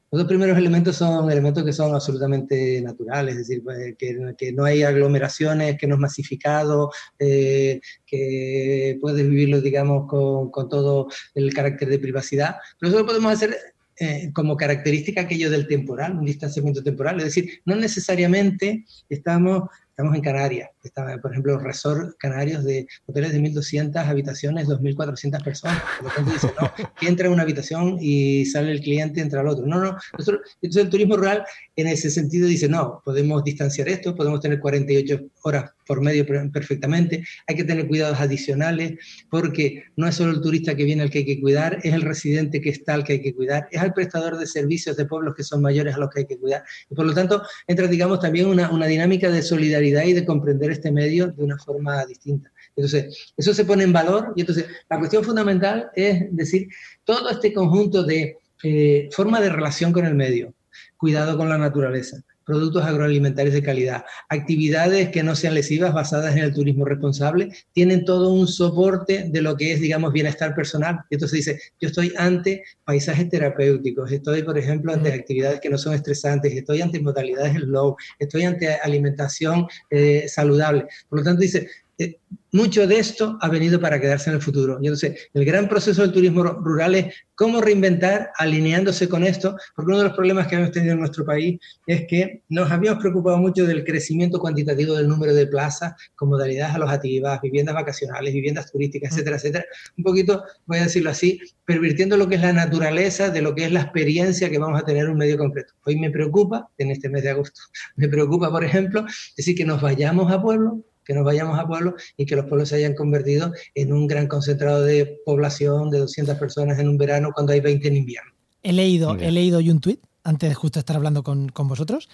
los 0.09 0.21
dos 0.21 0.27
primeros 0.27 0.57
elementos 0.57 0.95
son 0.95 1.29
elementos 1.29 1.65
que 1.65 1.73
son 1.73 1.93
absolutamente 1.93 2.81
naturales, 2.81 3.35
es 3.35 3.47
decir, 3.47 3.63
pues, 3.63 3.95
que, 3.97 4.35
que 4.37 4.53
no 4.53 4.63
hay 4.63 4.83
aglomeraciones, 4.83 5.77
que 5.77 5.85
no 5.85 5.95
es 5.95 6.01
masificado, 6.01 6.91
eh, 7.19 7.81
que 8.05 8.97
puedes 9.01 9.27
vivirlo, 9.27 9.59
digamos, 9.59 10.07
con, 10.07 10.49
con, 10.49 10.69
todo 10.69 11.07
el 11.35 11.53
carácter 11.53 11.89
de 11.89 11.99
privacidad. 11.99 12.55
Pero 12.79 13.05
podemos 13.05 13.33
hacer 13.33 13.57
eh, 13.99 14.31
como 14.33 14.55
característica 14.55 15.21
aquello 15.21 15.49
del 15.49 15.67
temporal, 15.67 16.17
un 16.17 16.25
distanciamiento 16.25 16.83
temporal. 16.83 17.17
Es 17.17 17.25
decir, 17.25 17.61
no 17.65 17.75
necesariamente 17.75 18.85
estamos 19.09 19.69
Estamos 19.97 20.15
en 20.15 20.21
Canarias, 20.21 20.69
está, 20.87 21.17
por 21.21 21.31
ejemplo, 21.31 21.57
resort 21.59 22.17
canarios 22.17 22.63
de 22.63 22.87
hoteles 23.05 23.33
de 23.33 23.39
1.200 23.39 23.95
habitaciones, 24.05 24.67
2.400 24.67 25.43
personas. 25.43 25.81
Por 25.99 26.09
lo 26.09 26.15
tanto, 26.15 26.31
dice, 26.31 26.51
no, 26.59 26.71
que 26.99 27.07
entra 27.07 27.27
en 27.27 27.33
una 27.33 27.43
habitación 27.43 27.97
y 28.01 28.45
sale 28.45 28.71
el 28.71 28.81
cliente, 28.81 29.21
entra 29.21 29.41
al 29.41 29.47
otro. 29.47 29.65
No, 29.65 29.79
no. 29.79 29.97
Nosotros, 30.17 30.41
entonces, 30.61 30.83
el 30.83 30.89
turismo 30.89 31.17
rural, 31.17 31.45
en 31.75 31.87
ese 31.87 32.09
sentido, 32.09 32.47
dice, 32.47 32.67
no, 32.67 33.01
podemos 33.03 33.43
distanciar 33.43 33.89
esto, 33.89 34.15
podemos 34.15 34.39
tener 34.39 34.59
48 34.59 35.19
horas 35.43 35.71
por 35.87 36.01
medio 36.01 36.25
perfectamente, 36.25 37.23
hay 37.47 37.55
que 37.55 37.63
tener 37.63 37.87
cuidados 37.87 38.19
adicionales, 38.19 38.99
porque 39.29 39.83
no 39.95 40.07
es 40.07 40.15
solo 40.15 40.33
el 40.33 40.41
turista 40.41 40.75
que 40.75 40.83
viene 40.83 41.01
al 41.01 41.09
que 41.09 41.19
hay 41.19 41.25
que 41.25 41.39
cuidar, 41.39 41.79
es 41.83 41.93
el 41.93 42.01
residente 42.01 42.59
que 42.61 42.69
está 42.69 42.93
al 42.93 43.03
que 43.03 43.13
hay 43.13 43.21
que 43.21 43.33
cuidar, 43.33 43.67
es 43.71 43.81
el 43.81 43.93
prestador 43.93 44.37
de 44.37 44.45
servicios 44.45 44.97
de 44.97 45.05
pueblos 45.05 45.33
que 45.35 45.43
son 45.43 45.61
mayores 45.61 45.95
a 45.95 45.97
los 45.97 46.09
que 46.09 46.21
hay 46.21 46.25
que 46.27 46.37
cuidar. 46.37 46.63
Y 46.89 46.95
por 46.95 47.05
lo 47.05 47.13
tanto, 47.13 47.41
entra, 47.67 47.87
digamos, 47.87 48.19
también 48.19 48.47
una, 48.47 48.69
una 48.69 48.85
dinámica 48.85 49.31
de 49.31 49.41
solidaridad 49.41 50.03
y 50.03 50.13
de 50.13 50.25
comprender 50.25 50.71
este 50.77 50.91
medio 50.91 51.27
de 51.27 51.43
una 51.43 51.57
forma 51.57 52.05
distinta. 52.05 52.51
Entonces, 52.75 53.33
eso 53.35 53.53
se 53.53 53.65
pone 53.65 53.83
en 53.83 53.93
valor 53.93 54.33
y 54.35 54.41
entonces 54.41 54.65
la 54.89 54.97
cuestión 54.97 55.23
fundamental 55.23 55.89
es 55.95 56.35
decir, 56.35 56.67
todo 57.03 57.29
este 57.29 57.53
conjunto 57.53 58.03
de 58.03 58.37
eh, 58.63 59.09
forma 59.11 59.41
de 59.41 59.49
relación 59.49 59.91
con 59.91 60.05
el 60.05 60.15
medio, 60.15 60.53
cuidado 60.97 61.37
con 61.37 61.49
la 61.49 61.57
naturaleza, 61.57 62.23
productos 62.47 62.85
agroalimentarios 62.85 63.53
de 63.53 63.61
calidad, 63.61 64.05
actividades 64.29 65.09
que 65.09 65.21
no 65.21 65.35
sean 65.35 65.53
lesivas 65.53 65.93
basadas 65.93 66.35
en 66.37 66.43
el 66.43 66.53
turismo 66.53 66.85
responsable, 66.85 67.51
tienen 67.73 68.05
todo 68.05 68.31
un 68.31 68.47
soporte 68.47 69.25
de 69.29 69.41
lo 69.41 69.57
que 69.57 69.73
es, 69.73 69.81
digamos, 69.81 70.13
bienestar 70.13 70.55
personal. 70.55 71.01
Y 71.09 71.15
entonces 71.15 71.45
dice, 71.45 71.59
yo 71.81 71.89
estoy 71.89 72.13
ante 72.17 72.63
paisajes 72.85 73.29
terapéuticos, 73.29 74.11
estoy, 74.11 74.43
por 74.43 74.57
ejemplo, 74.57 74.93
ante 74.93 75.11
actividades 75.11 75.59
que 75.59 75.69
no 75.69 75.77
son 75.77 75.93
estresantes, 75.93 76.53
estoy 76.53 76.81
ante 76.81 77.01
modalidades 77.01 77.53
slow, 77.55 77.97
estoy 78.17 78.43
ante 78.43 78.73
alimentación 78.75 79.67
eh, 79.89 80.25
saludable. 80.29 80.85
Por 81.09 81.19
lo 81.19 81.25
tanto, 81.25 81.41
dice, 81.41 81.67
eh, 81.97 82.19
mucho 82.51 82.87
de 82.87 82.97
esto 82.97 83.37
ha 83.41 83.49
venido 83.49 83.79
para 83.79 83.99
quedarse 83.99 84.29
en 84.29 84.37
el 84.37 84.41
futuro. 84.41 84.77
Y 84.81 84.87
entonces, 84.87 85.29
el 85.33 85.45
gran 85.45 85.67
proceso 85.67 86.01
del 86.01 86.11
turismo 86.11 86.43
rural 86.43 86.95
es 86.95 87.15
cómo 87.35 87.61
reinventar 87.61 88.31
alineándose 88.37 89.09
con 89.09 89.23
esto, 89.23 89.55
porque 89.75 89.89
uno 89.89 89.97
de 89.99 90.03
los 90.05 90.13
problemas 90.13 90.47
que 90.47 90.55
hemos 90.55 90.71
tenido 90.71 90.93
en 90.93 90.99
nuestro 90.99 91.25
país 91.25 91.59
es 91.85 92.05
que 92.07 92.43
nos 92.49 92.71
habíamos 92.71 93.01
preocupado 93.01 93.37
mucho 93.37 93.65
del 93.65 93.83
crecimiento 93.83 94.39
cuantitativo 94.39 94.95
del 94.95 95.07
número 95.07 95.33
de 95.33 95.45
plazas 95.45 95.93
con 96.15 96.29
modalidades 96.29 96.75
alojativas, 96.75 97.41
viviendas 97.41 97.75
vacacionales, 97.75 98.33
viviendas 98.33 98.71
turísticas, 98.71 99.11
etcétera, 99.11 99.35
etcétera. 99.35 99.65
Un 99.97 100.03
poquito, 100.03 100.43
voy 100.65 100.79
a 100.79 100.83
decirlo 100.83 101.09
así, 101.09 101.39
pervirtiendo 101.65 102.17
lo 102.17 102.27
que 102.27 102.35
es 102.35 102.41
la 102.41 102.53
naturaleza 102.53 103.29
de 103.29 103.41
lo 103.41 103.53
que 103.53 103.65
es 103.65 103.71
la 103.71 103.81
experiencia 103.81 104.49
que 104.49 104.57
vamos 104.57 104.81
a 104.81 104.85
tener 104.85 105.05
en 105.05 105.11
un 105.11 105.17
medio 105.17 105.37
concreto. 105.37 105.73
Hoy 105.85 105.97
me 105.97 106.09
preocupa, 106.09 106.69
en 106.77 106.91
este 106.91 107.09
mes 107.09 107.23
de 107.23 107.31
agosto, 107.31 107.61
me 107.97 108.07
preocupa, 108.07 108.49
por 108.49 108.63
ejemplo, 108.63 109.05
decir 109.35 109.55
que 109.55 109.65
nos 109.65 109.81
vayamos 109.81 110.31
a 110.31 110.41
pueblo 110.41 110.83
que 111.07 111.13
nos 111.13 111.23
vayamos 111.23 111.57
a 111.57 111.65
pueblos 111.65 111.93
y 112.17 112.25
que 112.25 112.35
los 112.35 112.45
pueblos 112.45 112.69
se 112.69 112.75
hayan 112.75 112.93
convertido 112.93 113.53
en 113.73 113.93
un 113.93 114.07
gran 114.07 114.27
concentrado 114.27 114.83
de 114.83 115.21
población 115.25 115.89
de 115.89 115.99
200 115.99 116.37
personas 116.37 116.77
en 116.79 116.89
un 116.89 116.97
verano 116.97 117.31
cuando 117.33 117.53
hay 117.53 117.61
20 117.61 117.87
en 117.87 117.95
invierno. 117.95 118.31
He 118.61 118.73
leído, 118.73 119.15
he 119.17 119.31
leído 119.31 119.59
un 119.59 119.79
tuit, 119.79 120.01
antes 120.23 120.49
de 120.49 120.55
justo 120.55 120.79
estar 120.79 120.97
hablando 120.97 121.23
con, 121.23 121.47
vosotros, 121.55 122.09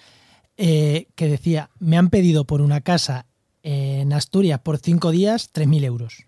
eh, 0.56 1.08
que 1.16 1.26
decía, 1.26 1.70
me 1.80 1.98
han 1.98 2.08
pedido 2.08 2.44
por 2.44 2.60
una 2.60 2.80
casa 2.82 3.26
en 3.64 4.12
Asturias 4.12 4.60
por 4.60 4.78
cinco 4.78 5.10
días 5.10 5.50
3.000 5.52 5.84
euros. 5.84 6.26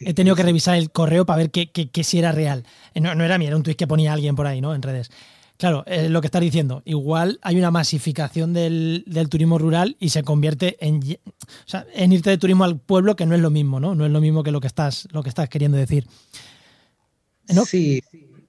He 0.00 0.14
tenido 0.14 0.36
que 0.36 0.44
revisar 0.44 0.76
el 0.76 0.92
correo 0.92 1.26
para 1.26 1.38
ver 1.38 1.50
que, 1.50 2.04
si 2.04 2.20
era 2.20 2.30
real. 2.30 2.64
Eh, 2.94 3.00
no, 3.00 3.16
no 3.16 3.24
era 3.24 3.36
mío, 3.36 3.48
era 3.48 3.56
un 3.56 3.64
tuit 3.64 3.76
que 3.76 3.88
ponía 3.88 4.12
alguien 4.12 4.36
por 4.36 4.46
ahí, 4.46 4.60
¿no? 4.60 4.72
En 4.72 4.82
redes. 4.82 5.10
Claro, 5.58 5.84
es 5.86 6.08
lo 6.10 6.20
que 6.20 6.28
estás 6.28 6.40
diciendo. 6.40 6.82
Igual 6.84 7.38
hay 7.42 7.58
una 7.58 7.70
masificación 7.70 8.52
del, 8.52 9.04
turismo 9.28 9.58
rural 9.58 9.96
y 9.98 10.10
se 10.10 10.22
convierte 10.22 10.76
en, 10.80 11.00
en 11.94 12.12
irte 12.12 12.30
de 12.30 12.38
turismo 12.38 12.64
al 12.64 12.78
pueblo, 12.78 13.16
que 13.16 13.26
no 13.26 13.34
es 13.34 13.40
lo 13.40 13.50
mismo, 13.50 13.80
¿no? 13.80 13.94
No 13.94 14.06
es 14.06 14.12
lo 14.12 14.20
mismo 14.20 14.42
que 14.42 14.52
lo 14.52 14.60
que 14.60 14.68
estás, 14.68 15.08
lo 15.10 15.22
que 15.22 15.28
estás 15.28 15.48
queriendo 15.48 15.76
decir. 15.76 16.06
Sí, 17.66 18.02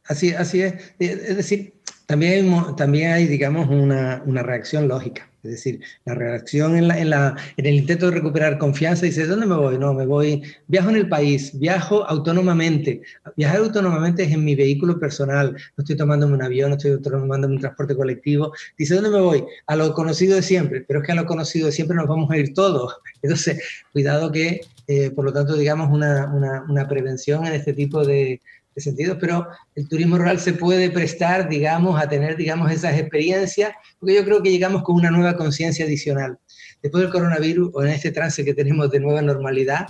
Así, 0.10 0.34
así 0.34 0.62
es. 0.62 0.74
Es 0.98 1.38
decir, 1.38 1.76
también 2.08 2.52
también 2.76 3.12
hay 3.12 3.28
digamos, 3.28 3.70
una, 3.70 4.24
una 4.26 4.42
reacción 4.42 4.88
lógica. 4.88 5.29
Es 5.44 5.52
decir, 5.52 5.80
la 6.06 6.16
reacción 6.16 6.76
en, 6.76 6.88
la, 6.90 7.00
en, 7.00 7.10
la, 7.10 7.36
en, 7.56 7.66
el 7.66 7.76
intento 7.76 8.08
de 8.08 8.18
recuperar 8.18 8.58
confianza, 8.58 9.06
dice, 9.06 9.26
¿dónde 9.26 9.46
me 9.46 9.56
voy? 9.56 9.78
No, 9.78 9.94
me 9.94 10.06
voy, 10.06 10.44
viajo 10.68 10.90
en 10.90 10.98
el 10.98 11.08
país, 11.08 11.58
viajo 11.58 12.06
autónomamente. 12.06 13.02
Viajar 13.38 13.60
autónomamente 13.60 14.24
es 14.24 14.32
en 14.34 14.44
mi 14.44 14.56
vehículo 14.56 15.00
personal, 15.00 15.54
no 15.54 15.82
estoy 15.82 15.96
tomándome 15.96 16.34
un 16.34 16.44
avión, 16.44 16.72
no 16.72 16.76
estoy 16.76 17.02
tomándome 17.02 17.56
un 17.56 17.62
transporte 17.62 17.96
colectivo. 17.96 18.52
Dice, 18.78 18.96
¿dónde 18.96 19.12
me 19.12 19.22
voy? 19.22 19.46
A 19.68 19.76
lo 19.78 19.94
conocido 19.94 20.36
de 20.36 20.42
siempre, 20.42 20.82
pero 20.82 21.00
es 21.00 21.06
que 21.06 21.14
a 21.14 21.16
lo 21.16 21.26
conocido 21.26 21.68
de 21.68 21.72
siempre 21.72 21.96
nos 21.96 22.08
vamos 22.08 22.30
a 22.32 22.38
ir 22.38 22.54
todos. 22.54 22.98
Entonces, 23.22 23.62
cuidado 23.94 24.32
que, 24.32 24.62
eh, 24.88 25.12
por 25.12 25.24
lo 25.24 25.32
tanto, 25.32 25.56
digamos, 25.56 25.90
una, 25.90 26.34
una, 26.34 26.66
una 26.68 26.88
prevención 26.88 27.46
en 27.46 27.54
este 27.54 27.74
tipo 27.74 28.06
de, 28.06 28.42
sentido, 28.82 29.18
pero 29.20 29.48
el 29.76 29.88
turismo 29.88 30.18
rural 30.18 30.40
se 30.40 30.54
puede 30.54 30.90
prestar, 30.90 31.50
digamos, 31.50 32.02
a 32.02 32.08
tener, 32.08 32.38
digamos, 32.38 32.72
esas 32.72 32.98
experiencias, 32.98 33.74
porque 34.00 34.16
yo 34.16 34.26
creo 34.26 34.42
que 34.42 34.52
llegamos 34.52 34.84
con 34.84 34.96
una 34.96 35.12
nueva 35.12 35.36
conciencia 35.36 35.86
adicional. 35.86 36.38
Después 36.82 37.04
del 37.04 37.12
coronavirus, 37.12 37.72
o 37.74 37.84
en 37.84 37.90
este 37.90 38.12
trance 38.12 38.46
que 38.46 38.54
tenemos 38.54 38.90
de 38.90 39.00
nueva 39.00 39.22
normalidad, 39.22 39.88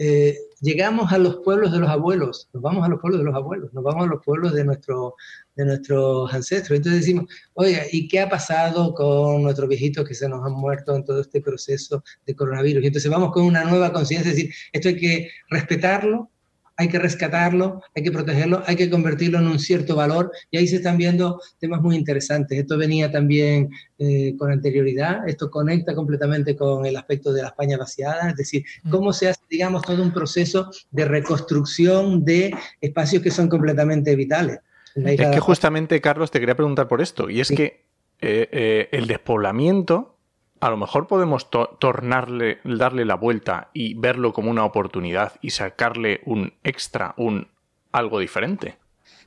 eh, 0.00 0.38
llegamos 0.60 1.12
a 1.12 1.18
los 1.18 1.38
pueblos 1.38 1.72
de 1.72 1.80
los 1.80 1.90
abuelos, 1.90 2.48
nos 2.52 2.62
vamos 2.62 2.84
a 2.84 2.88
los 2.88 3.00
pueblos 3.00 3.20
de 3.20 3.24
los 3.24 3.34
abuelos, 3.34 3.74
nos 3.74 3.82
vamos 3.82 4.04
a 4.04 4.08
los 4.08 4.24
pueblos 4.24 4.54
de, 4.54 4.64
nuestro, 4.64 5.16
de 5.56 5.64
nuestros 5.64 6.32
ancestros. 6.32 6.76
Entonces 6.76 7.00
decimos, 7.00 7.26
oiga, 7.54 7.82
¿y 7.90 8.06
qué 8.06 8.20
ha 8.20 8.28
pasado 8.28 8.94
con 8.94 9.42
nuestros 9.42 9.68
viejitos 9.68 10.06
que 10.06 10.14
se 10.14 10.28
nos 10.28 10.44
han 10.44 10.52
muerto 10.52 10.94
en 10.94 11.04
todo 11.04 11.20
este 11.20 11.40
proceso 11.40 12.04
de 12.24 12.36
coronavirus? 12.36 12.84
Y 12.84 12.86
entonces 12.86 13.10
vamos 13.10 13.32
con 13.32 13.44
una 13.44 13.64
nueva 13.64 13.92
conciencia, 13.92 14.30
es 14.30 14.36
decir, 14.36 14.54
esto 14.72 14.88
hay 14.88 14.96
que 14.96 15.30
respetarlo, 15.50 16.30
hay 16.78 16.88
que 16.88 16.98
rescatarlo, 17.00 17.82
hay 17.94 18.04
que 18.04 18.12
protegerlo, 18.12 18.62
hay 18.64 18.76
que 18.76 18.88
convertirlo 18.88 19.40
en 19.40 19.48
un 19.48 19.58
cierto 19.58 19.96
valor 19.96 20.30
y 20.48 20.58
ahí 20.58 20.68
se 20.68 20.76
están 20.76 20.96
viendo 20.96 21.42
temas 21.58 21.82
muy 21.82 21.96
interesantes. 21.96 22.56
Esto 22.56 22.78
venía 22.78 23.10
también 23.10 23.68
eh, 23.98 24.36
con 24.38 24.52
anterioridad, 24.52 25.28
esto 25.28 25.50
conecta 25.50 25.92
completamente 25.96 26.56
con 26.56 26.86
el 26.86 26.96
aspecto 26.96 27.32
de 27.32 27.42
la 27.42 27.48
España 27.48 27.76
vaciada, 27.76 28.30
es 28.30 28.36
decir, 28.36 28.64
mm. 28.84 28.90
cómo 28.90 29.12
se 29.12 29.28
hace, 29.28 29.40
digamos, 29.50 29.82
todo 29.82 30.00
un 30.00 30.12
proceso 30.12 30.70
de 30.92 31.04
reconstrucción 31.04 32.24
de 32.24 32.54
espacios 32.80 33.24
que 33.24 33.32
son 33.32 33.48
completamente 33.48 34.14
vitales. 34.14 34.60
Es 34.94 35.16
que 35.16 35.40
justamente, 35.40 36.00
Carlos, 36.00 36.30
te 36.30 36.38
quería 36.38 36.54
preguntar 36.54 36.86
por 36.86 37.00
esto, 37.00 37.28
y 37.28 37.40
es 37.40 37.48
que 37.48 37.84
eh, 38.20 38.48
eh, 38.52 38.88
el 38.92 39.08
despoblamiento 39.08 40.17
a 40.60 40.70
lo 40.70 40.76
mejor 40.76 41.06
podemos 41.06 41.48
tornarle, 41.50 42.58
darle 42.64 43.04
la 43.04 43.14
vuelta 43.14 43.70
y 43.72 43.94
verlo 43.94 44.32
como 44.32 44.50
una 44.50 44.64
oportunidad 44.64 45.32
y 45.40 45.50
sacarle 45.50 46.20
un 46.24 46.52
extra, 46.64 47.14
un 47.16 47.48
algo 47.92 48.18
diferente. 48.18 48.76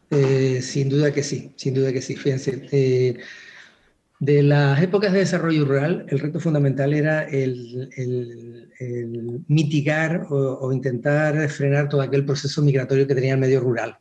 Eh, 0.09 0.61
sin 0.61 0.89
duda 0.89 1.13
que 1.13 1.23
sí, 1.23 1.53
sin 1.55 1.73
duda 1.73 1.93
que 1.93 2.01
sí. 2.01 2.15
Fíjense, 2.15 2.67
eh, 2.71 3.17
de 4.19 4.43
las 4.43 4.81
épocas 4.81 5.13
de 5.13 5.19
desarrollo 5.19 5.65
rural, 5.65 6.05
el 6.09 6.19
reto 6.19 6.39
fundamental 6.39 6.93
era 6.93 7.23
el, 7.23 8.69
mitigar 9.47 10.27
o, 10.29 10.71
intentar 10.73 11.49
frenar 11.49 11.89
todo 11.89 12.01
aquel 12.01 12.25
proceso 12.25 12.61
migratorio 12.61 13.07
que 13.07 13.15
tenía 13.15 13.33
el 13.33 13.39
medio 13.39 13.61
rural. 13.61 13.97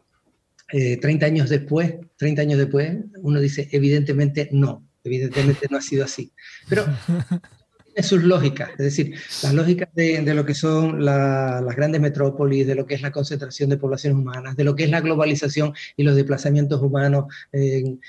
Eh, 0.73 0.99
30 0.99 1.27
años 1.27 1.49
después, 1.49 1.95
30 2.17 2.43
años 2.43 2.59
después, 2.59 2.97
uno 3.23 3.41
dice, 3.41 3.69
evidentemente 3.73 4.49
no, 4.53 4.85
Evidentemente 5.05 5.67
no 5.71 5.79
ha 5.79 5.83
sido 5.83 6.05
así. 6.05 6.33
Pero 6.69 6.85
tiene 7.93 8.07
sus 8.07 8.23
lógicas, 8.23 8.71
es 8.73 8.79
decir, 8.79 9.15
las 9.43 9.55
lógicas 9.55 9.89
de, 9.95 10.23
lo 10.35 10.45
que 10.45 10.55
son 10.55 11.05
las 11.05 11.77
grandes 11.77 12.01
metrópolis, 12.01 12.67
de 12.67 12.75
lo 12.75 12.87
que 12.87 12.95
es 12.95 13.03
la 13.03 13.11
concentración 13.11 13.71
de 13.71 13.77
poblaciones 13.79 14.19
humanas, 14.19 14.57
de 14.57 14.65
lo 14.65 14.77
que 14.77 14.85
es 14.85 14.91
la 14.91 15.01
globalización 15.01 15.73
y 15.97 16.05
los 16.05 16.15
desplazamientos 16.15 16.81
humanos 16.81 17.25
en, 17.53 18.01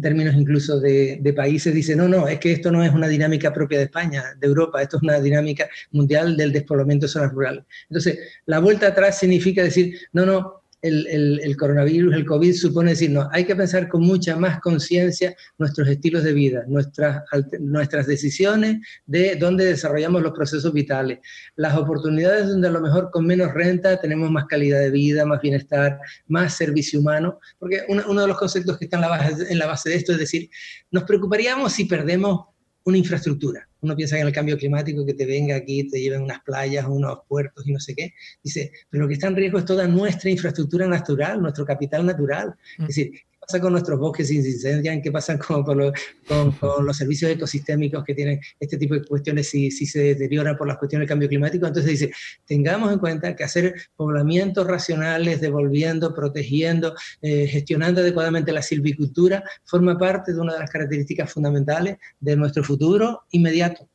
términos 0.00 0.34
incluso 0.34 0.80
de, 0.80 1.18
de, 1.20 1.32
países, 1.32 1.74
dice, 1.74 1.96
no, 1.96 2.08
no, 2.08 2.28
es 2.28 2.38
que 2.38 2.52
esto 2.52 2.70
no 2.70 2.84
es 2.84 2.92
una 2.92 3.08
dinámica 3.08 3.52
propia 3.52 3.78
de 3.78 3.84
España, 3.84 4.34
de 4.38 4.46
Europa, 4.46 4.82
esto 4.82 4.98
es 4.98 5.02
una 5.02 5.18
dinámica 5.20 5.68
mundial 5.92 6.36
del 6.36 6.52
despoblamiento 6.52 7.06
de 7.06 7.12
zonas 7.12 7.32
rurales. 7.32 7.64
Entonces, 7.88 8.18
la 8.46 8.58
vuelta 8.58 8.88
atrás 8.88 9.18
significa 9.18 9.62
decir, 9.62 9.98
no, 10.12 10.26
no, 10.26 10.63
el, 10.84 11.56
coronavirus, 11.56 12.14
el 12.14 12.26
COVID, 12.26 12.54
supone 12.54 12.90
decirnos, 12.90 13.26
hay 13.32 13.44
que 13.44 13.56
pensar 13.56 13.88
con 13.88 14.02
mucha 14.02 14.36
más 14.36 14.60
conciencia 14.60 15.34
nuestros 15.56 15.88
estilos 15.88 16.24
de 16.24 16.32
vida, 16.34 16.64
nuestras, 16.68 17.22
nuestras 17.58 18.06
decisiones 18.06 18.86
de 19.06 19.36
dónde 19.36 19.64
desarrollamos 19.64 20.22
los 20.22 20.32
procesos 20.32 20.72
vitales, 20.72 21.20
las 21.56 21.74
oportunidades 21.76 22.48
donde 22.48 22.68
a 22.68 22.72
lo 22.72 22.80
mejor 22.80 23.10
con 23.10 23.26
menos 23.26 23.52
renta 23.54 23.98
tenemos 23.98 24.30
más 24.30 24.44
calidad 24.44 24.80
de 24.80 24.90
vida, 24.90 25.24
más 25.24 25.40
bienestar, 25.40 25.98
más 26.26 26.54
servicio 26.54 27.00
humano, 27.00 27.40
porque 27.58 27.82
uno, 27.88 28.20
de 28.20 28.28
los 28.28 28.38
conceptos 28.38 28.76
que 28.76 28.84
están 28.84 29.02
en 29.02 29.08
la, 29.08 29.16
base, 29.16 29.52
en 29.52 29.58
la 29.58 29.66
base 29.66 29.88
de 29.88 29.96
esto 29.96 30.12
es 30.12 30.18
decir, 30.18 30.50
nos 30.90 31.04
preocuparíamos 31.04 31.72
si 31.72 31.86
perdemos 31.86 32.53
una 32.84 32.98
infraestructura. 32.98 33.66
Uno 33.80 33.96
piensa 33.96 34.18
en 34.18 34.26
el 34.26 34.32
cambio 34.32 34.56
climático, 34.56 35.04
que 35.04 35.14
te 35.14 35.26
venga 35.26 35.56
aquí, 35.56 35.88
te 35.88 36.00
lleven 36.00 36.22
unas 36.22 36.42
playas, 36.42 36.86
unos 36.86 37.18
puertos 37.28 37.66
y 37.66 37.72
no 37.72 37.80
sé 37.80 37.94
qué. 37.94 38.14
Dice, 38.42 38.72
pero 38.90 39.04
lo 39.04 39.08
que 39.08 39.14
está 39.14 39.28
en 39.28 39.36
riesgo 39.36 39.58
es 39.58 39.64
toda 39.64 39.86
nuestra 39.86 40.30
infraestructura 40.30 40.86
natural, 40.86 41.40
nuestro 41.40 41.64
capital 41.64 42.06
natural. 42.06 42.54
Es 42.74 42.78
mm. 42.78 42.86
decir, 42.86 43.12
pasa 43.46 43.60
con 43.60 43.72
nuestros 43.72 43.98
bosques 43.98 44.28
si 44.28 44.42
se 44.42 44.48
incendian? 44.50 45.02
¿Qué 45.02 45.12
pasa 45.12 45.38
con, 45.38 45.64
con, 45.64 46.86
los 46.86 46.96
servicios 46.96 47.30
ecosistémicos 47.30 48.04
que 48.04 48.14
tienen 48.14 48.40
este 48.58 48.76
tipo 48.76 48.94
de 48.94 49.04
cuestiones 49.04 49.48
si, 49.48 49.70
si, 49.70 49.86
se 49.86 50.00
deterioran 50.00 50.56
por 50.56 50.66
las 50.66 50.78
cuestiones 50.78 51.02
del 51.02 51.08
cambio 51.08 51.28
climático? 51.28 51.66
Entonces 51.66 51.92
dice, 51.92 52.12
tengamos 52.46 52.92
en 52.92 52.98
cuenta 52.98 53.34
que 53.36 53.44
hacer 53.44 53.74
poblamientos 53.96 54.66
racionales, 54.66 55.40
devolviendo, 55.40 56.14
protegiendo, 56.14 56.94
eh, 57.22 57.46
gestionando 57.46 58.00
adecuadamente 58.00 58.52
la 58.52 58.62
silvicultura, 58.62 59.44
forma 59.64 59.98
parte 59.98 60.32
de 60.32 60.40
una 60.40 60.54
de 60.54 60.60
las 60.60 60.70
características 60.70 61.32
fundamentales 61.32 61.98
de 62.20 62.36
nuestro 62.36 62.64
futuro 62.64 63.22
inmediato. 63.30 63.88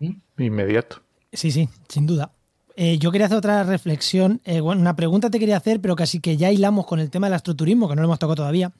¿Mm? 0.00 0.12
Inmediato. 0.38 1.02
Sí, 1.32 1.50
sí, 1.50 1.68
sin 1.88 2.06
duda. 2.06 2.35
Eh, 2.78 2.98
yo 2.98 3.10
quería 3.10 3.26
hacer 3.26 3.38
otra 3.38 3.64
reflexión. 3.64 4.42
Eh, 4.44 4.60
una 4.60 4.94
pregunta 4.94 5.30
te 5.30 5.38
quería 5.38 5.56
hacer, 5.56 5.80
pero 5.80 5.96
casi 5.96 6.20
que 6.20 6.36
ya 6.36 6.52
hilamos 6.52 6.86
con 6.86 7.00
el 7.00 7.10
tema 7.10 7.26
del 7.26 7.34
astroturismo, 7.34 7.88
que 7.88 7.96
no 7.96 8.02
lo 8.02 8.08
hemos 8.08 8.18
tocado 8.18 8.36
todavía. 8.36 8.70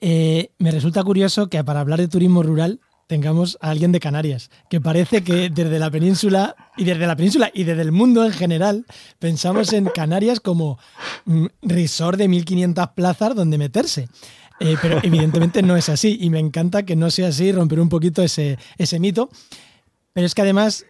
Eh, 0.00 0.50
me 0.58 0.70
resulta 0.70 1.04
curioso 1.04 1.48
que 1.48 1.62
para 1.62 1.80
hablar 1.80 2.00
de 2.00 2.08
turismo 2.08 2.42
rural 2.42 2.80
tengamos 3.06 3.58
a 3.60 3.70
alguien 3.70 3.92
de 3.92 4.00
Canarias, 4.00 4.50
que 4.70 4.80
parece 4.80 5.22
que 5.22 5.50
desde 5.50 5.78
la 5.78 5.90
península 5.90 6.56
y 6.76 6.84
desde 6.84 7.06
la 7.06 7.16
península 7.16 7.50
y 7.52 7.64
desde 7.64 7.82
el 7.82 7.92
mundo 7.92 8.24
en 8.24 8.32
general 8.32 8.86
pensamos 9.18 9.72
en 9.72 9.86
Canarias 9.86 10.40
como 10.40 10.78
mm, 11.24 11.46
resort 11.62 12.18
de 12.18 12.28
1500 12.28 12.88
plazas 12.90 13.34
donde 13.34 13.58
meterse. 13.58 14.08
pero 14.82 14.98
evidentemente 15.02 15.62
no 15.62 15.76
es 15.76 15.88
así 15.88 16.18
y 16.20 16.30
me 16.30 16.38
encanta 16.38 16.84
que 16.84 16.96
no 16.96 17.10
sea 17.10 17.28
así, 17.28 17.52
romper 17.52 17.80
un 17.80 17.88
poquito 17.88 18.22
ese, 18.22 18.58
ese 18.78 18.98
mito. 18.98 19.28
Pero 20.12 20.26
es 20.26 20.34
que 20.34 20.42
además 20.42 20.84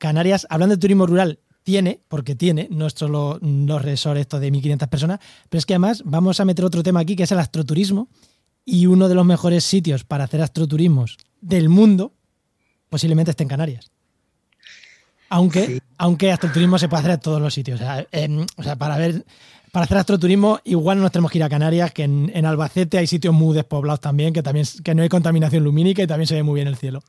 Canarias, 0.00 0.46
hablando 0.48 0.74
de 0.74 0.80
turismo 0.80 1.06
rural, 1.06 1.38
tiene, 1.62 2.00
porque 2.08 2.34
tiene, 2.34 2.68
no 2.70 2.86
es 2.86 2.94
solo 2.94 3.38
los 3.42 3.82
resorts 3.82 4.22
estos 4.22 4.40
de 4.40 4.50
1.500 4.50 4.88
personas, 4.88 5.20
pero 5.48 5.58
es 5.58 5.66
que 5.66 5.74
además 5.74 6.02
vamos 6.06 6.40
a 6.40 6.46
meter 6.46 6.64
otro 6.64 6.82
tema 6.82 7.00
aquí 7.00 7.14
que 7.14 7.24
es 7.24 7.32
el 7.32 7.38
astroturismo 7.38 8.08
y 8.64 8.86
uno 8.86 9.08
de 9.08 9.14
los 9.14 9.26
mejores 9.26 9.62
sitios 9.62 10.02
para 10.04 10.24
hacer 10.24 10.40
astroturismos 10.40 11.18
del 11.42 11.68
mundo 11.68 12.14
posiblemente 12.88 13.30
esté 13.30 13.42
en 13.44 13.50
Canarias. 13.50 13.90
Aunque, 15.28 15.80
aunque 15.98 16.32
astroturismo 16.32 16.78
se 16.78 16.88
puede 16.88 17.00
hacer 17.00 17.12
en 17.12 17.20
todos 17.20 17.40
los 17.40 17.54
sitios. 17.54 17.80
O 18.56 18.62
sea, 18.62 18.76
para 18.76 18.96
ver, 18.96 19.24
para 19.70 19.84
hacer 19.84 19.98
astroturismo 19.98 20.60
igual 20.64 20.96
no 20.96 21.02
nos 21.04 21.12
tenemos 21.12 21.30
que 21.30 21.38
ir 21.38 21.44
a 21.44 21.48
Canarias, 21.50 21.92
que 21.92 22.04
en, 22.04 22.32
en, 22.34 22.46
Albacete 22.46 22.98
hay 22.98 23.06
sitios 23.06 23.34
muy 23.34 23.54
despoblados 23.54 24.00
también, 24.00 24.32
que 24.32 24.42
también 24.42 24.66
que 24.82 24.94
no 24.94 25.02
hay 25.02 25.10
contaminación 25.10 25.62
lumínica 25.62 26.02
y 26.02 26.06
también 26.06 26.26
se 26.26 26.34
ve 26.34 26.42
muy 26.42 26.56
bien 26.56 26.68
el 26.68 26.76
cielo. 26.76 27.02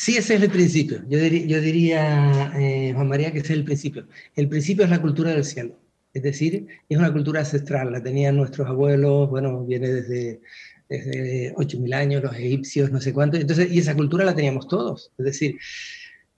Sí, 0.00 0.16
ese 0.16 0.36
es 0.36 0.42
el 0.42 0.50
principio. 0.50 1.02
Yo, 1.10 1.18
diría, 1.18 2.52
eh, 2.58 2.92
Juan 2.94 3.06
María, 3.06 3.32
que 3.32 3.40
ese 3.40 3.52
es 3.52 3.58
el 3.58 3.64
principio. 3.66 4.08
El 4.34 4.48
principio 4.48 4.84
es 4.84 4.90
la 4.90 5.02
cultura 5.02 5.30
del 5.30 5.44
cielo. 5.44 5.78
Es 6.14 6.22
decir, 6.22 6.66
es 6.88 6.96
una 6.96 7.12
cultura 7.12 7.40
ancestral. 7.40 7.92
La 7.92 8.02
tenían 8.02 8.34
nuestros 8.36 8.66
abuelos, 8.66 9.28
bueno, 9.28 9.62
viene 9.66 9.88
desde, 9.90 10.40
desde 10.88 11.54
8.000 11.54 11.92
años, 11.94 12.22
los 12.22 12.34
egipcios, 12.34 12.90
no 12.90 12.98
sé 12.98 13.12
cuánto. 13.12 13.36
Entonces, 13.36 13.70
y 13.70 13.78
esa 13.78 13.94
cultura 13.94 14.24
la 14.24 14.34
teníamos 14.34 14.68
todos. 14.68 15.12
Es 15.18 15.24
decir, 15.26 15.58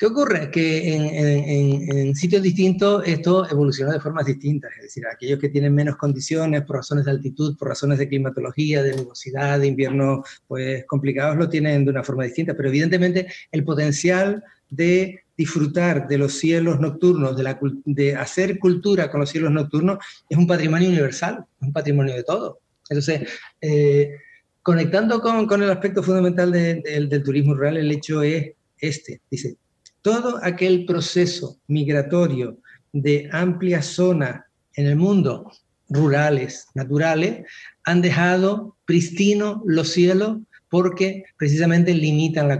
¿Qué 0.03 0.07
ocurre? 0.07 0.51
Que 0.51 0.97
en, 0.97 2.13
sitios 2.17 2.43
distintos 2.43 3.05
esto 3.07 3.49
evolucionó 3.49 3.93
de 3.93 4.01
formas 4.01 4.27
distintas, 4.27 4.73
es 4.75 4.83
decir, 4.83 5.05
aquellos 5.07 5.39
que 5.39 5.49
tienen 5.49 5.73
menos 5.73 5.95
condiciones 5.95 6.63
por 6.63 6.75
razones 6.75 7.05
de 7.05 7.13
altitud, 7.13 7.57
por 7.57 7.69
razones 7.69 8.01
de 8.01 8.09
climatología, 8.09 8.83
de 8.83 8.97
nubosidad, 8.97 9.61
de 9.61 9.69
inviernos 9.69 10.29
pues, 10.49 10.85
complicados, 10.87 11.37
lo 11.37 11.49
tienen 11.49 11.85
de 11.85 11.93
una 11.93 12.03
forma 12.03 12.25
distinta, 12.25 12.53
pero 12.57 12.69
evidentemente 12.69 13.29
el 13.53 13.63
potencial 13.63 14.43
de 14.69 15.21
disfrutar 15.37 16.09
de 16.09 16.19
los 16.19 16.33
cielos 16.33 16.81
nocturnos, 16.81 17.37
de, 17.37 17.43
la, 17.45 17.61
de 17.85 18.17
hacer 18.17 18.59
cultura 18.59 19.09
con 19.09 19.21
los 19.21 19.31
cielos 19.31 19.53
nocturnos, 19.53 19.99
es 20.29 20.37
un 20.37 20.49
patrimonio 20.49 20.89
universal, 20.89 21.45
es 21.61 21.69
un 21.69 21.73
patrimonio 21.73 22.17
de 22.17 22.25
todo. 22.25 22.59
Entonces, 22.91 23.21
eh, 23.61 24.17
conectando 24.65 25.21
con, 25.21 25.47
con, 25.47 25.63
el 25.63 25.71
aspecto 25.71 26.03
fundamental 26.03 26.51
del 26.51 27.23
turismo 27.23 27.55
rural, 27.55 27.77
el 27.77 27.93
hecho 27.93 28.21
es 28.25 28.51
este, 28.83 29.21
dice, 29.31 29.59
todo 30.03 30.39
aquel 30.43 30.85
proceso 30.85 31.59
migratorio 31.69 32.59
de 32.93 33.29
amplia 33.33 33.83
zona 33.83 34.47
en 34.75 34.87
el 34.87 34.97
mundo, 34.97 35.51
rurales, 35.89 36.67
naturales, 36.75 37.47
han 37.85 38.03
dejado 38.03 38.77
pristino 38.85 39.63
los 39.65 39.91
cielos 39.91 40.39
porque 40.69 41.25
precisamente 41.37 41.93
limitan 41.93 42.49
la, 42.49 42.59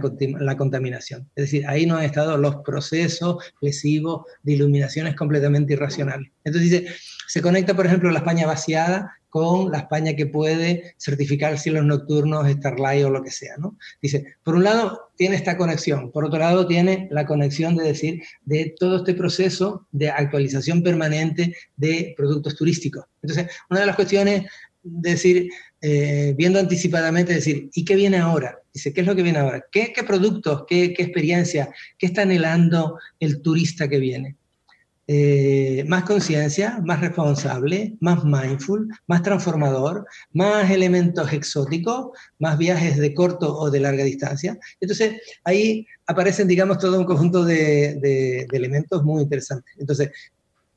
contaminación. 0.55 1.27
Es 1.35 1.45
decir, 1.45 1.65
ahí 1.67 1.87
no 1.87 1.97
han 1.97 2.03
estado 2.03 2.37
los 2.37 2.57
procesos 2.57 3.43
lesivos 3.59 4.27
de 4.43 4.53
iluminaciones 4.53 5.15
completamente 5.15 5.73
irracionales. 5.73 6.31
Entonces 6.43 6.83
se 7.27 7.41
conecta, 7.41 7.75
por 7.75 7.87
ejemplo, 7.87 8.11
la 8.11 8.19
España 8.19 8.45
vaciada 8.45 9.17
con 9.33 9.71
la 9.71 9.79
España 9.79 10.15
que 10.15 10.27
puede 10.27 10.93
certificar 10.99 11.57
cielos 11.57 11.83
nocturnos, 11.85 12.47
Starlight 12.47 13.03
o 13.03 13.09
lo 13.09 13.23
que 13.23 13.31
sea, 13.31 13.57
¿no? 13.57 13.79
Dice, 13.99 14.35
por 14.43 14.53
un 14.53 14.63
lado 14.63 15.09
tiene 15.17 15.35
esta 15.35 15.57
conexión, 15.57 16.11
por 16.11 16.25
otro 16.25 16.37
lado 16.37 16.67
tiene 16.67 17.07
la 17.09 17.25
conexión 17.25 17.75
de 17.75 17.83
decir 17.83 18.21
de 18.45 18.75
todo 18.77 18.97
este 18.97 19.15
proceso 19.15 19.87
de 19.91 20.11
actualización 20.11 20.83
permanente 20.83 21.55
de 21.75 22.13
productos 22.15 22.55
turísticos. 22.55 23.05
Entonces, 23.23 23.47
una 23.71 23.79
de 23.79 23.85
las 23.87 23.95
cuestiones 23.95 24.45
decir, 24.83 25.49
eh, 25.81 26.35
viendo 26.37 26.59
anticipadamente, 26.59 27.33
decir, 27.33 27.71
¿y 27.73 27.83
qué 27.85 27.95
viene 27.95 28.17
ahora? 28.17 28.59
Dice, 28.71 28.93
¿qué 28.93 29.01
es 29.01 29.07
lo 29.07 29.15
que 29.15 29.23
viene 29.23 29.39
ahora? 29.39 29.65
¿Qué, 29.71 29.95
productos, 30.05 30.65
qué, 30.67 30.93
qué, 30.93 31.01
experiencia, 31.01 31.73
qué 31.97 32.05
está 32.05 32.21
anhelando 32.21 32.99
el 33.19 33.41
turista 33.41 33.87
que 33.87 33.97
viene? 33.97 34.35
Eh, 35.05 35.83
más 35.87 36.03
conciencia, 36.03 36.79
más 36.85 37.01
responsable, 37.01 37.97
más 37.99 38.23
mindful, 38.23 38.87
más 39.05 39.21
transformador, 39.21 40.07
más 40.31 40.71
elementos 40.71 41.33
exóticos, 41.33 42.17
más 42.39 42.57
viajes 42.57 42.97
de 42.97 43.13
corto 43.13 43.53
o 43.53 43.69
de 43.69 43.81
larga 43.81 44.05
distancia. 44.05 44.57
Entonces, 44.79 45.21
ahí 45.43 45.85
aparecen, 46.07 46.47
digamos, 46.47 46.77
todo 46.77 46.97
un 46.99 47.05
conjunto 47.05 47.43
de, 47.43 47.95
de 47.95 48.47
elementos 48.53 49.03
muy 49.03 49.23
interesantes. 49.23 49.73
Entonces, 49.77 50.09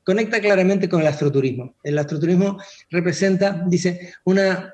conecta 0.03 0.41
claramente 0.41 0.89
con 0.89 1.01
el 1.01 1.07
astroturismo. 1.07 1.75
El 1.83 1.97
astroturismo 1.97 2.57
representa, 2.89 3.63
dice, 3.67 4.13
una, 4.25 4.73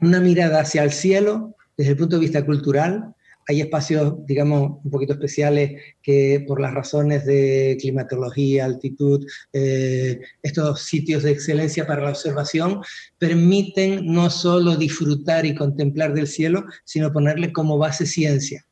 una 0.00 0.20
mirada 0.20 0.60
hacia 0.60 0.82
el 0.82 0.92
cielo 0.92 1.56
desde 1.76 1.92
el 1.92 1.96
punto 1.98 2.16
de 2.16 2.20
vista 2.20 2.44
cultural. 2.44 3.14
Hay 3.46 3.60
espacios, 3.60 4.14
digamos, 4.26 4.80
un 4.84 4.90
poquito 4.90 5.12
especiales 5.12 5.80
que 6.02 6.44
por 6.46 6.60
las 6.60 6.74
razones 6.74 7.24
de 7.26 7.76
climatología, 7.80 8.64
altitud, 8.64 9.26
eh, 9.52 10.20
estos 10.42 10.82
sitios 10.82 11.22
de 11.22 11.32
excelencia 11.32 11.86
para 11.86 12.02
la 12.02 12.10
observación 12.10 12.80
permiten 13.18 14.06
no 14.06 14.30
solo 14.30 14.76
disfrutar 14.76 15.46
y 15.46 15.54
contemplar 15.54 16.14
del 16.14 16.26
cielo, 16.26 16.64
sino 16.84 17.12
ponerle 17.12 17.52
como 17.52 17.78
base 17.78 18.06
ciencia. 18.06 18.66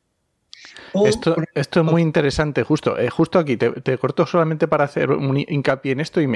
Esto, 1.05 1.35
esto 1.55 1.79
es 1.79 1.85
muy 1.85 2.01
interesante, 2.01 2.63
justo. 2.63 2.97
Eh, 2.97 3.09
justo 3.09 3.39
aquí, 3.39 3.57
te, 3.57 3.97
corto 3.97 4.25
solamente 4.25 4.67
para 4.67 4.83
hacer 4.83 5.11
un 5.11 5.37
hincapié 5.37 5.93
en 5.93 5.99
esto 5.99 6.21
y, 6.21 6.27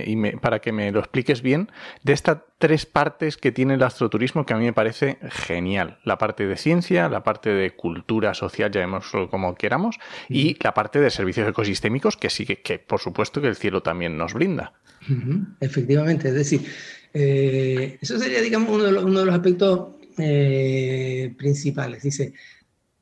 para 0.41 0.59
que 0.59 0.71
me 0.71 0.91
lo 0.91 0.99
expliques 0.99 1.41
bien, 1.41 1.69
de 2.03 2.13
estas 2.13 2.39
tres 2.57 2.85
partes 2.85 3.37
que 3.37 3.51
tiene 3.51 3.75
el 3.75 3.83
astroturismo 3.83 4.45
que 4.45 4.53
a 4.53 4.57
mí 4.57 4.65
me 4.65 4.73
parece 4.73 5.17
genial. 5.29 5.99
La 6.03 6.17
parte 6.17 6.47
de 6.47 6.57
ciencia, 6.57 7.09
la 7.09 7.23
parte 7.23 7.51
de 7.51 7.71
cultura 7.71 8.33
social, 8.33 8.71
llamémoslo 8.71 9.29
como 9.29 9.55
queramos, 9.55 9.99
y 10.27 10.57
la 10.63 10.73
parte 10.73 10.99
de 10.99 11.09
servicios 11.09 11.47
ecosistémicos 11.47 12.17
que 12.17 12.29
sí 12.29 12.45
que, 12.45 12.79
por 12.79 12.99
supuesto 12.99 13.41
que 13.41 13.47
el 13.47 13.55
cielo 13.55 13.81
también 13.81 14.17
nos 14.17 14.33
brinda. 14.33 14.73
Efectivamente, 15.59 16.29
es 16.29 16.33
decir, 16.33 16.61
eh, 17.13 17.97
eso 18.01 18.17
sería, 18.17 18.41
digamos, 18.41 18.69
uno 18.69 18.83
de 18.83 18.91
los, 18.91 19.03
uno 19.03 19.19
de 19.19 19.25
los 19.25 19.35
aspectos 19.35 19.89
eh, 20.17 21.33
principales. 21.37 22.01
Dice, 22.01 22.33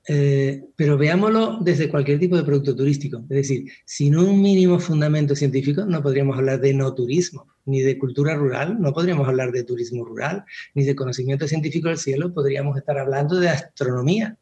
eh, 0.07 0.63
pero 0.75 0.97
veámoslo 0.97 1.57
desde 1.61 1.89
cualquier 1.89 2.19
tipo 2.19 2.37
de 2.37 2.43
producto 2.43 2.75
turístico. 2.75 3.25
Es 3.29 3.37
decir, 3.37 3.71
sin 3.85 4.15
un 4.17 4.41
mínimo 4.41 4.79
fundamento 4.79 5.35
científico 5.35 5.85
no 5.85 6.01
podríamos 6.03 6.37
hablar 6.37 6.61
de 6.61 6.73
no 6.73 6.93
turismo, 6.93 7.47
ni 7.65 7.81
de 7.81 7.97
cultura 7.97 8.35
rural, 8.35 8.79
no 8.79 8.93
podríamos 8.93 9.27
hablar 9.27 9.51
de 9.51 9.63
turismo 9.63 10.05
rural, 10.05 10.43
ni 10.75 10.83
de 10.83 10.95
conocimiento 10.95 11.47
científico 11.47 11.87
del 11.87 11.97
cielo, 11.97 12.33
podríamos 12.33 12.77
estar 12.77 12.99
hablando 12.99 13.39
de 13.39 13.49
astronomía. 13.49 14.37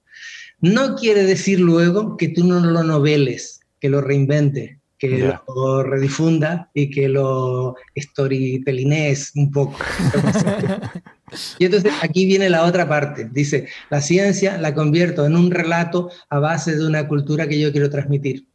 No 0.60 0.96
quiere 0.96 1.24
decir 1.24 1.60
luego 1.60 2.18
que 2.18 2.30
tú 2.30 2.46
no 2.46 2.60
lo 2.60 2.84
noveles, 2.84 3.62
que 3.80 3.90
lo 3.90 4.02
reinventes, 4.02 4.78
que 4.98 5.34
lo 5.48 5.84
redifunda 5.84 6.70
y 6.74 6.90
que 6.90 7.10
lo 7.10 7.76
storytellines 7.98 9.32
un 9.36 9.52
poco. 9.52 9.78
Y 11.60 11.66
entonces 11.66 11.92
aquí 12.02 12.26
viene 12.26 12.50
la 12.50 12.64
otra 12.64 12.88
parte. 12.88 13.30
Dice, 13.32 13.68
la 13.90 14.02
ciencia 14.02 14.58
la 14.58 14.74
convierto 14.74 15.26
en 15.26 15.36
un 15.36 15.52
relato 15.52 16.12
a 16.30 16.40
base 16.40 16.76
de 16.76 16.86
una 16.86 17.08
cultura 17.08 17.48
que 17.48 17.60
yo 17.60 17.72
quiero 17.72 17.90
transmitir. 17.90 18.46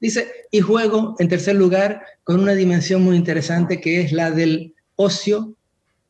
Dice, 0.00 0.30
y 0.50 0.60
juego, 0.60 1.16
en 1.18 1.28
tercer 1.28 1.56
lugar, 1.56 2.02
con 2.24 2.40
una 2.40 2.54
dimensión 2.54 3.02
muy 3.02 3.16
interesante 3.16 3.80
que 3.80 4.00
es 4.00 4.12
la 4.12 4.30
del 4.30 4.74
ocio, 4.96 5.54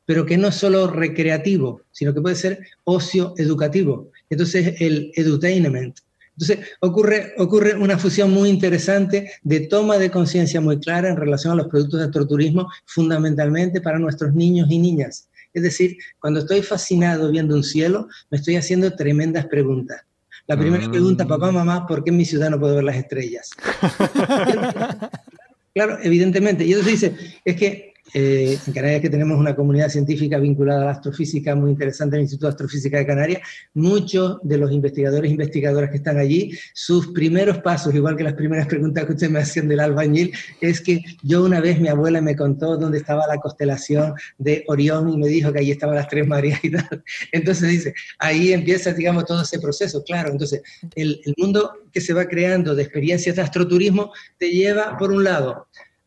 pero 0.07 0.27
que 0.27 0.37
no 0.37 0.49
es 0.49 0.55
solo 0.57 0.87
recreativo, 0.89 1.83
sino 1.93 2.13
que 2.13 2.21
puede 2.21 2.37
ser 2.37 2.61
ocio 2.85 3.35
educativo. 3.37 4.11
Entonces, 4.31 4.81
el 4.81 5.13
edutainment. 5.15 5.99
Entonces, 6.37 6.67
ocurre, 6.81 7.33
ocurre 7.39 7.75
una 7.75 7.97
fusión 7.97 8.33
muy 8.33 8.49
interesante 8.49 9.31
de 9.43 9.61
toma 9.61 9.99
de 9.99 10.11
conciencia 10.11 10.61
muy 10.61 10.81
clara 10.81 11.09
en 11.09 11.17
relación 11.17 11.53
a 11.53 11.57
los 11.57 11.69
productos 11.69 12.01
de 12.01 12.07
astroturismo, 12.07 12.69
fundamentalmente 12.87 13.81
para 13.81 13.99
nuestros 13.99 14.35
niños 14.35 14.69
y 14.71 14.79
niñas. 14.79 15.29
Es 15.55 15.63
decir, 15.63 15.97
cuando 16.19 16.41
estoy 16.41 16.63
fascinado 16.63 17.31
viendo 17.31 17.55
un 17.55 17.65
cielo, 17.65 18.09
me 18.31 18.39
estoy 18.39 18.57
haciendo 18.57 18.95
tremendas 18.95 19.47
preguntas. 19.47 20.03
La 20.47 20.59
primera 20.59 20.91
pregunta, 20.91 21.27
papá, 21.27 21.51
mm. 21.51 21.55
mamá, 21.55 21.87
¿por 21.87 22.05
qué 22.05 22.11
en 22.11 22.19
mi 22.19 22.25
ciudad 22.27 22.51
no 22.51 22.61
puedo 22.61 22.75
ver 22.75 22.85
las 22.85 22.97
estrellas? 22.97 23.51
claro, 25.75 25.99
evidentemente. 26.03 26.67
Y 26.67 26.73
entonces 26.73 27.01
dice, 27.01 27.41
es 27.45 27.57
que 27.57 27.94
eh, 28.13 28.59
en 28.67 28.73
Canarias 28.73 29.01
que 29.01 29.09
tenemos 29.09 29.39
una 29.39 29.57
comunidad 29.57 29.89
científica 29.89 30.39
vinculada 30.39 30.83
a 30.83 30.85
la 30.85 30.91
astrofísica 30.93 31.55
muy 31.55 31.71
interesante, 31.71 32.17
el 32.17 32.23
Instituto 32.23 32.47
de 32.47 32.51
Astrofísica 32.51 32.99
de 32.99 33.07
Canarias, 33.07 33.41
muchos 33.73 34.39
de 34.43 34.59
los 34.59 34.71
investigadores 34.73 35.31
e 35.31 35.33
investigadoras 35.33 35.91
que 35.91 35.97
están 35.97 36.19
allí, 36.19 36.53
sus 36.75 37.09
primeros 37.09 37.59
pasos, 37.59 37.95
igual 37.95 38.17
que 38.17 38.25
las 38.25 38.35
primeras 38.35 38.67
preguntas 38.67 39.07
que 39.07 39.13
usted 39.13 39.31
me 39.31 39.39
hacían 39.39 39.69
del 39.69 39.81
albañil, 39.81 40.33
es 40.61 40.81
que 40.81 41.01
yo 41.23 41.45
una 41.45 41.61
vez 41.61 41.81
mi 41.81 41.89
abuela 41.89 42.21
me 42.21 42.37
contó 42.37 42.77
dónde 42.77 42.99
estaba 42.99 43.27
la 43.27 43.39
constelación 43.39 44.15
de 44.39 44.65
Orión 44.69 45.09
y 45.09 45.17
me 45.17 45.29
dijo 45.29 45.53
que 45.53 45.61
ahí 45.61 45.71
estaban 45.71 45.97
las 45.97 46.09
tres 46.09 46.27
Marías 46.27 46.61
y 46.63 46.71
tal. 46.71 47.03
Entonces 47.33 47.71
dice, 47.71 47.95
ahí 48.19 48.53
empieza, 48.53 48.93
digamos, 48.93 49.25
todo 49.25 49.43
ese 49.43 49.59
proceso, 49.59 50.05
claro. 50.05 50.31
Entonces, 50.31 50.63
el, 50.95 51.21
el 51.25 51.35
mundo 51.37 51.73
que 51.93 52.01
se 52.01 52.13
va 52.13 52.27
creando 52.27 52.75
de 52.75 52.83
experiencias 52.83 53.37
de 53.37 53.43
astroturismo 53.43 54.13
te 54.39 54.51
lleva, 54.51 54.97
por 54.99 55.11
un 55.11 55.25
lado, 55.25 55.67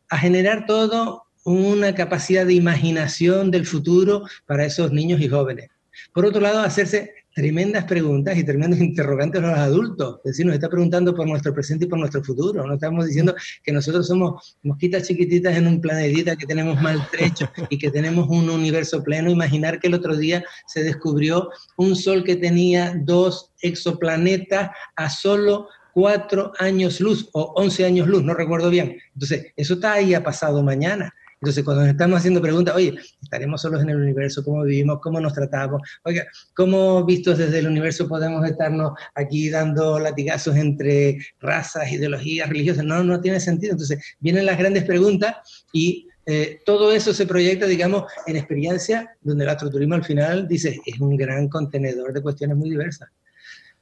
a 0.09 0.17
generar 0.17 0.65
todo 0.65 1.26
una 1.47 1.95
capacidad 1.95 2.45
de 2.45 2.53
imaginación 2.53 3.51
del 3.51 3.65
futuro 3.65 4.23
para 4.45 4.65
esos 4.65 4.91
niños 4.91 5.21
y 5.21 5.29
jóvenes. 5.29 5.69
Por 6.13 6.25
otro 6.25 6.41
lado, 6.41 6.59
hacerse 6.59 7.13
tremendas 7.33 7.85
preguntas 7.85 8.37
y 8.37 8.43
tremendos 8.43 8.79
interrogantes 8.81 9.41
a 9.41 9.47
los 9.47 9.57
adultos. 9.57 10.17
Es 10.25 10.31
decir, 10.31 10.45
nos 10.45 10.55
está 10.55 10.67
preguntando 10.67 11.15
por 11.15 11.25
nuestro 11.25 11.53
presente 11.53 11.85
y 11.85 11.87
por 11.87 11.99
nuestro 11.99 12.21
futuro. 12.21 12.67
No 12.67 12.73
estamos 12.73 13.05
diciendo 13.05 13.33
que 13.63 13.71
nosotros 13.71 14.07
somos 14.07 14.57
mosquitas 14.61 15.07
chiquititas 15.07 15.55
en 15.55 15.67
un 15.67 15.79
planetita 15.79 16.35
que 16.35 16.45
tenemos 16.45 16.81
maltrecho 16.81 17.49
y 17.69 17.77
que 17.77 17.91
tenemos 17.91 18.27
un 18.27 18.49
universo 18.49 19.01
pleno. 19.01 19.31
Imaginar 19.31 19.79
que 19.79 19.87
el 19.87 19.93
otro 19.93 20.17
día 20.17 20.43
se 20.65 20.83
descubrió 20.83 21.49
un 21.77 21.95
sol 21.95 22.25
que 22.25 22.35
tenía 22.35 22.93
dos 23.05 23.53
exoplanetas 23.61 24.71
a 24.97 25.09
solo 25.09 25.69
cuatro 25.93 26.51
años 26.59 26.99
luz 26.99 27.29
o 27.31 27.53
once 27.55 27.85
años 27.85 28.07
luz, 28.07 28.21
no 28.21 28.33
recuerdo 28.33 28.69
bien. 28.69 28.97
Entonces, 29.13 29.53
eso 29.55 29.75
está 29.75 29.93
ahí 29.93 30.13
a 30.13 30.23
pasado 30.23 30.61
mañana. 30.61 31.13
Entonces, 31.39 31.63
cuando 31.63 31.83
nos 31.83 31.91
estamos 31.91 32.17
haciendo 32.17 32.41
preguntas, 32.41 32.75
oye, 32.75 32.97
¿estaremos 33.21 33.61
solos 33.61 33.83
en 33.83 33.89
el 33.89 33.97
universo? 33.97 34.43
¿Cómo 34.43 34.63
vivimos? 34.63 34.99
¿Cómo 35.01 35.19
nos 35.19 35.33
tratamos? 35.33 35.81
Oiga, 36.03 36.25
¿cómo 36.55 37.05
vistos 37.05 37.37
desde 37.37 37.59
el 37.59 37.67
universo 37.67 38.07
podemos 38.07 38.43
estarnos 38.43 38.93
aquí 39.13 39.49
dando 39.51 39.99
latigazos 39.99 40.55
entre 40.55 41.19
razas, 41.39 41.91
ideologías, 41.91 42.49
religiosas? 42.49 42.83
No, 42.83 43.03
no 43.03 43.21
tiene 43.21 43.39
sentido. 43.39 43.73
Entonces, 43.73 44.03
vienen 44.19 44.47
las 44.47 44.57
grandes 44.57 44.83
preguntas 44.83 45.35
y 45.71 46.07
eh, 46.25 46.59
todo 46.65 46.91
eso 46.91 47.13
se 47.13 47.27
proyecta, 47.27 47.67
digamos, 47.67 48.11
en 48.25 48.35
experiencia, 48.35 49.15
donde 49.21 49.43
el 49.43 49.49
astroturismo 49.51 49.93
al 49.93 50.03
final, 50.03 50.47
dice, 50.47 50.79
es 50.85 50.99
un 50.99 51.15
gran 51.15 51.49
contenedor 51.49 52.13
de 52.13 52.21
cuestiones 52.21 52.57
muy 52.57 52.71
diversas 52.71 53.09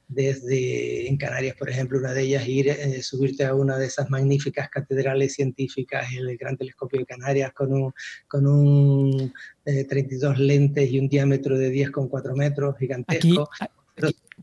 desde 0.08 1.08
en 1.08 1.16
Canarias, 1.16 1.56
por 1.56 1.68
ejemplo, 1.68 1.98
una 1.98 2.12
de 2.12 2.22
ellas 2.22 2.46
ir, 2.46 2.68
eh, 2.68 3.02
subirte 3.02 3.44
a 3.44 3.54
una 3.54 3.76
de 3.76 3.86
esas 3.86 4.08
magníficas 4.08 4.68
catedrales 4.68 5.34
científicas, 5.34 6.06
el 6.16 6.36
Gran 6.36 6.56
Telescopio 6.56 7.00
de 7.00 7.06
Canarias, 7.06 7.52
con 7.52 7.72
un, 7.72 7.92
con 8.28 8.46
un 8.46 9.32
32 9.64 10.36
eh, 10.38 10.42
lentes 10.42 10.90
y 10.90 11.00
un 11.00 11.08
diámetro 11.08 11.58
de 11.58 11.72
10,4 11.72 12.36
metros, 12.36 12.76
gigantesco. 12.78 13.48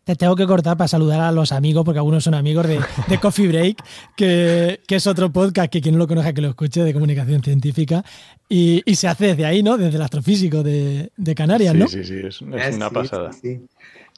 te 0.03 0.15
tengo 0.17 0.35
que 0.35 0.45
cortar 0.45 0.75
para 0.75 0.89
saludar 0.89 1.21
a 1.21 1.31
los 1.31 1.53
amigos, 1.53 1.85
porque 1.85 1.99
algunos 1.99 2.25
son 2.25 2.33
amigos 2.33 2.67
de, 2.67 2.81
de 3.07 3.17
Coffee 3.19 3.47
Break, 3.47 3.77
que, 4.17 4.81
que, 4.85 4.95
es 4.95 5.07
otro 5.07 5.31
podcast 5.31 5.71
que 5.71 5.79
quien 5.79 5.95
no 5.95 5.99
lo 5.99 6.07
conozca 6.07 6.33
que 6.33 6.41
lo 6.41 6.49
escuche 6.49 6.83
de 6.83 6.93
comunicación 6.93 7.41
científica. 7.41 8.03
Y, 8.49 8.81
y 8.85 8.95
se 8.95 9.07
hace 9.07 9.27
desde 9.27 9.45
ahí, 9.45 9.63
¿no? 9.63 9.77
Desde 9.77 9.95
el 9.95 10.01
astrofísico 10.01 10.61
de, 10.61 11.09
de 11.15 11.35
Canarias, 11.35 11.73
¿no? 11.73 11.87
Sí, 11.87 12.03
sí, 12.03 12.19
sí, 12.19 12.27
es, 12.27 12.41
una 12.41 12.89
pasada. 12.89 13.31
sí. 13.31 13.61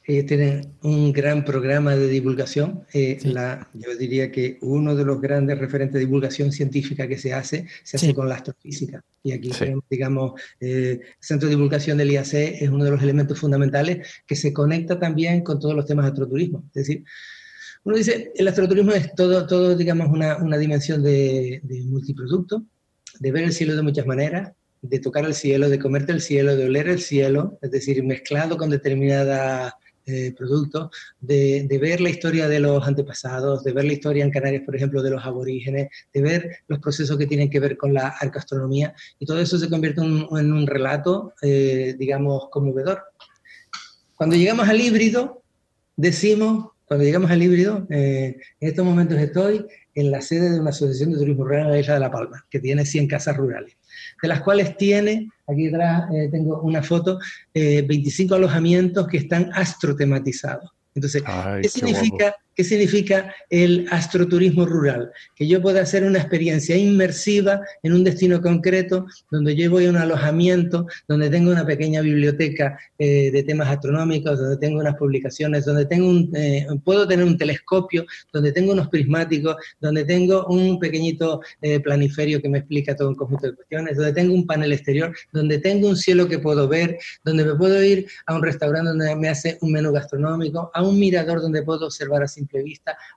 Ellos 0.08 0.26
tienen 0.26 0.72
un 0.82 1.12
gran 1.12 1.44
programa 1.44 1.96
de 1.96 2.06
divulgación. 2.06 2.84
Eh, 2.92 3.18
la, 3.24 3.68
yo 3.74 3.96
diría 3.96 4.30
que 4.30 4.58
uno 4.62 4.94
de 4.94 5.04
los 5.04 5.20
grandes 5.20 5.58
referentes 5.58 5.94
de 5.94 6.00
divulgación 6.00 6.52
científica 6.52 7.08
que 7.08 7.18
se 7.18 7.32
hace, 7.32 7.66
se 7.82 7.96
hace 7.96 8.14
con 8.14 8.28
la 8.28 8.36
astrofísica. 8.36 9.04
Y 9.24 9.32
aquí 9.32 9.50
digamos, 9.90 10.40
eh, 10.60 11.00
el 11.00 11.06
Centro 11.18 11.48
de 11.48 11.56
Divulgación 11.56 11.98
del 11.98 12.12
IAC 12.12 12.34
es 12.34 12.68
uno 12.68 12.84
de 12.84 12.92
los 12.92 13.02
elementos 13.02 13.40
fundamentales 13.40 14.06
que 14.26 14.36
se 14.36 14.52
conecta 14.52 14.98
también 14.98 15.42
con 15.42 15.58
todos 15.58 15.74
los 15.74 15.86
temas 15.86 16.04
de 16.04 16.10
astroturismo. 16.12 16.64
Es 16.68 16.86
decir, 16.86 17.04
uno 17.82 17.96
dice, 17.96 18.32
el 18.36 18.46
astroturismo 18.46 18.92
es 18.92 19.12
todo, 19.14 19.44
todo 19.46 19.76
digamos, 19.76 20.08
una, 20.08 20.36
una 20.36 20.56
dimensión 20.56 21.02
de, 21.02 21.60
de 21.64 21.82
multiproducto, 21.82 22.64
de 23.18 23.32
ver 23.32 23.42
el 23.42 23.52
cielo 23.52 23.74
de 23.74 23.82
muchas 23.82 24.06
maneras, 24.06 24.52
de 24.82 25.00
tocar 25.00 25.24
el 25.24 25.34
cielo, 25.34 25.68
de 25.68 25.80
comerte 25.80 26.12
el 26.12 26.20
cielo, 26.20 26.54
de 26.56 26.66
oler 26.66 26.88
el 26.88 27.00
cielo, 27.00 27.58
es 27.60 27.72
decir, 27.72 28.04
mezclado 28.04 28.56
con 28.56 28.70
determinadas 28.70 29.72
eh, 30.06 30.32
productos, 30.36 30.90
de, 31.20 31.66
ver 31.80 32.00
la 32.00 32.10
historia 32.10 32.48
de 32.48 32.60
los 32.60 32.86
antepasados, 32.86 33.64
de 33.64 33.72
ver 33.72 33.84
la 33.84 33.92
historia 33.94 34.24
en 34.24 34.30
Canarias, 34.30 34.62
por 34.64 34.76
ejemplo, 34.76 35.02
de 35.02 35.10
los 35.10 35.24
aborígenes, 35.24 35.88
de 36.14 36.22
ver 36.22 36.58
los 36.68 36.78
procesos 36.78 37.18
que 37.18 37.26
tienen 37.26 37.50
que 37.50 37.58
ver 37.58 37.76
con 37.76 37.92
la 37.92 38.08
arcastronomía, 38.20 38.94
y 39.18 39.26
todo 39.26 39.40
eso 39.40 39.58
se 39.58 39.68
convierte 39.68 40.00
en, 40.02 40.52
un 40.52 40.66
relato, 40.66 41.34
eh, 41.42 41.96
digamos, 41.98 42.48
conmovedor. 42.50 43.02
Cuando 44.14 44.36
llegamos 44.36 44.68
al 44.68 44.80
híbrido, 44.80 45.42
decimos, 45.96 46.70
cuando 46.86 47.04
llegamos 47.04 47.30
al 47.30 47.42
híbrido, 47.42 47.86
eh, 47.90 48.36
en 48.60 48.68
estos 48.68 48.84
momentos 48.84 49.18
estoy 49.18 49.66
en 49.94 50.10
la 50.10 50.20
sede 50.20 50.50
de 50.50 50.60
una 50.60 50.70
asociación 50.70 51.12
de 51.12 51.18
turismo 51.18 51.44
rural 51.44 51.66
en 51.66 51.72
la 51.72 51.80
isla 51.80 51.94
de 51.94 52.00
La 52.00 52.10
Palma, 52.10 52.46
que 52.48 52.60
tiene 52.60 52.86
100 52.86 53.08
casas 53.08 53.36
rurales 53.36 53.76
de 54.22 54.28
las 54.28 54.40
cuales 54.40 54.76
tiene, 54.76 55.30
aquí 55.46 55.68
atrás 55.68 56.04
eh, 56.14 56.28
tengo 56.30 56.60
una 56.62 56.82
foto, 56.82 57.18
25 57.54 58.34
eh, 58.34 58.38
alojamientos 58.38 59.06
que 59.08 59.18
están 59.18 59.50
astrotematizados. 59.52 60.70
Entonces, 60.94 61.22
¿qué, 61.62 61.68
significa, 61.68 62.34
¿qué 62.56 62.64
significa 62.64 63.34
el 63.50 63.86
astroturismo 63.90 64.64
rural? 64.64 65.12
Que 65.36 65.46
yo 65.46 65.60
pueda 65.60 65.82
hacer 65.82 66.02
una 66.04 66.18
experiencia 66.18 66.76
inmersiva 66.76 67.60
en 67.82 67.92
un 67.92 68.02
destino 68.02 68.40
concreto, 68.40 69.06
donde 69.30 69.54
yo 69.54 69.70
voy 69.70 69.86
a 69.86 69.90
un 69.90 69.96
alojamiento, 69.98 70.86
donde 71.06 71.28
tengo 71.28 71.52
una 71.52 71.66
pequeña 71.66 72.00
biblioteca 72.00 72.78
eh, 72.98 73.30
de 73.30 73.42
temas 73.42 73.68
astronómicos, 73.68 74.38
donde 74.38 74.56
tengo 74.56 74.80
unas 74.80 74.96
publicaciones, 74.96 75.66
donde 75.66 75.84
tengo 75.84 76.08
un, 76.08 76.30
eh, 76.34 76.66
puedo 76.82 77.06
tener 77.06 77.26
un 77.26 77.36
telescopio, 77.36 78.06
donde 78.32 78.52
tengo 78.52 78.72
unos 78.72 78.88
prismáticos, 78.88 79.56
donde 79.78 80.04
tengo 80.04 80.46
un 80.46 80.78
pequeñito 80.78 81.42
eh, 81.60 81.78
planiferio 81.80 82.40
que 82.40 82.48
me 82.48 82.58
explica 82.58 82.96
todo 82.96 83.10
un 83.10 83.16
conjunto 83.16 83.48
de 83.48 83.54
cuestiones, 83.54 83.96
donde 83.96 84.14
tengo 84.14 84.32
un 84.32 84.46
panel 84.46 84.72
exterior, 84.72 85.14
donde 85.32 85.58
tengo 85.58 85.88
un 85.88 85.96
cielo 85.96 86.26
que 86.26 86.38
puedo 86.38 86.66
ver, 86.68 86.96
donde 87.22 87.44
me 87.44 87.54
puedo 87.54 87.82
ir 87.84 88.06
a 88.24 88.34
un 88.34 88.42
restaurante 88.42 88.88
donde 88.88 89.14
me 89.14 89.28
hace 89.28 89.58
un 89.60 89.72
menú 89.72 89.92
gastronómico, 89.92 90.70
a 90.72 90.82
un 90.82 90.98
mirador 90.98 91.42
donde 91.42 91.62
puedo 91.62 91.84
observar 91.84 92.22
a 92.22 92.28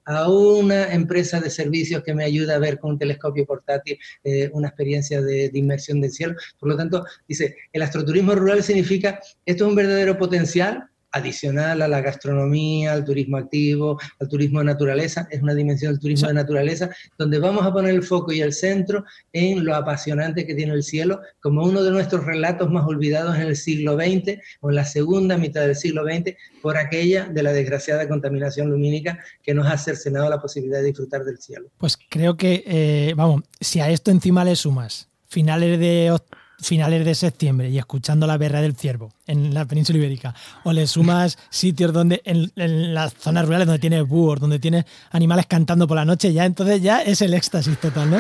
a 0.06 0.30
una 0.30 0.94
empresa 0.94 1.40
de 1.40 1.50
servicios 1.50 2.04
que 2.04 2.14
me 2.14 2.24
ayuda 2.24 2.56
a 2.56 2.60
ver 2.60 2.80
con 2.80 2.92
un 2.92 3.00
telescopio 3.00 3.46
portátil 3.46 3.98
eh, 4.24 4.50
una 4.54 4.68
experiencia 4.70 5.22
de, 5.22 5.50
de, 5.50 5.60
inmersión 5.60 6.02
del 6.02 6.12
cielo. 6.12 6.36
Por 6.60 6.70
lo 6.70 6.78
tanto, 6.78 7.06
dice, 7.28 7.56
el 7.74 7.82
astroturismo 7.82 8.36
rural 8.36 8.64
significa, 8.64 9.20
esto 9.46 9.66
es 9.66 9.70
un 9.70 9.76
verdadero 9.76 10.18
potencial 10.18 10.90
adicional 11.12 11.82
a 11.82 11.88
la 11.88 12.02
gastronomía, 12.02 12.94
al 12.94 13.06
turismo 13.06 13.38
activo, 13.38 14.00
al 14.20 14.28
turismo 14.28 14.60
de 14.60 14.66
naturaleza, 14.66 15.28
es 15.32 15.42
una 15.42 15.54
dimensión 15.54 15.94
del 15.94 16.00
turismo 16.00 16.28
de 16.28 16.34
naturaleza, 16.34 16.90
donde 17.18 17.40
vamos 17.40 17.66
a 17.66 17.74
poner 17.74 17.94
el 17.96 18.04
foco 18.04 18.32
y 18.32 18.42
el 18.42 18.54
centro 18.54 19.04
en 19.34 19.66
lo 19.66 19.76
apasionante 19.76 20.46
que 20.46 20.56
tiene 20.56 20.74
el 20.74 20.84
cielo, 20.84 21.22
como 21.42 21.64
uno 21.64 21.84
de 21.84 21.92
nuestros 21.92 22.26
relatos 22.26 22.70
más 22.70 22.86
olvidados 22.86 23.36
en 23.36 23.44
el 23.44 23.56
siglo 23.56 23.96
XX 23.96 24.40
o 24.62 24.70
en 24.70 24.76
la 24.76 24.86
segunda 24.86 25.38
mitad 25.38 25.62
del 25.62 25.76
siglo 25.76 26.04
XX, 26.04 26.36
por 26.62 26.78
aquella 26.78 27.28
de 27.28 27.44
la 27.44 27.54
desgraciada 27.54 28.08
contaminación 28.08 28.70
lumínica 28.70 29.20
que 29.44 29.54
nos 29.54 29.68
ha 29.68 29.78
cercenado 29.78 30.30
la 30.30 30.42
posibilidad 30.42 30.80
de 30.80 30.86
disfrutar 30.86 31.24
del 31.24 31.40
cielo. 31.40 31.70
Pues 31.78 31.98
creo 32.10 32.38
que, 32.38 32.64
eh, 32.66 33.14
vamos, 33.16 33.44
si 33.60 33.80
a 33.80 33.90
esto 33.90 34.12
encima 34.12 34.46
le 34.46 34.56
sumas 34.56 35.10
finales 35.30 35.80
de 35.80 36.12
finales 36.62 37.06
de 37.06 37.16
septiembre 37.16 37.70
y 37.70 37.78
escuchando 37.78 38.28
la 38.28 38.38
berra 38.38 38.62
del 38.62 38.76
ciervo 38.76 39.12
en 39.28 39.54
la 39.54 39.66
península 39.66 40.00
ibérica, 40.00 40.34
o 40.64 40.74
le 40.74 40.88
sumas 40.88 41.38
sitios 41.50 41.94
donde 41.94 42.22
en, 42.26 42.52
las 42.94 43.14
zonas 43.14 43.46
rurales 43.46 43.68
donde 43.68 43.80
tienes 43.80 44.08
búhos, 44.08 44.40
donde 44.40 44.60
tienes 44.60 44.86
animales 45.12 45.46
cantando 45.46 45.88
por 45.88 45.96
la 45.96 46.06
noche, 46.06 46.34
ya 46.34 46.46
entonces 46.46 46.82
ya 46.82 47.02
es 47.02 47.22
el 47.22 47.34
éxtasis 47.34 47.80
total, 47.80 48.10
¿no? 48.10 48.18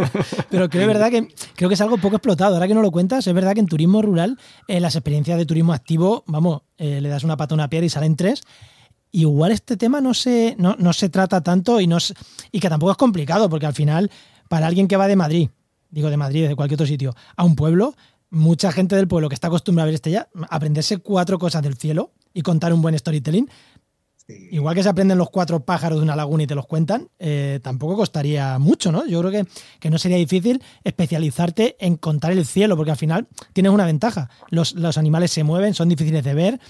Pero 0.50 0.68
creo, 0.68 0.86
verdad 0.86 1.10
que, 1.10 1.28
creo 1.56 1.68
que 1.68 1.74
es 1.74 1.80
algo 1.80 1.96
poco 1.98 2.16
explotado. 2.16 2.54
Ahora 2.54 2.68
que 2.68 2.74
no 2.74 2.82
lo 2.82 2.90
cuentas, 2.90 3.26
es 3.26 3.34
verdad 3.34 3.54
que 3.54 3.60
en 3.60 3.66
turismo 3.66 4.02
rural, 4.02 4.38
en 4.68 4.82
las 4.82 4.96
experiencias 4.96 5.38
de 5.38 5.46
turismo 5.46 5.72
activo, 5.72 6.24
vamos, 6.26 6.62
eh, 6.76 7.00
le 7.00 7.08
das 7.08 7.24
una 7.24 7.36
pata 7.36 7.54
a 7.54 7.56
una 7.56 7.70
piedra 7.70 7.86
y 7.86 7.90
salen 7.90 8.16
tres. 8.16 8.42
Igual 9.12 9.52
este 9.52 9.76
tema 9.76 10.00
no 10.00 10.14
se, 10.14 10.54
no, 10.58 10.76
no 10.78 10.92
se 10.92 11.08
trata 11.08 11.40
tanto 11.40 11.80
y, 11.80 11.86
no, 11.86 11.98
y 12.52 12.60
que 12.60 12.68
tampoco 12.68 12.92
es 12.92 12.98
complicado, 12.98 13.48
porque 13.48 13.66
al 13.66 13.74
final, 13.74 14.10
para 14.48 14.66
alguien 14.66 14.86
que 14.86 14.96
va 14.96 15.08
de 15.08 15.16
Madrid 15.16 15.48
digo 15.90 16.10
de 16.10 16.16
Madrid, 16.16 16.48
de 16.48 16.56
cualquier 16.56 16.76
otro 16.76 16.86
sitio, 16.86 17.14
a 17.36 17.44
un 17.44 17.56
pueblo, 17.56 17.94
mucha 18.30 18.72
gente 18.72 18.96
del 18.96 19.08
pueblo 19.08 19.28
que 19.28 19.34
está 19.34 19.48
acostumbrada 19.48 19.84
a 19.84 19.86
ver 19.86 19.94
estrellas, 19.94 20.26
aprenderse 20.48 20.98
cuatro 20.98 21.38
cosas 21.38 21.62
del 21.62 21.76
cielo 21.76 22.12
y 22.32 22.42
contar 22.42 22.72
un 22.72 22.80
buen 22.82 22.98
storytelling, 22.98 23.48
igual 24.50 24.74
que 24.74 24.82
se 24.82 24.88
aprenden 24.88 25.18
los 25.18 25.30
cuatro 25.30 25.64
pájaros 25.64 25.98
de 25.98 26.04
una 26.04 26.16
laguna 26.16 26.44
y 26.44 26.46
te 26.46 26.54
los 26.54 26.66
cuentan, 26.66 27.08
eh, 27.18 27.60
tampoco 27.62 27.96
costaría 27.96 28.58
mucho, 28.58 28.92
¿no? 28.92 29.06
Yo 29.06 29.20
creo 29.20 29.30
que, 29.30 29.50
que, 29.78 29.90
no 29.90 29.98
sería 29.98 30.16
difícil 30.16 30.62
especializarte 30.84 31.76
en 31.80 31.96
contar 31.96 32.32
el 32.32 32.46
cielo, 32.46 32.76
porque 32.76 32.92
al 32.92 32.96
final 32.96 33.28
tienes 33.52 33.72
una 33.72 33.84
ventaja. 33.84 34.30
Los, 34.50 34.74
animales 34.96 35.30
se 35.30 35.44
mueven, 35.44 35.74
son 35.74 35.88
difíciles 35.88 36.24
de 36.24 36.34
ver. 36.34 36.60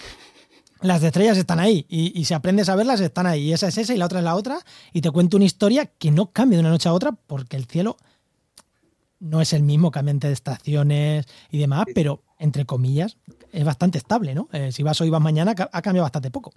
Las 0.80 1.02
estrellas 1.02 1.36
están 1.36 1.60
ahí 1.60 1.84
y, 1.88 2.18
y, 2.18 2.24
si 2.24 2.32
aprendes 2.32 2.70
a 2.70 2.76
verlas 2.76 3.00
están 3.00 3.26
ahí. 3.26 3.48
Y 3.48 3.52
esa 3.52 3.68
es 3.68 3.76
esa 3.76 3.94
y 3.94 3.98
la 3.98 4.06
otra 4.06 4.20
es 4.20 4.24
la 4.24 4.34
otra. 4.34 4.60
Y 4.92 5.02
te 5.02 5.10
cuento 5.10 5.36
una 5.36 5.44
historia 5.44 5.86
que 5.86 6.10
no 6.10 6.32
cambia 6.32 6.56
de 6.56 6.60
una 6.60 6.70
noche 6.70 6.88
a 6.88 6.94
otra 6.94 7.12
porque 7.12 7.56
el 7.56 7.66
cielo 7.66 7.98
no 9.20 9.40
es 9.40 9.52
el 9.52 9.62
mismo, 9.62 9.90
cambian 9.90 10.18
de 10.18 10.32
estaciones 10.32 11.26
y 11.50 11.58
demás, 11.58 11.86
pero 11.94 12.22
entre 12.38 12.64
comillas 12.64 13.18
es 13.52 13.64
bastante 13.64 13.98
estable, 13.98 14.34
¿no? 14.34 14.48
Eh, 14.52 14.72
si 14.72 14.82
vas 14.82 15.00
hoy, 15.00 15.10
vas 15.10 15.20
mañana, 15.20 15.54
ha 15.72 15.82
cambiado 15.82 16.04
bastante 16.04 16.30
poco. 16.30 16.52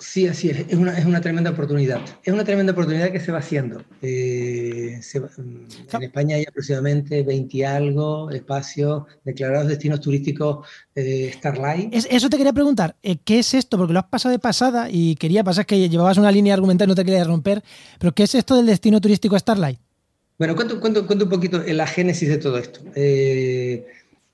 Sí, 0.00 0.28
así 0.28 0.48
es. 0.48 0.60
Es 0.68 0.74
una, 0.74 0.96
es 0.96 1.04
una, 1.04 1.20
tremenda 1.20 1.50
oportunidad. 1.50 2.00
Es 2.22 2.32
una 2.32 2.44
tremenda 2.44 2.72
oportunidad 2.72 3.10
que 3.10 3.18
se 3.18 3.32
va 3.32 3.38
haciendo. 3.38 3.82
Eh, 4.00 5.00
mm, 5.12 5.96
en 5.96 6.02
España 6.04 6.36
hay 6.36 6.44
aproximadamente 6.48 7.24
20 7.24 7.56
y 7.56 7.62
algo 7.64 8.30
espacios 8.30 9.02
declarados 9.24 9.66
destinos 9.66 10.00
turísticos 10.00 10.64
eh, 10.94 11.32
Starlight. 11.34 11.92
eso 11.92 12.30
te 12.30 12.36
quería 12.36 12.52
preguntar. 12.52 12.94
¿Qué 13.24 13.40
es 13.40 13.54
esto? 13.54 13.76
Porque 13.76 13.92
lo 13.92 13.98
has 13.98 14.06
pasado 14.06 14.30
de 14.30 14.38
pasada 14.38 14.88
y 14.88 15.16
quería 15.16 15.42
pasar 15.42 15.66
que 15.66 15.88
llevabas 15.88 16.16
una 16.16 16.30
línea 16.30 16.54
argumental 16.54 16.86
y 16.86 16.90
no 16.90 16.94
te 16.94 17.04
quería 17.04 17.24
romper. 17.24 17.64
Pero 17.98 18.14
¿qué 18.14 18.22
es 18.22 18.36
esto 18.36 18.54
del 18.54 18.66
destino 18.66 19.00
turístico 19.00 19.36
Starlight? 19.36 19.80
Bueno, 20.38 20.54
cuento, 20.54 20.78
cuento, 20.78 21.04
cuento 21.04 21.24
un 21.24 21.30
poquito 21.30 21.60
la 21.66 21.86
génesis 21.86 22.28
de 22.28 22.38
todo 22.38 22.58
esto. 22.58 22.80
Eh, 22.94 23.84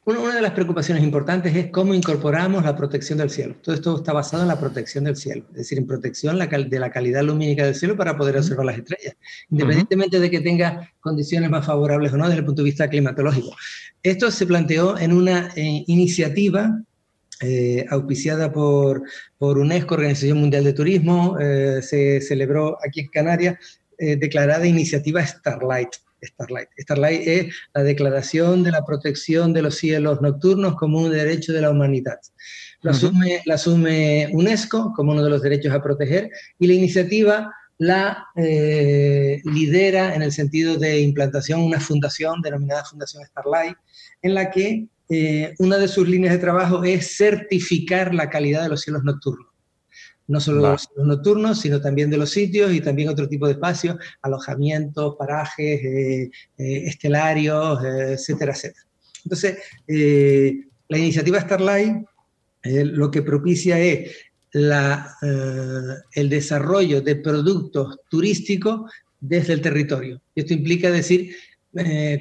una, 0.05 0.34
de 0.34 0.42
las 0.42 0.52
preocupaciones 0.52 1.02
importantes 1.02 1.57
es 1.57 1.70
cómo 1.70 1.94
incorporamos 1.94 2.62
la 2.62 2.76
protección 2.76 3.16
del 3.16 3.30
cielo. 3.30 3.55
Todo 3.62 3.74
esto 3.74 3.96
está 3.96 4.12
basado 4.12 4.42
en 4.42 4.48
la 4.48 4.61
protección 4.61 5.05
del 5.05 5.16
cielo, 5.16 5.46
es 5.52 5.57
decir, 5.57 5.78
en 5.78 5.86
protección 5.86 6.38
de 6.38 6.78
la 6.78 6.90
calidad 6.90 7.22
lumínica 7.22 7.64
del 7.64 7.74
cielo 7.74 7.96
para 7.96 8.18
poder 8.18 8.36
observar 8.36 8.66
las 8.66 8.76
estrellas, 8.76 9.16
independientemente 9.48 10.20
de 10.20 10.30
que 10.30 10.40
tenga 10.40 10.92
condiciones 11.00 11.48
más 11.48 11.64
favorables 11.64 12.12
o 12.12 12.18
no 12.18 12.26
desde 12.26 12.40
el 12.40 12.44
punto 12.44 12.61
de 12.61 12.66
vista 12.66 12.90
climatológico. 12.90 13.57
Esto 14.02 14.30
se 14.30 14.44
planteó 14.46 14.98
en 14.98 15.11
una 15.11 15.52
eh, 15.57 15.84
iniciativa 15.86 16.82
eh, 17.40 17.86
auspiciada 17.88 18.52
por, 18.52 19.05
por 19.38 19.57
UNESCO, 19.57 19.94
Organización 19.94 20.36
Mundial 20.36 20.64
de 20.64 20.74
Turismo, 20.74 21.38
se 21.80 22.20
celebró 22.20 22.76
aquí 22.86 23.00
en 23.00 23.09
Canarias 23.09 23.57
eh, 23.99 24.16
declarada 24.16 24.66
iniciativa 24.66 25.24
Starlight. 25.24 25.95
Starlight. 26.22 26.68
Starlight 26.78 27.28
es 27.28 27.55
la 27.74 27.82
declaración 27.82 28.62
de 28.62 28.70
la 28.70 28.84
protección 28.84 29.53
de 29.53 29.62
los 29.62 29.76
cielos 29.76 30.22
nocturnos 30.22 30.76
como 30.76 30.99
un 31.01 31.11
derecho 31.11 31.53
de 31.53 31.61
la 31.61 31.70
humanidad. 31.70 32.18
La 32.80 32.92
asume, 32.92 33.42
la 33.45 33.55
asume 33.55 34.28
UNESCO 34.32 34.92
como 34.95 35.12
uno 35.12 35.22
de 35.22 35.30
los 35.30 35.42
derechos 35.42 35.72
a 35.72 35.82
proteger 35.82 36.30
y 36.59 36.66
la 36.66 36.74
iniciativa 36.74 37.53
la 37.78 38.26
eh, 38.36 39.40
lidera 39.45 40.14
en 40.14 40.22
el 40.22 40.32
sentido 40.32 40.76
de 40.76 41.01
implantación 41.01 41.61
una 41.61 41.80
fundación 41.80 42.40
denominada 42.40 42.84
Fundación 42.84 43.24
Starlight, 43.24 43.76
en 44.22 44.34
la 44.34 44.51
que 44.51 44.86
eh, 45.09 45.55
una 45.59 45.76
de 45.78 45.88
sus 45.88 46.09
líneas 46.09 46.34
de 46.34 46.40
trabajo 46.40 46.84
es 46.84 47.16
certificar 47.16 48.14
la 48.14 48.30
calidad 48.30 48.62
de 48.62 48.68
los 48.68 48.80
cielos 48.80 49.03
nocturnos 49.05 49.53
no 50.26 50.40
solo 50.40 50.62
de 50.62 50.68
los 50.70 50.88
nocturnos, 50.97 51.61
sino 51.61 51.80
también 51.80 52.11
de 52.11 52.16
los 52.16 52.30
sitios 52.30 52.72
y 52.72 52.80
también 52.80 53.09
otro 53.09 53.28
tipo 53.28 53.47
de 53.47 53.53
espacios, 53.53 53.97
alojamientos, 54.22 55.16
parajes, 55.18 55.84
eh, 55.84 56.30
eh, 56.59 56.82
estelarios, 56.86 57.84
eh, 57.84 58.12
etcétera, 58.14 58.53
etcétera. 58.53 58.86
Entonces, 59.24 59.59
la 60.88 60.99
iniciativa 60.99 61.40
Starlight 61.40 62.05
lo 62.62 63.11
que 63.11 63.22
propicia 63.22 63.78
es 63.78 64.14
la, 64.53 65.16
el 66.12 66.28
desarrollo 66.28 67.01
de 67.01 67.16
productos 67.16 68.01
turísticos 68.11 68.90
desde 69.18 69.55
el 69.55 69.62
territorio. 69.62 70.20
Esto 70.34 70.53
implica 70.53 70.90
decir, 70.90 71.34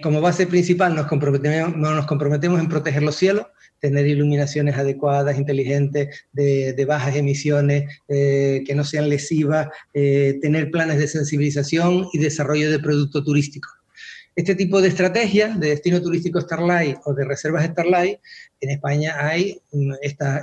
como 0.02 0.22
base 0.22 0.48
principal 0.48 0.96
nos 0.96 1.08
comprometemos, 1.08 1.76
nos 1.76 2.06
comprometemos 2.06 2.62
en 2.62 2.70
proteger 2.70 3.04
los 3.04 3.16
cielos, 3.16 3.48
tener 3.84 4.08
iluminaciones 4.08 4.78
adecuadas, 4.78 5.38
inteligentes, 5.38 6.26
de, 6.32 6.86
bajas 6.88 7.18
emisiones, 7.18 7.84
eh, 8.08 8.64
que 8.66 8.76
no 8.76 8.86
sean 8.86 9.10
lesivas, 9.10 9.68
eh, 9.94 10.40
tener 10.42 10.72
planes 10.72 11.00
de 11.00 11.08
sensibilización 11.10 12.08
y 12.14 12.20
desarrollo 12.20 12.72
de 12.72 12.80
producto 12.80 13.22
turístico. 13.26 13.68
Este 14.38 14.56
tipo 14.56 14.82
de 14.82 14.88
estrategia 14.88 15.50
de 15.50 15.68
destino 15.68 16.02
turístico 16.02 16.40
Starlight 16.40 16.98
o 17.04 17.14
de 17.14 17.26
reservas 17.26 17.66
Starlight, 17.66 18.20
en 18.62 18.70
España 18.70 19.16
hay 19.20 19.62
mm, 19.74 19.92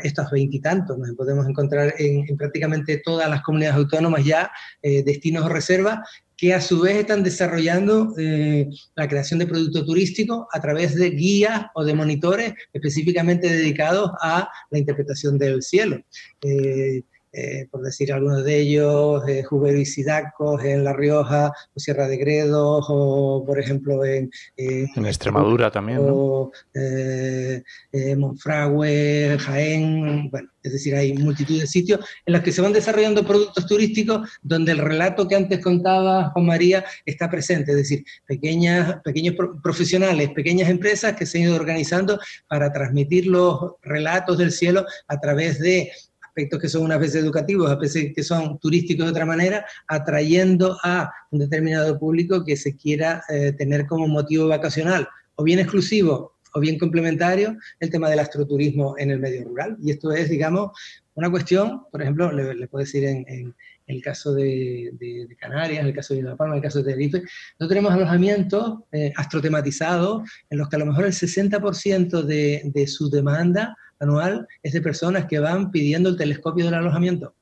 estos 0.02 0.30
veintitantos, 0.30 0.98
nos 0.98 1.16
podemos 1.16 1.48
encontrar 1.48 1.94
en, 1.98 2.36
prácticamente 2.36 3.00
todas 3.02 3.28
las 3.30 3.40
comunidades 3.40 3.78
autónomas 3.78 4.22
ya 4.22 4.50
eh, 4.82 5.02
destinos 5.02 5.46
o 5.46 5.48
reservas 5.48 5.98
que 6.40 6.54
a 6.54 6.60
su 6.62 6.80
vez 6.80 6.96
están 6.96 7.22
desarrollando 7.22 8.14
eh, 8.16 8.66
la 8.96 9.06
creación 9.06 9.38
de 9.38 9.46
productos 9.46 9.84
turísticos 9.84 10.46
a 10.50 10.58
través 10.58 10.94
de 10.94 11.10
guías 11.10 11.66
o 11.74 11.84
de 11.84 11.92
monitores 11.92 12.54
específicamente 12.72 13.46
dedicados 13.46 14.10
a 14.22 14.48
la 14.70 14.78
interpretación 14.78 15.36
del 15.36 15.62
cielo. 15.62 16.00
Eh, 16.40 17.02
eh, 17.32 17.66
por 17.70 17.82
decir 17.82 18.12
algunos 18.12 18.44
de 18.44 18.58
ellos, 18.58 19.22
eh, 19.28 19.42
Jubero 19.42 19.78
y 19.78 19.86
Sidacos 19.86 20.64
en 20.64 20.84
La 20.84 20.92
Rioja, 20.92 21.52
o 21.74 21.80
Sierra 21.80 22.08
de 22.08 22.16
Gredos, 22.16 22.86
o 22.88 23.44
por 23.46 23.58
ejemplo 23.58 24.04
en, 24.04 24.30
en 24.56 25.06
Extremadura 25.06 25.70
también. 25.70 26.06
¿no? 26.06 26.50
Eh, 26.74 27.62
eh, 27.92 28.16
Monfragüe, 28.16 29.36
Jaén, 29.38 30.30
bueno, 30.30 30.48
es 30.62 30.72
decir, 30.72 30.94
hay 30.94 31.14
multitud 31.14 31.58
de 31.58 31.66
sitios 31.66 32.00
en 32.26 32.34
los 32.34 32.42
que 32.42 32.52
se 32.52 32.60
van 32.60 32.72
desarrollando 32.72 33.24
productos 33.24 33.66
turísticos 33.66 34.28
donde 34.42 34.72
el 34.72 34.78
relato 34.78 35.26
que 35.26 35.36
antes 35.36 35.60
contaba 35.60 36.30
Juan 36.30 36.46
María 36.46 36.84
está 37.06 37.30
presente, 37.30 37.72
es 37.72 37.78
decir, 37.78 38.04
pequeñas, 38.26 39.00
pequeños 39.02 39.36
profesionales, 39.62 40.30
pequeñas 40.30 40.68
empresas 40.68 41.16
que 41.16 41.26
se 41.26 41.38
han 41.38 41.44
ido 41.44 41.56
organizando 41.56 42.18
para 42.48 42.72
transmitir 42.72 43.26
los 43.26 43.72
relatos 43.82 44.38
del 44.38 44.52
cielo 44.52 44.84
a 45.08 45.20
través 45.20 45.58
de 45.60 45.90
aspectos 46.30 46.60
que 46.60 46.68
son 46.68 46.82
unas 46.82 47.00
veces 47.00 47.22
educativos, 47.22 47.70
a 47.70 47.76
veces 47.76 48.12
que 48.14 48.22
son 48.22 48.58
turísticos 48.58 49.06
de 49.06 49.10
otra 49.10 49.26
manera, 49.26 49.66
atrayendo 49.88 50.78
a 50.82 51.10
un 51.30 51.40
determinado 51.40 51.98
público 51.98 52.44
que 52.44 52.56
se 52.56 52.76
quiera 52.76 53.22
eh, 53.28 53.52
tener 53.52 53.86
como 53.86 54.06
motivo 54.06 54.46
vacacional, 54.48 55.08
o 55.34 55.42
bien 55.42 55.58
exclusivo 55.58 56.36
o 56.52 56.60
bien 56.60 56.78
complementario, 56.78 57.56
el 57.78 57.90
tema 57.90 58.10
del 58.10 58.18
astroturismo 58.18 58.96
en 58.98 59.12
el 59.12 59.20
medio 59.20 59.44
rural. 59.44 59.76
Y 59.82 59.92
esto 59.92 60.12
es, 60.12 60.28
digamos, 60.28 60.72
una 61.14 61.30
cuestión, 61.30 61.82
por 61.92 62.02
ejemplo, 62.02 62.32
le, 62.32 62.66
puedo 62.66 62.84
decir 62.84 63.04
en, 63.04 63.54
el 63.86 64.02
caso 64.02 64.34
de, 64.34 64.92
Canarias, 65.38 65.80
en 65.80 65.86
el 65.86 65.94
caso 65.94 66.14
de 66.14 66.22
La 66.22 66.36
Palma, 66.36 66.54
en 66.54 66.58
el 66.58 66.62
caso 66.62 66.78
de 66.78 66.90
Tenerife, 66.90 67.22
no 67.58 67.68
tenemos 67.68 67.92
alojamientos 67.92 68.80
eh, 68.90 69.12
astrotematizados 69.16 70.28
en 70.48 70.58
los 70.58 70.68
que 70.68 70.76
a 70.76 70.80
lo 70.80 70.86
mejor 70.86 71.04
el 71.04 71.12
60% 71.12 72.22
de, 72.22 72.62
de 72.64 72.86
su 72.88 73.08
demanda 73.08 73.76
anual 74.00 74.48
es 74.62 74.72
de 74.72 74.80
personas 74.80 75.26
que 75.26 75.38
van 75.38 75.70
pidiendo 75.70 76.08
el 76.08 76.16
telescopio 76.16 76.64
del 76.64 76.74
alojamiento. 76.74 77.34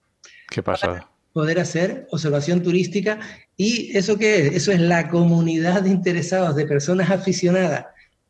¿Qué 0.51 0.63
pasa? 0.63 1.09
poder 1.39 1.61
hacer 1.61 2.09
observación 2.11 2.65
turística. 2.65 3.21
¿Y 3.57 3.97
eso 3.97 4.19
qué 4.19 4.47
es? 4.49 4.55
Eso 4.55 4.73
es 4.73 4.81
la 4.81 5.09
comunidad 5.09 5.83
de 5.83 5.91
interesados, 5.91 6.57
de 6.57 6.67
personas 6.67 7.11
aficionadas, 7.11 7.87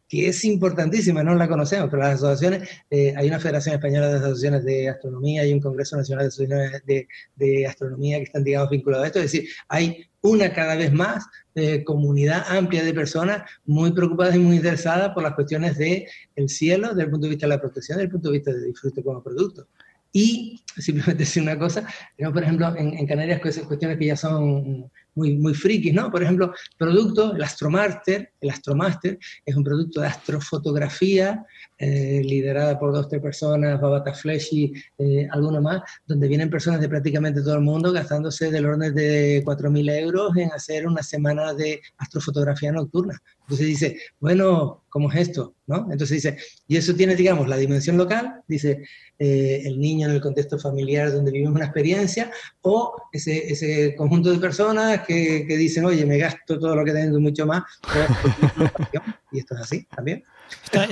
que 0.09 0.29
es 0.29 0.45
importantísima, 0.45 1.23
no 1.23 1.35
la 1.35 1.49
conocemos, 1.49 1.91
pero 1.91 2.03
las 2.03 2.15
asociaciones, 2.15 2.69
eh, 2.91 3.13
hay 3.17 3.29
una 3.29 3.39
Federación 3.39 3.75
Española 3.75 4.09
de 4.09 4.17
Asociaciones 4.17 4.65
de 4.65 4.89
Astronomía, 4.89 5.43
hay 5.43 5.53
un 5.53 5.61
Congreso 5.61 5.97
Nacional 5.97 6.25
de 6.25 6.29
Asociaciones 6.29 6.87
de, 6.87 7.09
de 7.37 7.67
Astronomía 7.67 8.17
que 8.17 8.25
están, 8.25 8.43
digamos, 8.43 8.71
vinculados 8.71 9.05
a 9.05 9.07
esto, 9.09 9.19
es 9.19 9.33
decir, 9.33 9.51
hay 9.69 10.07
una 10.21 10.53
cada 10.53 10.75
vez 10.77 10.93
más 10.93 11.27
eh, 11.55 11.85
comunidad 11.85 12.45
amplia 12.49 12.83
de 12.83 12.95
personas 12.95 13.43
muy 13.67 13.93
preocupadas 13.93 14.35
y 14.35 14.39
muy 14.39 14.57
interesadas 14.57 15.11
por 15.13 15.23
las 15.23 15.35
cuestiones 15.35 15.77
del 15.77 16.07
el 16.37 16.49
cielo, 16.49 16.89
desde 16.89 17.03
el 17.03 17.11
punto 17.11 17.27
de 17.27 17.31
vista 17.31 17.47
de 17.47 17.55
la 17.55 17.61
protección, 17.61 17.99
desde 17.99 18.07
el 18.07 18.13
punto 18.13 18.29
de 18.31 18.39
vista 18.39 18.53
de 18.53 18.67
disfrute 18.67 19.03
como 19.03 19.23
producto. 19.23 19.69
Y 20.13 20.63
simplemente 20.77 21.19
decir 21.25 21.43
una 21.43 21.59
cosa, 21.59 21.87
por 22.19 22.43
ejemplo, 22.43 22.75
en, 22.77 22.95
en 22.95 23.07
Canarias, 23.07 23.41
cuestiones 23.41 23.99
que 23.99 24.07
ya 24.07 24.17
son 24.17 24.91
muy, 25.19 25.37
muy 25.37 25.53
frikis, 25.53 25.93
¿no? 25.93 26.11
Por 26.11 26.23
ejemplo, 26.23 26.55
producto, 26.77 27.35
el 27.35 27.43
Astromaster, 27.43 28.33
el 28.41 28.51
Astromaster 28.51 29.19
es 29.45 29.57
un 29.57 29.65
producto 29.65 30.01
de 30.01 30.07
astrofotografía 30.07 31.45
eh, 31.79 32.23
liderada 32.25 32.79
por 32.79 32.93
dos 32.93 33.07
o 33.07 33.09
tres 33.09 33.23
personas, 33.23 33.81
Babata 33.81 34.13
Fleshy, 34.13 34.73
eh, 34.99 35.29
alguno 35.31 35.61
más, 35.61 35.83
donde 36.07 36.27
vienen 36.27 36.51
personas 36.51 36.81
de 36.81 36.89
prácticamente 36.89 37.41
todo 37.41 37.55
el 37.55 37.61
mundo 37.61 37.93
gastándose 37.93 38.51
del 38.51 38.67
orden 38.67 38.95
de 38.95 39.45
4.000 39.45 39.99
euros 40.01 40.37
en 40.37 40.51
hacer 40.53 40.87
una 40.87 41.03
semana 41.03 41.55
de 41.55 41.81
astrofotografía 41.99 42.73
nocturna. 42.73 43.21
Entonces 43.43 43.67
dice, 43.67 43.97
bueno, 44.19 44.85
¿cómo 44.89 45.11
es 45.13 45.29
esto? 45.29 45.55
¿No? 45.67 45.89
Entonces 45.91 46.23
dice, 46.23 46.37
y 46.67 46.77
eso 46.77 46.95
tiene, 46.95 47.15
digamos, 47.15 47.49
la 47.49 47.57
dimensión 47.57 47.97
local, 47.97 48.43
dice, 48.49 48.83
eh, 49.19 49.63
el 49.65 49.79
niño 49.79 50.09
en 50.09 50.15
el 50.15 50.21
contexto 50.21 50.59
familiar 50.59 51.13
donde 51.13 51.31
vivimos 51.31 51.55
una 51.55 51.67
experiencia, 51.67 52.31
o 52.63 52.95
ese, 53.13 53.53
ese 53.53 53.95
conjunto 53.97 54.31
de 54.31 54.39
personas 54.39 55.07
que, 55.07 55.47
que, 55.47 55.57
dicen, 55.57 55.85
oye, 55.85 56.05
me 56.05 56.19
gasto 56.19 56.59
todo 56.59 56.75
lo 56.75 56.85
que 56.85 56.93
tengo 56.93 57.21
mucho 57.21 57.47
más, 57.47 57.63
y 59.33 59.39
esto 59.41 59.55
es 59.55 59.61
así 59.61 59.87
también. 59.95 60.25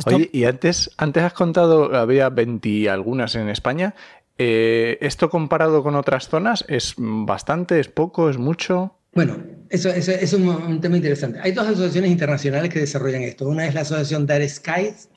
Oye, 0.07 0.31
y 0.33 0.45
antes, 0.45 0.91
antes 0.97 1.23
has 1.23 1.33
contado, 1.33 1.95
había 1.95 2.29
20 2.29 2.91
algunas 2.91 3.35
en 3.35 3.49
España. 3.49 3.95
Eh, 4.39 4.99
¿Esto 5.01 5.31
comparado 5.31 5.83
con 5.83 5.95
otras 5.95 6.29
zonas 6.29 6.65
es 6.69 6.95
bastante, 6.99 7.81
es 7.81 7.89
poco, 7.89 8.29
es 8.29 8.37
mucho? 8.37 8.97
Bueno, 9.15 9.39
eso, 9.71 9.89
es 9.89 10.33
un, 10.35 10.81
tema 10.81 10.99
interesante. 10.99 11.39
Hay 11.43 11.53
dos 11.53 11.67
asociaciones 11.67 12.11
internacionales 12.11 12.71
que 12.71 12.81
desarrollan 12.81 13.23
esto. 13.23 13.49
Una 13.49 13.67
es 13.67 13.75
la 13.75 13.81
asociación 13.81 14.27
Dark 14.27 14.47
Skies, 14.47 15.09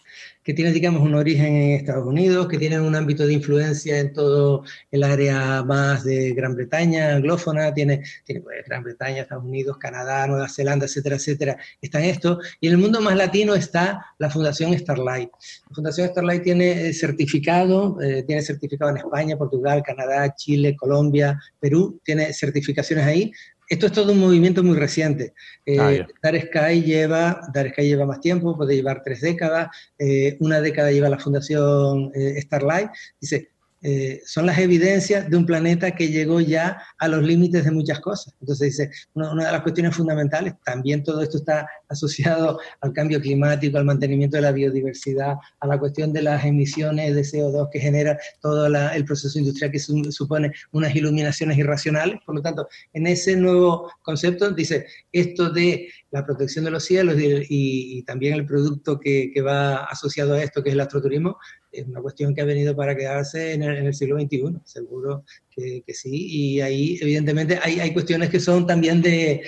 que 0.43 0.53
tiene, 0.53 0.71
digamos, 0.71 1.01
un 1.01 1.15
origen 1.15 1.55
en 1.55 1.71
Estados 1.71 2.05
Unidos, 2.05 2.47
que 2.47 2.57
tiene 2.57 2.79
un 2.79 2.95
ámbito 2.95 3.27
de 3.27 3.33
influencia 3.33 3.99
en 3.99 4.13
todo 4.13 4.63
el 4.89 5.03
área 5.03 5.63
más 5.63 6.03
de 6.03 6.31
Gran 6.31 6.55
Bretaña, 6.55 7.15
anglófona, 7.15 7.73
tiene, 7.73 8.03
tiene 8.23 8.41
pues, 8.41 8.65
Gran 8.65 8.83
Bretaña, 8.83 9.21
Estados 9.21 9.43
Unidos, 9.43 9.77
Canadá, 9.77 10.25
Nueva 10.27 10.47
Zelanda, 10.49 10.85
etcétera, 10.85 11.17
etcétera, 11.17 11.57
está 11.81 11.99
en 11.99 12.05
esto. 12.05 12.39
Y 12.61 12.67
en 12.67 12.73
el 12.73 12.79
mundo 12.79 13.01
más 13.01 13.15
latino 13.15 13.53
está 13.53 14.05
la 14.17 14.29
Fundación 14.29 14.77
Starlight. 14.77 15.29
La 15.69 15.75
Fundación 15.75 16.09
Starlight 16.09 16.43
tiene 16.43 16.87
eh, 16.87 16.93
certificado, 16.93 18.01
eh, 18.01 18.23
tiene 18.23 18.41
certificado 18.41 18.91
en 18.91 18.97
España, 18.97 19.37
Portugal, 19.37 19.83
Canadá, 19.85 20.33
Chile, 20.35 20.75
Colombia, 20.75 21.39
Perú, 21.59 21.99
tiene 22.03 22.33
certificaciones 22.33 23.05
ahí, 23.05 23.31
esto 23.69 23.85
es 23.85 23.91
todo 23.91 24.11
un 24.11 24.19
movimiento 24.19 24.63
muy 24.63 24.75
reciente. 24.75 25.33
Eh, 25.65 25.79
ah, 25.79 26.07
Dar 26.23 26.41
Sky 26.41 26.81
lleva, 26.81 27.39
Dar 27.53 27.69
Sky 27.69 27.83
lleva 27.83 28.07
más 28.07 28.19
tiempo, 28.19 28.57
puede 28.57 28.75
llevar 28.75 29.03
tres 29.03 29.21
décadas, 29.21 29.69
eh, 29.99 30.37
una 30.39 30.59
década 30.59 30.91
lleva 30.91 31.07
la 31.07 31.19
fundación 31.19 32.11
eh, 32.15 32.41
Starlight. 32.41 32.89
Dice, 33.21 33.49
eh, 33.81 34.21
son 34.25 34.45
las 34.45 34.57
evidencias 34.57 35.29
de 35.29 35.37
un 35.37 35.45
planeta 35.45 35.91
que 35.91 36.09
llegó 36.09 36.41
ya 36.41 36.81
a 36.97 37.07
los 37.07 37.23
límites 37.23 37.63
de 37.63 37.71
muchas 37.71 37.99
cosas. 37.99 38.33
Entonces 38.41 38.77
dice, 38.77 38.91
una, 39.13 39.45
de 39.45 39.51
las 39.51 39.61
cuestiones 39.61 39.95
fundamentales, 39.95 40.53
también 40.65 41.03
todo 41.03 41.21
esto 41.21 41.37
está 41.37 41.67
asociado 41.87 42.59
al 42.81 42.93
cambio 42.93 43.21
climático, 43.21 43.77
al 43.77 43.85
mantenimiento 43.85 44.37
de 44.37 44.43
la 44.43 44.51
biodiversidad, 44.51 45.35
a 45.59 45.67
la 45.67 45.79
cuestión 45.79 46.11
de 46.11 46.23
las 46.23 46.43
emisiones 46.43 47.15
de 47.15 47.21
CO2 47.21 47.69
que 47.71 47.79
genera 47.79 48.17
todo 48.41 48.67
el 48.67 49.05
proceso 49.05 49.39
industrial 49.39 49.71
que 49.71 49.79
supone 49.79 50.51
unas 50.71 50.95
iluminaciones 50.95 51.57
irracionales. 51.57 52.19
Por 52.25 52.35
lo 52.35 52.41
tanto, 52.41 52.67
en 52.93 53.07
ese 53.07 53.35
nuevo 53.35 53.91
concepto 54.01 54.51
dice, 54.51 54.85
esto 55.11 55.49
de 55.49 55.87
la 56.11 56.25
protección 56.25 56.65
de 56.65 56.71
los 56.71 56.83
cielos 56.83 57.15
y, 57.19 58.03
también 58.03 58.33
el 58.33 58.45
producto 58.45 58.99
que, 58.99 59.31
va 59.45 59.83
asociado 59.85 60.33
a 60.33 60.43
esto, 60.43 60.63
que 60.63 60.69
es 60.69 60.73
el 60.73 60.81
astroturismo, 60.81 61.37
es 61.71 61.85
una 61.85 62.01
cuestión 62.01 62.33
que 62.33 62.41
ha 62.41 62.45
venido 62.45 62.75
para 62.75 62.95
quedarse 62.95 63.53
en 63.53 63.63
el, 63.63 63.93
siglo 63.93 64.19
XXI, 64.19 64.55
seguro 64.65 65.23
que, 65.49 65.83
que, 65.85 65.93
sí. 65.93 66.09
Y 66.11 66.61
ahí, 66.61 66.97
evidentemente, 67.01 67.59
hay, 67.61 67.79
hay 67.79 67.93
cuestiones 67.93 68.29
que 68.29 68.39
son 68.39 68.65
también 68.65 69.01
de, 69.01 69.47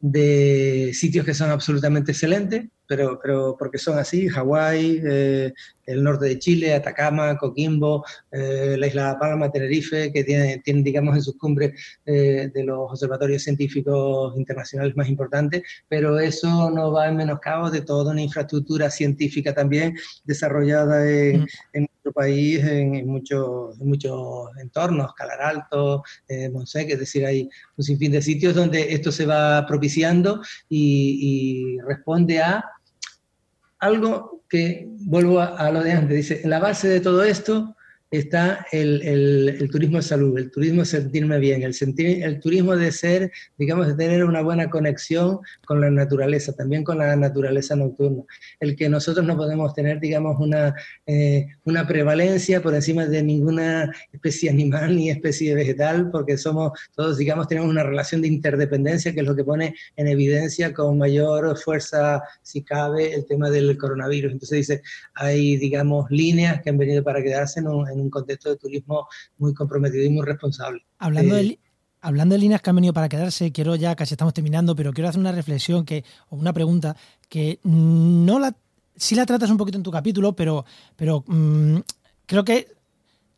de 0.00 0.90
sitios 0.94 1.24
que 1.24 1.34
son 1.34 1.50
absolutamente 1.50 2.12
excelentes, 2.12 2.64
pero, 2.90 3.20
pero 3.22 3.56
porque 3.56 3.78
son 3.78 4.00
así, 4.00 4.28
Hawái, 4.28 5.00
eh, 5.04 5.52
el 5.86 6.02
norte 6.02 6.26
de 6.26 6.38
Chile, 6.40 6.74
Atacama, 6.74 7.36
Coquimbo, 7.38 8.04
eh, 8.32 8.74
la 8.76 8.86
isla 8.88 9.12
de 9.12 9.18
Palma, 9.20 9.52
Tenerife, 9.52 10.12
que 10.12 10.24
tienen, 10.24 10.60
tiene, 10.62 10.82
digamos, 10.82 11.14
en 11.14 11.22
sus 11.22 11.36
cumbres 11.36 11.72
eh, 12.04 12.50
de 12.52 12.64
los 12.64 12.90
observatorios 12.90 13.44
científicos 13.44 14.36
internacionales 14.36 14.96
más 14.96 15.08
importantes, 15.08 15.62
pero 15.88 16.18
eso 16.18 16.70
no 16.70 16.90
va 16.90 17.08
en 17.08 17.16
menoscabo 17.16 17.70
de 17.70 17.82
toda 17.82 18.10
una 18.10 18.22
infraestructura 18.22 18.90
científica 18.90 19.54
también 19.54 19.94
desarrollada 20.24 21.08
en, 21.08 21.42
mm. 21.42 21.46
en 21.74 21.82
nuestro 21.82 22.12
país, 22.12 22.64
en, 22.64 23.06
muchos, 23.06 23.78
muchos 23.78 24.48
entornos, 24.58 25.12
Calar 25.14 25.42
Alto, 25.42 26.02
eh, 26.28 26.48
Monseque, 26.48 26.94
es 26.94 27.00
decir, 27.00 27.26
hay 27.26 27.48
un 27.76 27.84
sinfín 27.84 28.12
de 28.12 28.22
sitios 28.22 28.54
donde 28.54 28.92
esto 28.92 29.12
se 29.12 29.26
va 29.26 29.66
propiciando 29.66 30.40
y, 30.68 31.76
y 31.76 31.80
responde 31.80 32.40
a 32.40 32.64
algo 33.80 34.44
que 34.48 34.86
vuelvo 34.88 35.40
a, 35.40 35.70
lo 35.70 35.82
de 35.82 35.92
antes, 35.92 36.16
dice, 36.16 36.42
la 36.44 36.58
base 36.58 36.88
de 36.88 37.00
todo 37.00 37.24
esto 37.24 37.76
está 38.10 38.66
el, 38.72 39.68
turismo 39.70 39.98
de 39.98 40.02
salud, 40.02 40.36
el 40.38 40.50
turismo 40.50 40.80
de 40.80 40.86
sentirme 40.86 41.38
bien, 41.38 41.62
el, 41.62 41.74
sentir, 41.74 42.24
el 42.24 42.40
turismo 42.40 42.76
de 42.76 42.90
ser, 42.90 43.30
digamos, 43.56 43.86
de 43.86 43.94
tener 43.94 44.24
una 44.24 44.42
buena 44.42 44.68
conexión 44.68 45.38
con 45.64 45.80
la 45.80 45.90
naturaleza, 45.90 46.52
también 46.52 46.82
con 46.82 46.98
la 46.98 47.14
naturaleza 47.14 47.76
nocturna. 47.76 48.24
El 48.58 48.74
que 48.74 48.88
nosotros 48.88 49.24
no 49.24 49.36
podemos 49.36 49.74
tener, 49.74 50.00
digamos, 50.00 50.40
una, 50.40 50.74
eh, 51.06 51.46
una 51.64 51.86
prevalencia 51.86 52.60
por 52.60 52.74
encima 52.74 53.06
de 53.06 53.22
ninguna 53.22 53.92
especie 54.12 54.50
animal 54.50 54.96
ni 54.96 55.10
especie 55.10 55.54
vegetal, 55.54 56.10
porque 56.10 56.36
somos 56.36 56.72
todos, 56.96 57.18
digamos, 57.18 57.46
tenemos 57.46 57.70
una 57.70 57.84
relación 57.84 58.22
de 58.22 58.28
interdependencia 58.28 59.12
que 59.12 59.20
es 59.20 59.26
lo 59.26 59.36
que 59.36 59.44
pone 59.44 59.74
en 59.96 60.08
evidencia 60.08 60.72
con 60.72 60.98
mayor 60.98 61.56
fuerza, 61.58 62.22
si 62.42 62.62
cabe, 62.62 63.14
el 63.14 63.24
tema 63.26 63.50
del 63.50 63.76
coronavirus. 63.78 64.32
Entonces 64.32 64.58
dice, 64.58 64.82
hay, 65.14 65.56
digamos, 65.56 66.10
líneas 66.10 66.60
que 66.62 66.70
han 66.70 66.78
venido 66.78 67.04
para 67.04 67.22
quedarse 67.22 67.60
en 67.60 67.68
un, 67.68 67.99
contexto 68.08 68.48
de 68.48 68.56
turismo 68.56 69.06
muy 69.36 69.52
comprometido 69.52 70.04
y 70.04 70.10
muy 70.10 70.24
responsable. 70.24 70.86
Hablando 70.98 71.34
de... 71.34 71.42
Eh, 71.42 71.58
hablando 72.00 72.34
de 72.34 72.40
líneas 72.40 72.62
que 72.62 72.70
han 72.70 72.76
venido 72.76 72.94
para 72.94 73.08
quedarse, 73.08 73.52
quiero 73.52 73.76
ya 73.76 73.94
casi 73.94 74.14
estamos 74.14 74.34
terminando, 74.34 74.74
pero 74.74 74.92
quiero 74.92 75.08
hacer 75.08 75.20
una 75.20 75.32
reflexión 75.32 75.84
que, 75.84 76.04
o 76.30 76.36
una 76.36 76.52
pregunta 76.52 76.96
que 77.28 77.58
no 77.62 78.38
la, 78.38 78.56
sí 78.96 79.14
la 79.14 79.26
tratas 79.26 79.50
un 79.50 79.56
poquito 79.56 79.76
en 79.76 79.84
tu 79.84 79.90
capítulo, 79.90 80.34
pero, 80.34 80.64
pero 80.96 81.24
mm, 81.26 81.78
creo 82.26 82.44
que 82.44 82.68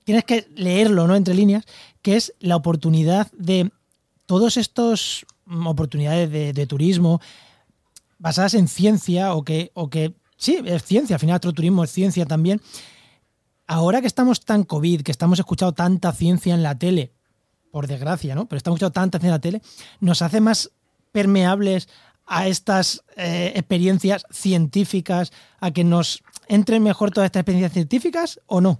tienes 0.04 0.24
que 0.24 0.48
leerlo, 0.56 1.06
¿no? 1.06 1.16
Entre 1.16 1.34
líneas, 1.34 1.64
que 2.02 2.16
es 2.16 2.34
la 2.40 2.56
oportunidad 2.56 3.30
de 3.32 3.70
todos 4.26 4.56
estos 4.56 5.26
mm, 5.46 5.66
oportunidades 5.66 6.30
de, 6.30 6.66
turismo 6.66 7.20
basadas 8.18 8.54
en 8.54 8.68
ciencia 8.68 9.34
o 9.34 9.44
que, 9.44 9.70
o 9.74 9.90
que 9.90 10.14
sí, 10.36 10.58
es 10.64 10.84
ciencia, 10.84 11.16
al 11.16 11.20
final 11.20 11.36
otro 11.36 11.52
turismo 11.52 11.84
es 11.84 11.90
ciencia 11.90 12.26
también. 12.26 12.60
Ahora 13.72 14.02
que 14.02 14.06
estamos 14.06 14.44
tan 14.44 14.64
COVID, 14.64 15.00
que 15.00 15.10
estamos 15.10 15.38
escuchando 15.38 15.72
tanta 15.72 16.12
ciencia 16.12 16.52
en 16.52 16.62
la 16.62 16.78
tele, 16.78 17.14
por 17.70 17.86
desgracia, 17.86 18.34
¿no? 18.34 18.46
Pero 18.46 18.58
estamos 18.58 18.76
escuchando 18.76 18.92
tanta 18.92 19.18
ciencia 19.18 19.28
en 19.28 19.38
la 19.38 19.40
tele, 19.40 19.62
nos 19.98 20.20
hace 20.20 20.42
más 20.42 20.72
permeables 21.10 21.88
a 22.26 22.48
estas 22.48 23.02
eh, 23.16 23.50
experiencias 23.56 24.26
científicas, 24.30 25.32
a 25.58 25.70
que 25.70 25.84
nos 25.84 26.22
entren 26.48 26.82
mejor 26.82 27.12
todas 27.12 27.28
estas 27.28 27.40
experiencias 27.40 27.72
científicas 27.72 28.40
o 28.44 28.60
no? 28.60 28.78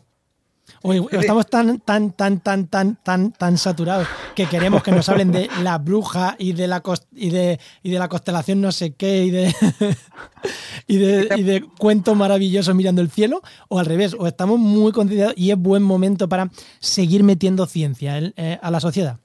O 0.82 0.92
estamos 1.10 1.46
tan, 1.46 1.80
tan, 1.80 2.12
tan, 2.12 2.40
tan, 2.40 2.66
tan, 2.66 2.96
tan, 3.02 3.32
tan 3.32 3.58
saturados 3.58 4.08
que 4.34 4.46
queremos 4.46 4.82
que 4.82 4.92
nos 4.92 5.08
hablen 5.08 5.32
de 5.32 5.48
la 5.62 5.78
bruja 5.78 6.36
y 6.38 6.52
de 6.52 6.66
la 6.68 6.82
y 7.12 7.30
de, 7.30 7.60
y 7.82 7.90
de 7.90 7.98
la 7.98 8.08
constelación 8.08 8.60
no 8.60 8.72
sé 8.72 8.94
qué 8.94 9.24
y 9.24 9.30
de, 9.30 9.54
y 10.86 10.96
de, 10.98 11.28
y 11.36 11.42
de 11.42 11.64
cuentos 11.78 12.16
maravillosos 12.16 12.74
mirando 12.74 13.02
el 13.02 13.10
cielo, 13.10 13.42
o 13.68 13.78
al 13.78 13.86
revés, 13.86 14.14
o 14.18 14.26
estamos 14.26 14.58
muy 14.58 14.92
concienciados 14.92 15.34
y 15.36 15.50
es 15.50 15.58
buen 15.58 15.82
momento 15.82 16.28
para 16.28 16.50
seguir 16.80 17.22
metiendo 17.22 17.66
ciencia 17.66 18.18
eh, 18.18 18.58
a 18.60 18.70
la 18.70 18.80
sociedad. 18.80 19.18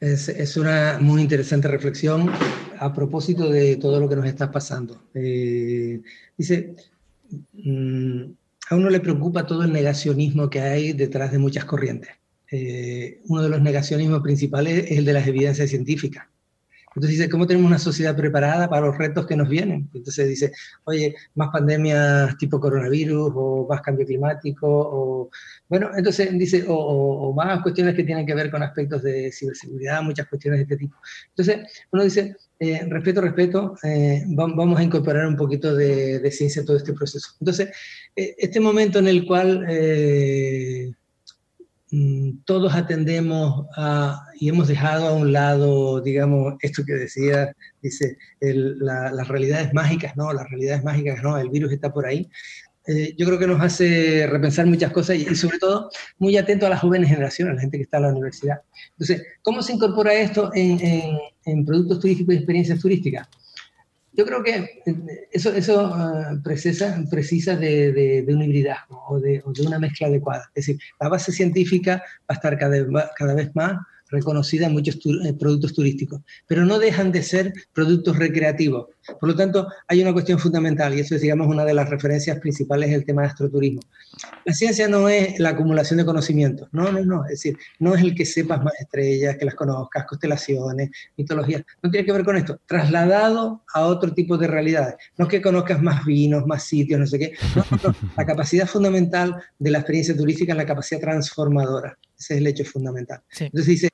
Es, 0.00 0.56
una 0.56 0.98
muy 1.00 1.20
interesante 1.20 1.66
reflexión 1.66 2.30
a 2.78 2.92
propósito 2.92 3.50
de 3.50 3.76
todo 3.76 3.98
lo 3.98 4.08
que 4.08 4.14
nos 4.14 4.26
está 4.26 4.52
pasando. 4.52 5.02
Eh, 5.12 6.00
dice, 6.36 6.76
mm, 7.54 8.22
a 8.70 8.76
uno 8.76 8.90
le 8.90 9.00
preocupa 9.00 9.46
todo 9.46 9.62
el 9.62 9.72
negacionismo 9.72 10.50
que 10.50 10.60
hay 10.60 10.92
detrás 10.92 11.32
de 11.32 11.38
muchas 11.38 11.64
corrientes. 11.64 12.10
Eh, 12.50 13.20
uno 13.28 13.42
de 13.42 13.48
los 13.48 13.60
negacionismos 13.60 14.22
principales 14.22 14.90
es 14.90 14.98
el 14.98 15.04
de 15.04 15.12
las 15.12 15.26
evidencias 15.26 15.70
científicas. 15.70 16.26
Entonces 16.94 17.18
dice, 17.18 17.30
¿cómo 17.30 17.46
tenemos 17.46 17.68
una 17.68 17.78
sociedad 17.78 18.16
preparada 18.16 18.68
para 18.68 18.86
los 18.86 18.98
retos 18.98 19.26
que 19.26 19.36
nos 19.36 19.48
vienen? 19.48 19.88
Entonces 19.94 20.28
dice, 20.28 20.52
oye, 20.84 21.14
más 21.34 21.50
pandemias 21.50 22.36
tipo 22.38 22.58
coronavirus 22.58 23.32
o 23.36 23.66
más 23.68 23.82
cambio 23.82 24.04
climático 24.06 24.66
o... 24.66 25.30
Bueno, 25.68 25.90
entonces 25.94 26.36
dice, 26.36 26.64
o, 26.66 27.32
más 27.34 27.62
cuestiones 27.62 27.94
que 27.94 28.04
tienen 28.04 28.26
que 28.26 28.34
ver 28.34 28.50
con 28.50 28.62
aspectos 28.62 29.02
de 29.02 29.30
ciberseguridad, 29.30 30.02
muchas 30.02 30.26
cuestiones 30.26 30.58
de 30.58 30.62
este 30.62 30.76
tipo. 30.76 30.96
Entonces 31.28 31.84
uno 31.92 32.02
dice, 32.02 32.36
eh, 32.60 32.84
respeto, 32.88 33.20
respeto, 33.20 33.74
eh, 33.84 34.24
vamos 34.26 34.78
a 34.78 34.82
incorporar 34.82 35.26
un 35.26 35.36
poquito 35.36 35.74
de, 35.74 36.30
ciencia 36.30 36.62
a 36.62 36.64
todo 36.64 36.76
este 36.76 36.92
proceso. 36.92 37.30
Entonces, 37.40 37.70
eh, 38.16 38.34
este 38.38 38.60
momento 38.60 38.98
en 38.98 39.08
el 39.08 39.26
cual 39.26 39.64
Mm, 41.90 42.42
todos 42.44 42.74
atendemos 42.74 43.66
y 44.38 44.48
hemos 44.50 44.68
dejado 44.68 45.08
a 45.08 45.14
un 45.14 45.32
lado, 45.32 46.02
digamos, 46.02 46.54
esto 46.60 46.84
que 46.84 46.92
decía, 46.92 47.54
dice, 47.82 48.18
las 48.40 49.28
realidades 49.28 49.72
mágicas, 49.72 50.14
no, 50.16 50.32
las 50.32 50.48
realidades 50.50 50.84
mágicas, 50.84 51.22
no, 51.22 51.38
el 51.38 51.48
virus 51.48 51.72
está 51.72 51.92
por 51.92 52.06
ahí. 52.06 52.28
Eh, 52.88 53.14
yo 53.18 53.26
creo 53.26 53.38
que 53.38 53.46
nos 53.46 53.60
hace 53.60 54.26
repensar 54.26 54.64
muchas 54.64 54.90
cosas 54.92 55.16
y, 55.16 55.36
sobre 55.36 55.58
todo 55.58 55.90
muy 56.18 56.38
atento 56.38 56.66
a 56.66 56.70
las 56.70 56.80
jóvenes 56.80 57.10
generaciones, 57.10 57.52
a 57.52 57.54
la 57.56 57.60
gente 57.60 57.76
que 57.76 57.82
está 57.82 57.98
en 57.98 58.04
la 58.04 58.08
universidad. 58.08 58.62
Entonces, 58.92 59.22
¿cómo 59.42 59.62
se 59.62 59.74
incorpora 59.74 60.14
esto 60.14 60.50
en, 60.54 61.18
en 61.44 61.64
productos 61.66 62.00
turísticos 62.00 62.34
y 62.34 62.38
experiencias 62.38 62.80
turísticas? 62.80 63.28
Yo 64.18 64.26
creo 64.26 64.42
que 64.42 64.82
eh, 64.84 65.28
eso, 65.30 65.52
eso 65.52 65.92
ah, 65.94 66.34
precisa, 66.42 67.04
precisa 67.08 67.54
de, 67.56 67.92
de, 67.92 68.34
un 68.34 68.42
hibridazgo 68.42 69.04
o 69.08 69.20
de, 69.20 69.42
o 69.44 69.52
de, 69.52 69.66
una 69.66 69.78
mezcla 69.78 70.08
adecuada. 70.08 70.50
Es 70.56 70.66
decir, 70.66 70.80
la 70.98 71.08
base 71.08 71.30
científica 71.30 72.02
va 72.22 72.26
a 72.28 72.34
estar 72.34 72.58
cada, 72.58 73.12
cada 73.16 73.34
vez 73.34 73.54
más 73.54 73.78
reconocida 74.10 74.66
en 74.66 74.72
muchos 74.72 74.96
eh, 74.96 75.34
productos 75.38 75.74
turísticos, 75.74 76.20
pero 76.46 76.64
no 76.64 76.78
dejan 76.78 77.12
de 77.12 77.22
ser 77.22 77.52
productos 77.72 78.16
recreativos. 78.18 78.86
Por 79.20 79.30
lo 79.30 79.34
tanto, 79.34 79.68
hay 79.86 80.02
una 80.02 80.12
cuestión 80.12 80.38
fundamental, 80.38 80.94
y 80.94 81.00
eso 81.00 81.14
es, 81.14 81.22
digamos, 81.22 81.46
una 81.46 81.64
de 81.64 81.74
las 81.74 81.88
referencias 81.88 82.38
principales 82.40 82.90
del 82.90 83.04
tema 83.04 83.22
de 83.22 83.28
astroturismo. 83.28 83.80
La 84.44 84.52
ciencia 84.52 84.88
no 84.88 85.08
es 85.08 85.38
la 85.38 85.50
acumulación 85.50 85.98
de 85.98 86.04
conocimientos, 86.04 86.68
no, 86.72 86.90
no, 86.90 87.04
no, 87.04 87.24
es 87.24 87.30
decir, 87.30 87.56
no 87.78 87.94
es 87.94 88.02
el 88.02 88.14
que 88.14 88.26
sepas 88.26 88.62
más 88.62 88.74
estrellas, 88.80 89.36
que 89.36 89.44
las 89.44 89.54
conozcas, 89.54 90.06
constelaciones, 90.06 90.90
mitologías, 91.16 91.62
no 91.82 91.90
tiene 91.90 92.04
que 92.04 92.12
ver 92.12 92.24
con 92.24 92.36
esto, 92.36 92.60
trasladado 92.66 93.62
a 93.72 93.86
otro 93.86 94.12
tipo 94.12 94.36
de 94.36 94.46
realidades, 94.46 94.96
no 95.16 95.26
es 95.26 95.30
que 95.30 95.42
conozcas 95.42 95.80
más 95.80 96.04
vinos, 96.04 96.46
más 96.46 96.64
sitios, 96.64 96.98
no 97.00 97.06
sé 97.06 97.18
qué, 97.18 97.32
la 98.16 98.26
capacidad 98.26 98.66
fundamental 98.66 99.36
de 99.58 99.70
la 99.70 99.78
experiencia 99.78 100.16
turística 100.16 100.52
es 100.52 100.58
la 100.58 100.66
capacidad 100.66 101.00
transformadora, 101.00 101.96
ese 102.18 102.34
es 102.34 102.40
el 102.40 102.46
hecho 102.46 102.64
fundamental. 102.64 103.20
Entonces 103.38 103.66
dice, 103.66 103.88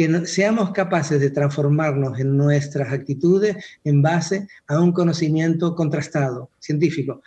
que 0.00 0.26
seamos 0.26 0.70
capaces 0.70 1.20
de 1.20 1.28
transformarnos 1.28 2.18
en 2.18 2.34
nuestras 2.34 2.90
actitudes 2.90 3.62
en 3.84 4.00
base 4.00 4.48
a 4.66 4.80
un 4.80 4.92
conocimiento 4.92 5.74
contrastado, 5.74 6.48
científico. 6.58 7.20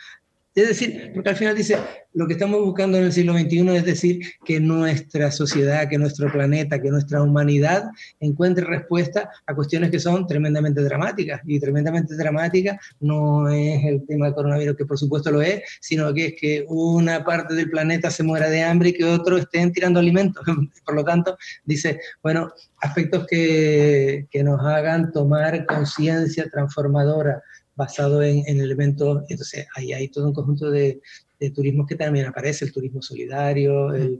Es 0.56 0.68
decir, 0.68 1.12
porque 1.16 1.32
al 1.32 1.36
final 1.36 1.56
dice, 1.56 1.78
lo 2.14 2.28
que 2.28 2.34
estamos 2.34 2.62
buscando 2.62 3.00
en 3.00 3.06
el 3.06 3.12
siglo 3.12 3.34
XXI 3.34 3.76
es 3.76 3.86
decir, 3.86 4.22
que 4.46 4.60
nuestra 4.60 5.32
sociedad, 5.32 5.90
que 5.90 5.98
nuestro 5.98 6.32
planeta, 6.32 6.80
que 6.80 6.92
nuestra 6.92 7.24
humanidad 7.24 7.90
encuentre 8.20 8.64
respuesta 8.64 9.32
a 9.48 9.56
cuestiones 9.56 9.90
que 9.90 10.00
son 10.00 10.28
tremendamente 10.28 10.84
dramáticas. 10.84 11.42
Y 11.46 11.60
tremendamente 11.60 12.16
dramática 12.16 12.80
no 13.00 13.50
es 13.50 13.84
el 13.84 14.06
tema 14.06 14.28
del 14.28 14.36
coronavirus, 14.36 14.78
que 14.78 14.86
por 14.86 15.00
supuesto 15.00 15.32
lo 15.32 15.42
es, 15.42 15.64
sino 15.82 16.14
que 16.14 16.28
es 16.28 16.34
que 16.40 16.66
una 16.68 17.26
parte 17.26 17.56
del 17.56 17.72
planeta 17.72 18.12
se 18.12 18.22
muera 18.22 18.48
de 18.48 18.64
hambre 18.64 18.90
y 18.90 18.94
que 18.94 19.06
otros 19.06 19.42
estén 19.42 19.72
tirando 19.72 20.00
alimentos. 20.00 20.44
Por 20.86 20.96
lo 20.96 21.04
tanto, 21.04 21.36
dice, 21.66 22.00
bueno, 22.22 22.54
aspectos 22.82 23.26
que, 23.26 24.28
que 24.30 24.44
nos 24.44 24.60
hagan 24.62 25.12
tomar 25.12 25.66
conciencia 25.66 26.48
transformadora 26.50 27.42
basado 27.76 28.22
en, 28.24 28.44
elementos, 28.48 29.24
entonces 29.30 29.68
ahí 29.76 29.94
hay 29.94 30.08
todo 30.10 30.28
un 30.28 30.34
conjunto 30.34 30.70
de, 30.70 31.02
de 31.40 31.50
turismos 31.50 31.88
que 31.88 31.96
también 31.96 32.28
aparece, 32.28 32.66
el 32.66 32.72
turismo 32.72 33.02
solidario, 33.02 33.94
el, 33.94 34.20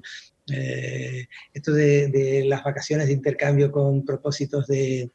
eh, 0.52 1.28
esto 1.54 1.72
de, 1.72 2.08
de, 2.10 2.46
las 2.46 2.64
vacaciones 2.64 3.08
de 3.08 3.14
intercambio 3.14 3.72
con 3.72 4.04
propósitos 4.04 4.68
de, 4.68 5.12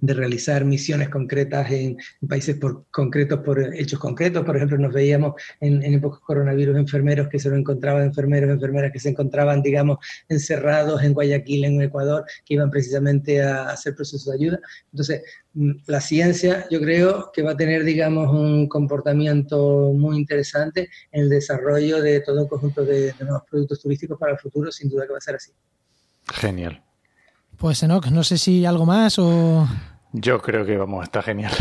de 0.00 0.14
realizar 0.14 0.64
misiones 0.64 1.08
concretas 1.08 1.70
en, 1.70 1.96
países 2.28 2.56
por, 2.56 2.86
concretos 2.90 3.40
por 3.40 3.74
hechos 3.74 3.98
concretos. 3.98 4.44
Por 4.44 4.56
ejemplo, 4.56 4.78
nos 4.78 4.92
veíamos 4.92 5.34
en, 5.60 5.82
en 5.82 5.94
épocas 5.94 6.20
coronavirus 6.20 6.76
enfermeros 6.76 7.28
que 7.28 7.38
se 7.38 7.50
lo 7.50 7.56
encontraban 7.56 8.04
enfermeros, 8.04 8.50
enfermeras 8.50 8.92
que 8.92 9.00
se 9.00 9.10
encontraban, 9.10 9.62
digamos, 9.62 9.98
encerrados 10.28 11.02
en 11.02 11.12
Guayaquil, 11.12 11.64
en 11.64 11.82
Ecuador, 11.82 12.24
que 12.44 12.54
iban 12.54 12.70
precisamente 12.70 13.42
a 13.42 13.70
hacer 13.70 13.94
procesos 13.94 14.26
de 14.26 14.34
ayuda. 14.34 14.60
Entonces, 14.92 15.22
mm, 15.54 15.70
la 15.86 16.00
ciencia 16.00 16.66
yo 16.70 16.80
creo 16.80 17.30
que 17.32 17.42
va 17.42 17.52
a 17.52 17.56
tener, 17.56 17.84
digamos, 17.84 18.32
un 18.32 18.68
comportamiento 18.68 19.92
muy 19.92 20.16
interesante 20.16 20.88
en 21.12 21.22
el 21.22 21.28
desarrollo 21.28 22.00
de 22.00 22.20
todo 22.20 22.42
un 22.42 22.48
conjunto 22.48 22.84
de, 22.84 23.12
de 23.12 23.24
nuevos 23.24 23.42
productos 23.48 23.80
turísticos 23.80 24.18
para 24.18 24.32
el 24.32 24.38
futuro, 24.38 24.70
sin 24.72 24.88
duda 24.88 25.06
que 25.06 25.12
va 25.12 25.18
a 25.18 25.22
ser 25.22 25.36
así. 25.36 25.52
Genial. 26.32 26.82
Pues 27.60 27.82
Enoch, 27.82 28.06
no 28.06 28.24
sé 28.24 28.38
si 28.38 28.64
algo 28.64 28.86
más 28.86 29.18
o... 29.18 29.68
Yo 30.12 30.40
creo 30.40 30.64
que 30.66 30.76
vamos, 30.76 31.04
está 31.04 31.22
genial. 31.22 31.52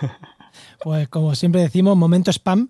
Pues 0.82 1.08
como 1.08 1.34
siempre 1.34 1.62
decimos, 1.62 1.96
momento 1.96 2.30
spam. 2.30 2.68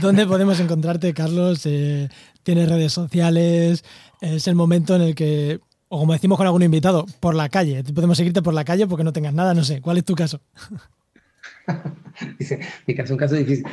¿Dónde 0.00 0.26
podemos 0.26 0.58
encontrarte, 0.58 1.14
Carlos? 1.14 1.64
Eh, 1.64 2.08
¿Tienes 2.42 2.68
redes 2.68 2.92
sociales? 2.92 3.84
Es 4.20 4.48
el 4.48 4.56
momento 4.56 4.96
en 4.96 5.02
el 5.02 5.14
que, 5.14 5.60
o 5.88 6.00
como 6.00 6.12
decimos 6.12 6.38
con 6.38 6.46
algún 6.46 6.64
invitado, 6.64 7.06
por 7.20 7.36
la 7.36 7.48
calle. 7.48 7.84
Podemos 7.84 8.16
seguirte 8.16 8.42
por 8.42 8.52
la 8.52 8.64
calle 8.64 8.88
porque 8.88 9.04
no 9.04 9.12
tengas 9.12 9.32
nada, 9.32 9.54
no 9.54 9.62
sé. 9.62 9.80
¿Cuál 9.80 9.98
es 9.98 10.04
tu 10.04 10.16
caso? 10.16 10.40
Dice, 12.38 12.58
mi 12.86 12.94
caso 12.96 13.06
es 13.06 13.10
un 13.12 13.18
caso 13.18 13.34
difícil. 13.36 13.64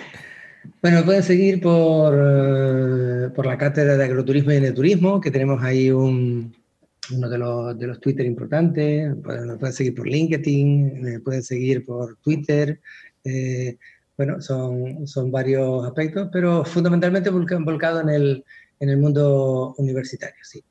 Bueno, 0.82 1.04
pueden 1.04 1.24
seguir 1.24 1.62
por, 1.62 2.14
eh, 2.16 3.30
por 3.36 3.46
la 3.46 3.58
cátedra 3.58 3.98
de 3.98 4.04
agroturismo 4.04 4.52
y 4.52 4.58
eneturismo, 4.58 5.20
que 5.20 5.32
tenemos 5.32 5.64
ahí 5.64 5.90
un, 5.90 6.54
uno 7.12 7.30
de 7.30 7.38
los, 7.38 7.78
de 7.78 7.88
los 7.88 8.00
Twitter 8.00 8.26
importantes. 8.26 9.16
Pueden, 9.24 9.58
pueden 9.58 9.74
seguir 9.74 9.96
por 9.96 10.08
LinkedIn, 10.08 11.22
pueden 11.24 11.44
seguir 11.44 11.86
por 11.86 12.18
Twitter. 12.18 12.80
Eh, 13.24 13.78
bueno, 14.18 14.42
son, 14.42 15.08
son 15.08 15.32
varios 15.32 15.86
aspectos, 15.86 16.30
pero 16.32 16.66
fundamentalmente 16.66 17.30
volcado 17.30 18.02
en 18.02 18.10
el, 18.10 18.46
en 18.80 18.90
el 18.90 18.98
mundo 18.98 19.76
universitario, 19.78 20.44
sí. 20.44 20.64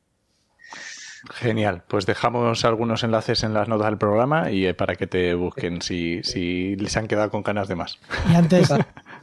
Genial, 1.33 1.83
pues 1.89 2.07
dejamos 2.07 2.65
algunos 2.65 3.03
enlaces 3.03 3.43
en 3.43 3.53
las 3.53 3.67
notas 3.69 3.89
del 3.89 3.99
programa 3.99 4.53
y 4.53 4.67
eh, 4.67 4.75
para 4.75 4.95
que 4.95 5.07
te 5.07 5.35
busquen 5.35 5.83
si, 5.83 6.23
si 6.23 6.77
les 6.77 6.97
han 6.97 7.09
quedado 7.09 7.31
con 7.31 7.43
ganas 7.43 7.69
de 7.69 7.75
más. 7.75 7.99
Y 8.31 8.35
antes, 8.37 8.69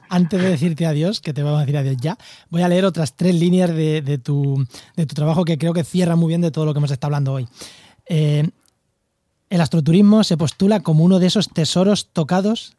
antes 0.10 0.42
de 0.42 0.50
decirte 0.50 0.86
adiós, 0.86 1.22
que 1.22 1.34
te 1.34 1.44
vamos 1.44 1.58
a 1.58 1.62
decir 1.62 1.78
adiós 1.78 1.98
ya, 2.00 2.18
voy 2.50 2.62
a 2.62 2.68
leer 2.68 2.86
otras 2.86 3.16
tres 3.16 3.36
líneas 3.36 3.70
de, 3.74 4.20
tu, 4.24 4.66
de 4.96 5.06
tu, 5.06 5.16
trabajo 5.16 5.46
que 5.46 5.58
creo 5.58 5.74
que 5.74 5.84
cierran 5.84 6.20
muy 6.20 6.30
bien 6.30 6.42
de 6.42 6.52
todo 6.52 6.66
lo 6.66 6.74
que 6.74 6.80
hemos 6.80 6.92
estado 6.92 7.08
hablando 7.08 7.34
hoy. 7.34 7.48
Eh, 8.08 8.50
el 9.50 9.62
astroturismo 9.62 10.24
se 10.24 10.38
postula 10.38 10.80
como 10.80 11.04
uno 11.04 11.20
de 11.20 11.28
esos 11.28 11.50
tesoros 11.50 12.10
tocados 12.12 12.76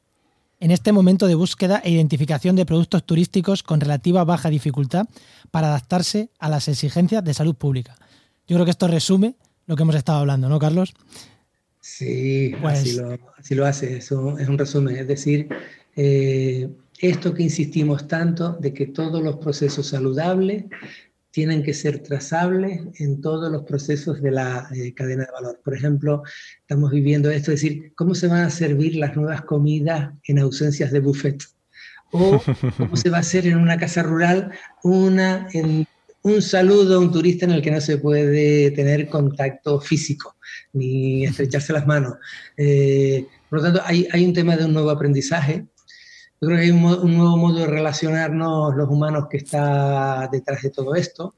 en 0.59 0.70
este 0.70 0.93
momento 0.93 1.27
de 1.27 1.35
búsqueda 1.35 1.81
e 1.85 1.91
identificación 1.91 2.57
de 2.57 2.66
productos 2.66 3.05
turísticos 3.05 3.62
con 3.62 3.81
relativa 3.81 4.24
baja 4.24 4.51
dificultad 4.51 5.07
para 5.51 5.68
adaptarse 5.68 6.31
a 6.39 6.49
las 6.49 6.68
exigencias 6.68 7.22
de 7.24 7.35
salud 7.35 7.55
pública. 7.55 7.97
Yo 8.47 8.57
creo 8.57 8.64
que 8.64 8.70
esto 8.70 8.89
resume 8.89 9.35
lo 9.66 9.77
que 9.77 9.83
hemos 9.83 9.95
estado 9.95 10.20
hablando, 10.20 10.49
¿no, 10.49 10.59
Carlos? 10.59 10.95
Sí, 11.81 12.53
pues 12.61 12.81
así, 12.81 13.55
lo, 13.55 13.66
hace, 13.66 13.99
eso 13.99 14.39
es 14.39 14.49
un 14.49 14.59
resumen. 14.59 14.97
Es 14.97 15.07
decir, 15.07 15.49
eh, 15.95 16.68
esto 17.01 17.35
que 17.35 17.43
insistimos 17.43 18.09
tanto 18.09 18.57
de 18.61 18.73
que 18.73 18.87
todos 18.87 19.23
los 19.23 19.37
procesos 19.37 19.89
saludables 19.89 20.65
tienen 21.37 21.63
que 21.63 21.75
ser 21.75 21.99
trazables 21.99 22.81
en 22.99 23.21
todos 23.21 23.53
los 23.53 23.65
procesos 23.65 24.23
de 24.23 24.31
la 24.31 24.71
eh, 24.75 24.95
cadena 24.95 25.25
de 25.27 25.33
valor. 25.33 25.61
Por 25.63 25.75
ejemplo, 25.75 26.23
estamos 26.61 26.91
viviendo 26.91 27.31
esto, 27.31 27.53
es 27.53 27.61
decir, 27.61 27.93
cómo 27.95 28.15
se 28.15 28.27
van 28.27 28.45
a 28.45 28.51
servir 28.51 28.97
las 28.97 29.15
nuevas 29.17 29.43
comidas 29.43 30.15
en 30.25 30.39
ausencias 30.39 30.93
de 30.93 31.01
buffet. 31.01 31.43
O 32.11 32.43
cómo 32.79 32.97
se 32.97 33.11
va 33.11 33.19
a 33.19 33.21
hacer 33.21 33.47
en 33.47 33.59
una 33.59 33.77
casa 33.77 34.03
rural 34.03 34.51
una, 34.83 35.47
un 36.23 36.41
saludo 36.41 36.97
a 36.97 37.01
un 37.01 37.13
turista 37.13 37.45
en 37.45 37.51
el 37.51 37.61
que 37.61 37.71
no 37.71 37.83
se 37.83 37.99
puede 37.99 38.71
tener 38.71 39.11
contacto 39.11 39.79
físico 39.79 40.37
ni 40.73 41.27
estrecharse 41.27 41.75
las 41.75 41.87
manos. 41.87 42.15
Eh, 42.57 43.27
por 43.51 43.59
lo 43.59 43.65
tanto, 43.67 43.83
hay, 43.85 44.09
hay 44.11 44.25
un 44.25 44.33
tema 44.33 44.57
de 44.57 44.65
un 44.65 44.73
nuevo 44.73 44.89
aprendizaje 44.89 45.67
yo 46.41 46.49
creo 46.49 46.59
que 46.59 46.64
hay 46.64 46.70
un, 46.70 47.16
nuevo 47.16 47.37
modo 47.37 47.61
de 47.61 47.66
relacionarnos 47.66 48.74
los 48.76 48.89
humanos 48.89 49.26
que 49.30 49.39
está 49.39 50.28
detrás 50.30 50.62
de 50.62 50.70
todo 50.70 50.95
esto, 50.95 51.34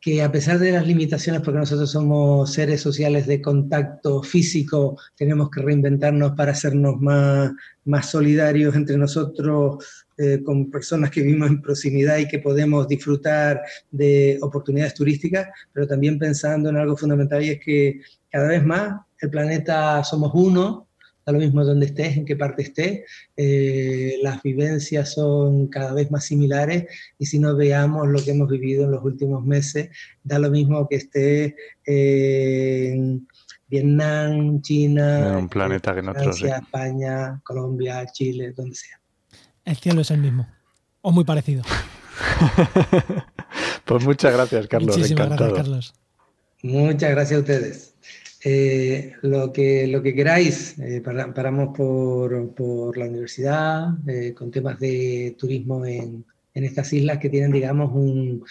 que 0.00 0.22
a 0.22 0.32
pesar 0.32 0.58
de 0.58 0.72
las 0.72 0.86
limitaciones, 0.86 1.42
porque 1.42 1.60
nosotros 1.60 1.90
somos 1.90 2.52
seres 2.52 2.80
sociales 2.80 3.26
de 3.26 3.40
contacto 3.40 4.22
físico, 4.22 4.96
tenemos 5.16 5.50
que 5.50 5.62
reinventarnos 5.62 6.32
para 6.32 6.52
hacernos 6.52 7.00
más, 7.00 7.52
más 7.84 8.10
solidarios 8.10 8.74
entre 8.74 8.96
nosotros, 8.96 10.04
eh, 10.18 10.42
con 10.44 10.70
personas 10.70 11.10
que 11.10 11.22
vivimos 11.22 11.50
en 11.50 11.62
proximidad 11.62 12.18
y 12.18 12.28
que 12.28 12.38
podemos 12.38 12.86
disfrutar 12.86 13.60
de 13.90 14.38
oportunidades 14.40 14.94
turísticas, 14.94 15.48
pero 15.72 15.86
también 15.86 16.18
pensando 16.18 16.68
en 16.68 16.76
algo 16.76 16.96
fundamental 16.96 17.42
y 17.42 17.50
es 17.50 17.60
que 17.60 18.00
cada 18.30 18.48
vez 18.48 18.64
más 18.64 19.00
el 19.20 19.30
planeta 19.30 20.04
somos 20.04 20.32
uno, 20.34 20.88
da 21.24 21.32
lo 21.32 21.38
mismo 21.38 21.64
donde 21.64 21.86
estés, 21.86 22.16
en 22.16 22.24
qué 22.24 22.36
parte 22.36 22.62
estés, 22.62 23.02
eh, 23.36 24.18
las 24.22 24.42
vivencias 24.42 25.12
son 25.12 25.68
cada 25.68 25.92
vez 25.92 26.10
más 26.10 26.24
similares 26.24 26.86
y 27.18 27.26
si 27.26 27.38
nos 27.38 27.56
veamos 27.56 28.08
lo 28.08 28.22
que 28.22 28.32
hemos 28.32 28.48
vivido 28.48 28.84
en 28.84 28.92
los 28.92 29.04
últimos 29.04 29.44
meses, 29.44 29.90
da 30.24 30.38
lo 30.38 30.50
mismo 30.50 30.88
que 30.88 30.96
esté 30.96 31.56
en 31.84 33.26
Vietnam, 33.68 34.60
China, 34.60 35.36
un 35.38 35.48
planeta 35.48 35.94
que 35.94 36.02
Francia, 36.02 36.56
España, 36.56 37.40
Colombia, 37.42 38.04
Chile, 38.12 38.52
donde 38.52 38.74
sea. 38.74 39.00
El 39.64 39.76
cielo 39.76 40.00
es 40.02 40.10
el 40.10 40.20
mismo, 40.20 40.46
o 41.00 41.12
muy 41.12 41.24
parecido. 41.24 41.62
pues 43.84 44.04
muchas 44.04 44.34
gracias, 44.34 44.66
Carlos. 44.66 44.96
Muchísimas 44.96 45.28
gracias, 45.28 45.52
Carlos. 45.54 45.94
Muchas 46.62 47.10
gracias 47.10 47.38
a 47.38 47.40
ustedes. 47.40 47.94
Eh, 48.44 49.12
lo, 49.22 49.52
que, 49.52 49.86
lo 49.86 50.02
que 50.02 50.14
queráis, 50.14 50.76
eh, 50.80 51.00
paramos 51.00 51.76
por, 51.76 52.52
por, 52.54 52.96
la 52.98 53.06
universidad, 53.06 53.90
eh, 54.08 54.34
con 54.34 54.50
temas 54.50 54.80
de 54.80 55.36
turismo 55.38 55.84
en, 55.86 56.24
en, 56.52 56.64
estas 56.64 56.92
islas 56.92 57.18
que 57.18 57.28
tienen, 57.28 57.52
digamos, 57.52 57.92
un, 57.94 58.44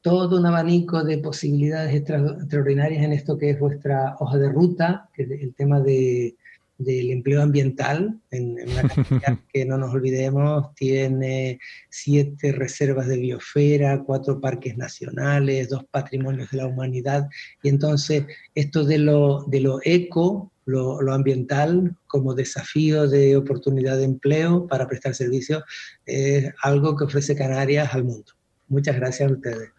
todo 0.00 0.38
un 0.38 0.46
abanico 0.46 1.04
de 1.04 1.18
posibilidades 1.18 1.94
extraordinarias 1.94 3.04
en 3.04 3.12
esto 3.12 3.36
que 3.36 3.50
es 3.50 3.60
vuestra 3.60 4.16
hoja 4.20 4.38
de 4.38 4.48
ruta, 4.48 5.10
que 5.12 5.24
es 5.24 5.30
el 5.30 5.54
tema 5.54 5.80
de, 5.80 6.36
del 6.78 7.10
empleo 7.10 7.42
ambiental, 7.42 8.20
en, 8.30 8.56
una 8.68 8.82
categoría 8.82 9.38
que 9.52 9.64
no 9.64 9.78
nos 9.78 9.94
olvidemos, 9.94 10.74
tiene 10.74 11.58
siete 11.88 12.52
reservas 12.52 13.06
de 13.08 13.16
biosfera, 13.16 14.02
cuatro 14.02 14.40
parques 14.40 14.76
nacionales, 14.76 15.68
dos 15.68 15.84
patrimonios 15.90 16.50
de 16.50 16.58
la 16.58 16.66
humanidad, 16.66 17.28
y 17.62 17.68
entonces 17.68 18.24
esto 18.54 18.84
de 18.84 18.98
lo, 18.98 19.44
de 19.44 19.60
lo 19.60 19.80
eco, 19.84 20.52
lo, 20.64 21.00
lo 21.00 21.14
ambiental, 21.14 21.96
como 22.06 22.34
desafío 22.34 23.08
de 23.08 23.36
oportunidad 23.36 23.96
de 23.96 24.04
empleo 24.04 24.66
para 24.66 24.88
prestar 24.88 25.14
servicios, 25.14 25.62
es 26.04 26.52
algo 26.62 26.96
que 26.96 27.04
ofrece 27.04 27.36
Canarias 27.36 27.94
al 27.94 28.04
mundo. 28.04 28.32
Muchas 28.68 28.96
gracias 28.96 29.30
a 29.30 29.32
ustedes. 29.32 29.70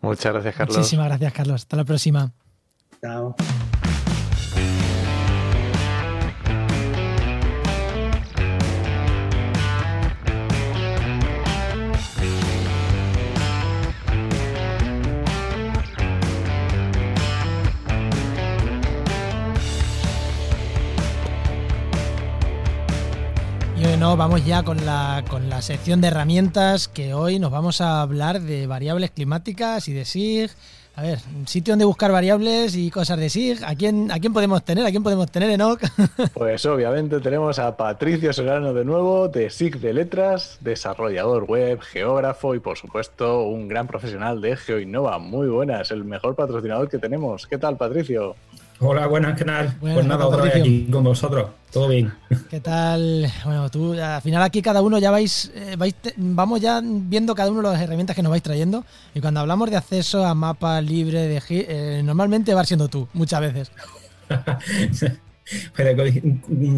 Muchas 0.00 0.32
gracias, 0.32 0.54
Carlos. 0.54 0.76
Muchísimas 0.76 1.08
gracias, 1.08 1.32
Carlos. 1.32 1.62
Hasta 1.62 1.76
la 1.76 1.84
próxima. 1.84 2.32
Chao. 3.00 3.34
Vamos 24.14 24.46
ya 24.46 24.62
con 24.62 24.86
la, 24.86 25.24
con 25.28 25.48
la 25.48 25.62
sección 25.62 26.00
de 26.00 26.08
herramientas 26.08 26.86
que 26.86 27.12
hoy 27.12 27.40
nos 27.40 27.50
vamos 27.50 27.80
a 27.80 28.02
hablar 28.02 28.40
de 28.40 28.68
variables 28.68 29.10
climáticas 29.10 29.88
y 29.88 29.94
de 29.94 30.04
SIG. 30.04 30.50
A 30.94 31.02
ver, 31.02 31.18
sitio 31.46 31.72
donde 31.72 31.84
buscar 31.84 32.12
variables 32.12 32.76
y 32.76 32.90
cosas 32.90 33.18
de 33.18 33.28
SIG. 33.28 33.64
¿A 33.64 33.74
quién, 33.74 34.12
¿A 34.12 34.20
quién 34.20 34.32
podemos 34.32 34.64
tener? 34.64 34.86
¿A 34.86 34.90
quién 34.90 35.02
podemos 35.02 35.30
tener, 35.30 35.50
Enoch? 35.50 35.80
Pues 36.34 36.64
obviamente 36.66 37.20
tenemos 37.20 37.58
a 37.58 37.76
Patricio 37.76 38.32
Solano 38.32 38.72
de 38.72 38.84
nuevo, 38.84 39.28
de 39.28 39.50
SIG 39.50 39.80
de 39.80 39.92
Letras, 39.92 40.58
desarrollador 40.60 41.44
web, 41.44 41.80
geógrafo 41.80 42.54
y 42.54 42.60
por 42.60 42.78
supuesto 42.78 43.42
un 43.42 43.66
gran 43.66 43.88
profesional 43.88 44.40
de 44.40 44.56
GeoInnova. 44.56 45.18
Muy 45.18 45.48
buenas, 45.48 45.90
el 45.90 46.04
mejor 46.04 46.36
patrocinador 46.36 46.88
que 46.88 46.98
tenemos. 46.98 47.46
¿Qué 47.46 47.58
tal, 47.58 47.76
Patricio? 47.76 48.36
Hola, 48.78 49.06
buenas, 49.06 49.38
¿qué 49.38 49.44
tal? 49.44 49.74
pues 49.80 50.04
nada, 50.04 50.26
otra 50.26 50.42
vez 50.42 50.56
aquí 50.56 50.86
con 50.90 51.02
vosotros. 51.02 51.48
Todo 51.72 51.88
bien. 51.88 52.12
¿Qué 52.50 52.60
tal? 52.60 53.26
Bueno, 53.44 53.70
tú, 53.70 53.94
al 53.94 54.20
final 54.20 54.42
aquí 54.42 54.60
cada 54.60 54.82
uno 54.82 54.98
ya 54.98 55.10
vais, 55.10 55.50
eh, 55.54 55.76
vais 55.78 55.94
vamos 56.16 56.60
ya 56.60 56.82
viendo 56.84 57.34
cada 57.34 57.50
uno 57.50 57.62
las 57.62 57.80
herramientas 57.80 58.14
que 58.14 58.22
nos 58.22 58.30
vais 58.30 58.42
trayendo. 58.42 58.84
Y 59.14 59.20
cuando 59.20 59.40
hablamos 59.40 59.70
de 59.70 59.76
acceso 59.76 60.26
a 60.26 60.34
mapa 60.34 60.78
libre, 60.82 61.26
de 61.26 61.42
eh, 61.48 62.02
normalmente 62.04 62.52
va 62.52 62.64
siendo 62.64 62.88
tú, 62.88 63.08
muchas 63.14 63.40
veces. 63.40 63.72
Pero 65.76 66.04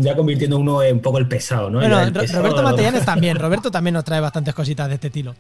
ya 0.00 0.14
convirtiendo 0.14 0.58
uno 0.58 0.82
en 0.82 0.96
un 0.96 1.02
poco 1.02 1.18
el 1.18 1.26
pesado, 1.26 1.68
¿no? 1.68 1.80
Bueno, 1.80 1.98
Roberto 2.04 2.62
Matellanes 2.62 3.04
también. 3.04 3.36
Roberto 3.40 3.70
también 3.72 3.94
nos 3.94 4.04
trae 4.04 4.20
bastantes 4.20 4.54
cositas 4.54 4.88
de 4.88 4.94
este 4.94 5.08
estilo. 5.08 5.34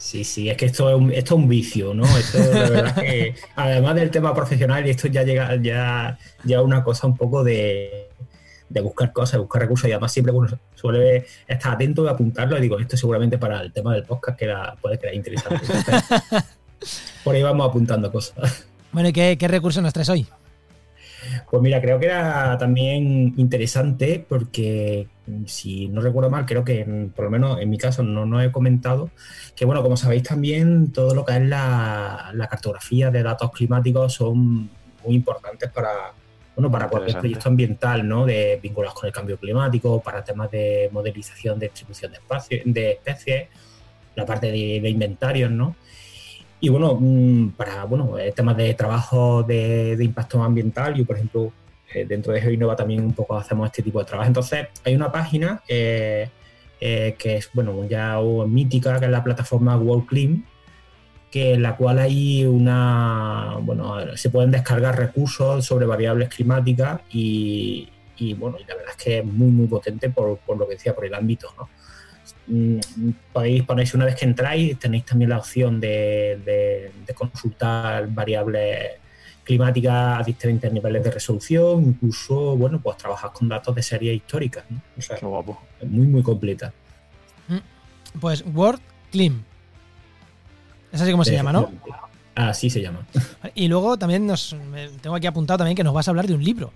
Sí, 0.00 0.24
sí, 0.24 0.48
es 0.48 0.56
que 0.56 0.64
esto 0.64 0.88
es 0.88 0.96
un, 0.96 1.12
esto 1.12 1.34
es 1.34 1.42
un 1.42 1.46
vicio, 1.46 1.92
¿no? 1.92 2.04
Esto, 2.16 2.38
de 2.38 2.70
verdad 2.70 2.94
que, 3.00 3.34
además 3.54 3.94
del 3.96 4.10
tema 4.10 4.34
profesional, 4.34 4.88
esto 4.88 5.08
ya 5.08 5.24
llega 5.24 5.54
ya, 5.56 6.18
ya 6.42 6.62
una 6.62 6.82
cosa 6.82 7.06
un 7.06 7.18
poco 7.18 7.44
de, 7.44 8.08
buscar 8.82 9.12
cosas, 9.12 9.32
de 9.32 9.38
buscar 9.40 9.60
recursos, 9.60 9.86
y 9.90 9.92
además 9.92 10.10
siempre 10.10 10.32
uno 10.32 10.48
suele 10.74 11.26
estar 11.46 11.74
atento 11.74 12.06
y 12.06 12.08
apuntarlo, 12.08 12.56
y 12.56 12.62
digo, 12.62 12.78
esto 12.78 12.96
seguramente 12.96 13.36
para 13.36 13.60
el 13.60 13.74
tema 13.74 13.92
del 13.92 14.04
podcast 14.04 14.38
que 14.38 14.50
puede 14.80 14.98
quedar 14.98 15.14
interesante. 15.14 15.66
por 17.22 17.34
ahí 17.34 17.42
vamos 17.42 17.68
apuntando 17.68 18.10
cosas. 18.10 18.66
Bueno, 18.92 19.10
¿y 19.10 19.12
qué, 19.12 19.36
qué 19.36 19.48
recursos 19.48 19.82
nos 19.82 19.92
traes 19.92 20.08
hoy? 20.08 20.26
Pues 21.50 21.62
mira, 21.62 21.78
creo 21.82 21.98
que 21.98 22.06
era 22.06 22.56
también 22.56 23.34
interesante 23.36 24.24
porque, 24.26 25.08
si 25.46 25.88
no 25.88 26.00
recuerdo 26.00 26.30
mal, 26.30 26.46
creo 26.46 26.64
que 26.64 27.10
por 27.14 27.26
lo 27.26 27.30
menos 27.30 27.60
en 27.60 27.70
mi 27.70 27.78
caso 27.78 28.02
no, 28.02 28.26
no 28.26 28.40
he 28.40 28.50
comentado 28.50 29.10
que, 29.54 29.64
bueno, 29.64 29.82
como 29.82 29.96
sabéis 29.96 30.22
también, 30.22 30.92
todo 30.92 31.14
lo 31.14 31.24
que 31.24 31.36
es 31.36 31.42
la, 31.42 32.32
cartografía 32.50 33.10
de 33.10 33.22
datos 33.22 33.50
climáticos 33.52 34.14
son 34.14 34.70
muy 35.04 35.14
importantes 35.14 35.70
para, 35.70 36.12
bueno, 36.56 36.70
para 36.70 36.88
cualquier 36.88 37.18
proyecto 37.18 37.48
ambiental, 37.48 38.06
¿no? 38.08 38.26
De 38.26 38.58
vinculados 38.62 38.98
con 38.98 39.06
el 39.06 39.12
cambio 39.12 39.38
climático, 39.38 40.00
para 40.00 40.24
temas 40.24 40.50
de 40.50 40.88
modelización 40.92 41.58
de 41.58 41.66
distribución 41.66 42.12
de, 42.12 42.18
espacio, 42.18 42.58
de 42.64 42.92
especies, 42.92 43.48
la 44.16 44.26
parte 44.26 44.50
de, 44.50 44.88
inventarios, 44.88 45.50
¿no? 45.50 45.76
Y 46.60 46.68
bueno, 46.68 46.96
mm, 47.00 47.50
para 47.50 47.84
bueno, 47.84 48.18
eh, 48.18 48.32
temas 48.32 48.56
de 48.56 48.74
trabajo 48.74 49.42
de, 49.42 49.96
impacto 50.00 50.42
ambiental, 50.42 50.94
yo 50.94 51.04
por 51.04 51.16
ejemplo, 51.16 51.52
eh, 51.94 52.04
dentro 52.06 52.32
de 52.32 52.40
GeoInnova 52.40 52.76
también 52.76 53.04
un 53.04 53.12
poco 53.12 53.36
hacemos 53.36 53.66
este 53.66 53.82
tipo 53.82 53.98
de 53.98 54.04
trabajo. 54.04 54.28
Entonces, 54.28 54.68
hay 54.84 54.94
una 54.94 55.10
página 55.10 55.62
eh, 55.68 56.28
que 56.80 57.36
es, 57.36 57.50
bueno, 57.52 57.84
ya 57.88 58.18
mítica, 58.46 58.98
que 58.98 59.06
es 59.06 59.10
la 59.10 59.22
plataforma 59.22 59.76
World 59.76 60.06
Clean, 60.06 60.44
que 61.30 61.54
en 61.54 61.62
la 61.62 61.76
cual 61.76 61.98
hay 61.98 62.44
una, 62.44 63.56
bueno, 63.60 64.16
se 64.16 64.30
pueden 64.30 64.50
descargar 64.50 64.98
recursos 64.98 65.64
sobre 65.64 65.86
variables 65.86 66.28
climáticas 66.28 67.00
y, 67.10 67.88
bueno, 68.38 68.56
y 68.58 68.64
la 68.64 68.74
verdad 68.74 68.94
es 68.96 69.04
que 69.04 69.18
es 69.18 69.24
muy, 69.24 69.50
muy 69.50 69.66
potente 69.66 70.10
por, 70.10 70.38
por 70.38 70.58
lo 70.58 70.66
que 70.66 70.74
decía, 70.74 70.94
por 70.94 71.04
el 71.04 71.14
ámbito, 71.14 71.48
¿no? 71.56 71.68
Mm, 72.46 72.80
podéis 73.32 73.62
ponéis 73.62 73.94
una 73.94 74.04
vez 74.06 74.16
que 74.16 74.24
entráis, 74.24 74.78
tenéis 74.78 75.04
también 75.04 75.30
la 75.30 75.38
opción 75.38 75.80
de, 75.80 76.90
consultar 77.14 78.08
variables 78.08 78.98
climáticas 79.44 80.20
a 80.20 80.22
diferentes 80.22 80.72
niveles 80.72 81.02
de 81.02 81.10
resolución, 81.10 81.82
incluso, 81.82 82.56
bueno, 82.56 82.80
pues 82.80 82.96
trabajar 82.96 83.32
con 83.32 83.48
datos 83.48 83.74
de 83.74 83.82
series 83.82 84.16
históricas, 84.16 84.64
¿no? 84.70 84.80
O 84.96 85.02
sea, 85.02 85.18
guapo. 85.20 85.60
Es 85.80 85.88
muy, 85.88 86.06
muy 86.06 86.22
completa. 86.22 86.72
Mm, 87.48 88.18
pues 88.20 88.44
Word 88.54 88.80
Clim. 89.10 89.42
Es 90.92 91.00
así 91.00 91.10
como 91.10 91.24
se 91.24 91.32
llama, 91.32 91.52
¿no? 91.52 91.70
Así 92.34 92.70
se 92.70 92.80
llama. 92.80 93.06
Y 93.54 93.68
luego 93.68 93.98
también 93.98 94.26
nos 94.26 94.56
tengo 95.00 95.16
aquí 95.16 95.26
apuntado 95.26 95.58
también 95.58 95.76
que 95.76 95.84
nos 95.84 95.94
vas 95.94 96.08
a 96.08 96.10
hablar 96.10 96.26
de 96.26 96.34
un 96.34 96.44
libro. 96.44 96.72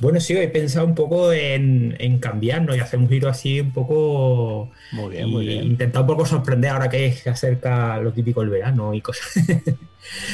Bueno, 0.00 0.20
sí, 0.20 0.36
he 0.36 0.48
pensado 0.48 0.86
un 0.86 0.94
poco 0.94 1.32
en, 1.32 1.96
en 1.98 2.18
cambiarnos 2.18 2.76
y 2.76 2.80
hacer 2.80 2.98
un 2.98 3.08
giro 3.08 3.28
así 3.28 3.60
un 3.60 3.72
poco. 3.72 4.70
Muy 4.92 5.10
bien, 5.10 5.28
muy 5.28 5.46
bien. 5.46 5.64
Intentar 5.64 6.02
un 6.02 6.08
poco 6.08 6.26
sorprender 6.26 6.70
ahora 6.70 6.88
que 6.88 7.12
se 7.12 7.30
acerca 7.30 7.98
lo 7.98 8.12
típico 8.12 8.42
el 8.42 8.50
verano 8.50 8.94
y 8.94 9.00
cosas. 9.00 9.26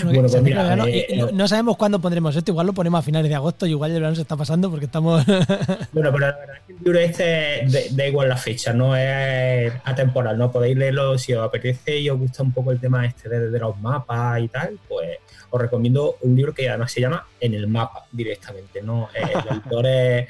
Bueno, 0.05 0.23
pues 0.29 0.43
mira, 0.43 0.77
eh, 0.89 1.31
no, 1.33 1.47
sabemos 1.47 1.77
cuándo 1.77 2.01
pondremos 2.01 2.35
esto, 2.35 2.51
igual 2.51 2.67
lo 2.67 2.73
ponemos 2.73 2.99
a 2.99 3.03
finales 3.03 3.29
de 3.29 3.37
agosto 3.37 3.67
y 3.67 3.71
igual 3.71 3.93
el 3.93 3.99
verano 3.99 4.17
se 4.17 4.23
está 4.23 4.37
pasando 4.37 4.69
porque 4.69 4.87
estamos. 4.87 5.25
bueno, 5.93 6.11
pero 6.13 6.19
la 6.19 6.33
verdad 6.33 6.57
es 6.57 6.63
que 6.67 6.73
el 6.73 6.79
libro 6.79 6.99
este 6.99 7.95
da 7.95 8.07
igual 8.07 8.29
la 8.29 8.37
fecha, 8.37 8.73
no 8.73 8.97
es 8.97 9.73
atemporal, 9.85 10.37
¿no? 10.39 10.51
Podéis 10.51 10.77
leerlo 10.77 11.17
si 11.19 11.35
os 11.35 11.47
apetece 11.47 11.99
y 11.99 12.11
os 12.11 12.19
gusta 12.19 12.43
un 12.43 12.53
poco 12.53 12.73
el 12.73 12.81
tema 12.81 13.07
este 13.07 13.29
de, 13.29 13.49
de 13.51 13.59
los 13.61 13.79
mapas 13.81 14.43
y 14.43 14.49
tal, 14.49 14.77
pues 14.89 15.19
os 15.51 15.61
recomiendo 15.61 16.17
un 16.23 16.37
libro 16.37 16.55
que 16.55 16.69
además 16.69 16.93
se 16.93 17.01
llama 17.01 17.27
En 17.41 17.55
el 17.55 17.67
mapa 17.67 18.07
directamente, 18.13 18.83
¿no? 18.83 19.09
Eh, 19.15 19.23
el 19.23 19.49
autor 19.57 19.87
es 19.87 20.29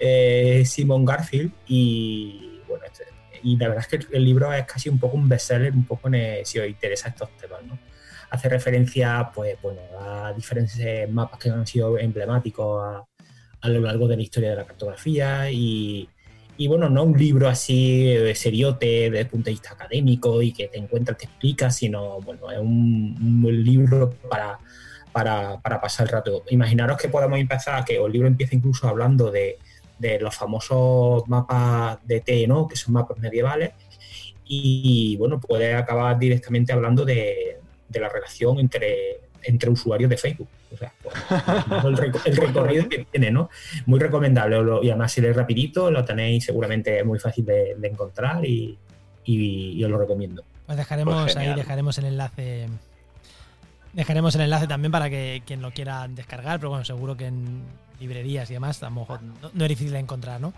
eh, 0.00 0.62
Simon 0.66 1.04
Garfield 1.04 1.52
y 1.66 2.60
bueno, 2.66 2.84
este, 2.84 3.04
y 3.42 3.56
la 3.56 3.68
verdad 3.68 3.86
es 3.90 4.06
que 4.06 4.16
el 4.16 4.24
libro 4.24 4.52
es 4.52 4.64
casi 4.64 4.88
un 4.88 4.98
poco 4.98 5.16
un 5.16 5.28
bestseller, 5.28 5.72
un 5.72 5.84
poco 5.84 6.08
si 6.44 6.58
os 6.58 6.66
interesa 6.66 7.08
estos 7.08 7.36
temas, 7.36 7.62
¿no? 7.64 7.78
Hace 8.30 8.48
referencia, 8.48 9.30
pues, 9.34 9.60
bueno, 9.60 9.80
a 10.00 10.32
diferentes 10.32 11.10
mapas 11.10 11.38
que 11.38 11.50
han 11.50 11.66
sido 11.66 11.98
emblemáticos 11.98 12.82
a, 12.82 13.04
a 13.60 13.68
lo 13.68 13.80
largo 13.80 14.08
de 14.08 14.16
la 14.16 14.22
historia 14.22 14.50
de 14.50 14.56
la 14.56 14.64
cartografía 14.64 15.50
y, 15.50 16.08
y 16.56 16.68
bueno, 16.68 16.88
no 16.88 17.04
un 17.04 17.18
libro 17.18 17.48
así 17.48 18.04
de 18.04 18.34
seriote 18.34 19.10
desde 19.10 19.20
el 19.20 19.28
punto 19.28 19.46
de 19.46 19.52
vista 19.52 19.72
académico 19.72 20.42
y 20.42 20.52
que 20.52 20.68
te 20.68 20.78
encuentras, 20.78 21.18
te 21.18 21.24
explica, 21.24 21.70
sino 21.70 22.20
bueno, 22.20 22.50
es 22.50 22.58
un, 22.58 23.42
libro 23.64 24.14
para, 24.28 24.58
para, 25.12 25.60
para, 25.60 25.80
pasar 25.80 26.06
el 26.06 26.12
rato. 26.12 26.44
Imaginaros 26.50 26.98
que 26.98 27.08
podemos 27.08 27.38
empezar, 27.38 27.84
que 27.84 27.96
el 27.96 28.12
libro 28.12 28.28
empiece 28.28 28.56
incluso 28.56 28.86
hablando 28.88 29.30
de, 29.30 29.58
de 29.98 30.20
los 30.20 30.34
famosos 30.34 31.26
mapas 31.28 31.98
de 32.06 32.20
T, 32.20 32.46
¿no? 32.46 32.68
que 32.68 32.76
son 32.76 32.94
mapas 32.94 33.18
medievales, 33.18 33.72
y 34.44 35.16
bueno, 35.16 35.40
puede 35.40 35.74
acabar 35.74 36.18
directamente 36.18 36.72
hablando 36.72 37.04
de, 37.04 37.58
de 37.88 38.00
la 38.00 38.08
relación 38.08 38.58
entre 38.58 39.21
entre 39.44 39.70
usuarios 39.70 40.10
de 40.10 40.16
Facebook. 40.16 40.48
O 40.72 40.76
sea, 40.76 40.92
pues, 41.02 41.14
el, 42.26 42.36
recorrido 42.36 42.88
que 42.88 43.06
tiene, 43.10 43.30
¿no? 43.30 43.50
Muy 43.86 43.98
recomendable. 44.00 44.58
Y 44.82 44.90
además, 44.90 45.12
si 45.12 45.20
lees 45.20 45.36
rapidito, 45.36 45.90
lo 45.90 46.04
tenéis 46.04 46.44
seguramente 46.44 47.02
muy 47.04 47.18
fácil 47.18 47.44
de, 47.44 47.76
encontrar 47.82 48.44
y, 48.44 48.78
y, 49.24 49.84
os 49.84 49.90
lo 49.90 49.98
recomiendo. 49.98 50.44
Pues 50.66 50.78
dejaremos 50.78 51.22
pues 51.22 51.36
ahí, 51.36 51.54
dejaremos 51.54 51.98
el 51.98 52.06
enlace. 52.06 52.68
Dejaremos 53.92 54.34
el 54.34 54.42
enlace 54.42 54.66
también 54.66 54.90
para 54.90 55.10
que 55.10 55.42
quien 55.44 55.60
lo 55.60 55.70
quiera 55.70 56.08
descargar, 56.08 56.58
pero 56.58 56.70
bueno, 56.70 56.84
seguro 56.84 57.16
que 57.16 57.26
en 57.26 57.62
librerías 58.00 58.50
y 58.50 58.54
demás 58.54 58.82
a 58.82 58.88
lo 58.88 58.96
mejor 59.00 59.20
no, 59.22 59.64
es 59.64 59.68
difícil 59.68 59.92
de 59.92 59.98
encontrar, 59.98 60.40
¿no? 60.40 60.52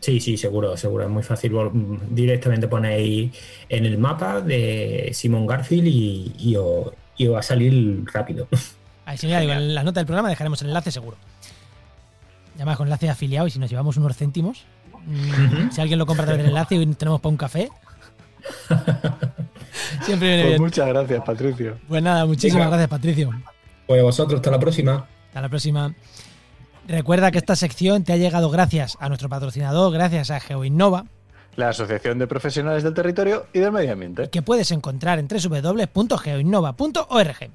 Sí, 0.00 0.20
sí, 0.20 0.36
seguro, 0.36 0.76
seguro. 0.76 1.04
Es 1.04 1.10
muy 1.10 1.22
fácil. 1.22 1.52
Directamente 2.10 2.68
ponéis 2.68 3.32
en 3.68 3.86
el 3.86 3.96
mapa 3.96 4.40
de 4.42 5.10
Simon 5.14 5.46
Garfield 5.46 5.86
y, 5.86 6.32
y, 6.38 6.56
os, 6.56 6.92
y 7.16 7.26
va 7.26 7.40
a 7.40 7.42
salir 7.42 8.04
rápido. 8.12 8.48
Ahí 9.06 9.18
sí, 9.18 9.30
en 9.32 9.74
la 9.74 9.84
nota 9.84 10.00
del 10.00 10.06
programa 10.06 10.28
dejaremos 10.28 10.60
el 10.62 10.68
enlace 10.68 10.90
seguro. 10.90 11.16
Llama 12.56 12.76
con 12.76 12.86
enlace 12.86 13.10
afiliado 13.10 13.46
y 13.46 13.50
si 13.50 13.58
nos 13.58 13.68
llevamos 13.70 13.96
unos 13.96 14.16
céntimos, 14.16 14.64
mm, 15.06 15.70
si 15.70 15.80
alguien 15.80 15.98
lo 15.98 16.06
compra 16.06 16.24
a 16.24 16.26
través 16.26 16.42
del 16.42 16.50
enlace 16.50 16.76
y 16.76 16.86
tenemos 16.94 17.20
para 17.20 17.30
un 17.30 17.36
café. 17.36 17.70
Siempre 20.02 20.28
viene 20.28 20.42
pues 20.42 20.52
bien. 20.52 20.62
Muchas 20.62 20.88
gracias, 20.88 21.24
Patricio. 21.24 21.78
Pues 21.88 22.02
nada, 22.02 22.26
muchísimas 22.26 22.68
gracias, 22.68 22.88
Patricio. 22.88 23.30
Pues 23.86 24.00
a 24.00 24.04
vosotros, 24.04 24.38
hasta 24.38 24.50
la 24.50 24.58
próxima. 24.58 25.06
Hasta 25.28 25.40
la 25.40 25.48
próxima. 25.48 25.94
Recuerda 26.86 27.30
que 27.30 27.38
esta 27.38 27.56
sección 27.56 28.04
te 28.04 28.12
ha 28.12 28.16
llegado 28.16 28.50
gracias 28.50 28.96
a 29.00 29.08
nuestro 29.08 29.28
patrocinador, 29.28 29.92
gracias 29.92 30.30
a 30.30 30.40
GeoInnova, 30.40 31.06
la 31.56 31.70
Asociación 31.70 32.18
de 32.18 32.26
Profesionales 32.26 32.82
del 32.82 32.92
Territorio 32.94 33.46
y 33.52 33.60
del 33.60 33.70
Medio 33.72 33.92
Ambiente. 33.92 34.30
Que 34.30 34.42
puedes 34.42 34.70
encontrar 34.70 35.18
en 35.18 35.28
www.geoinnova.org. 35.28 37.50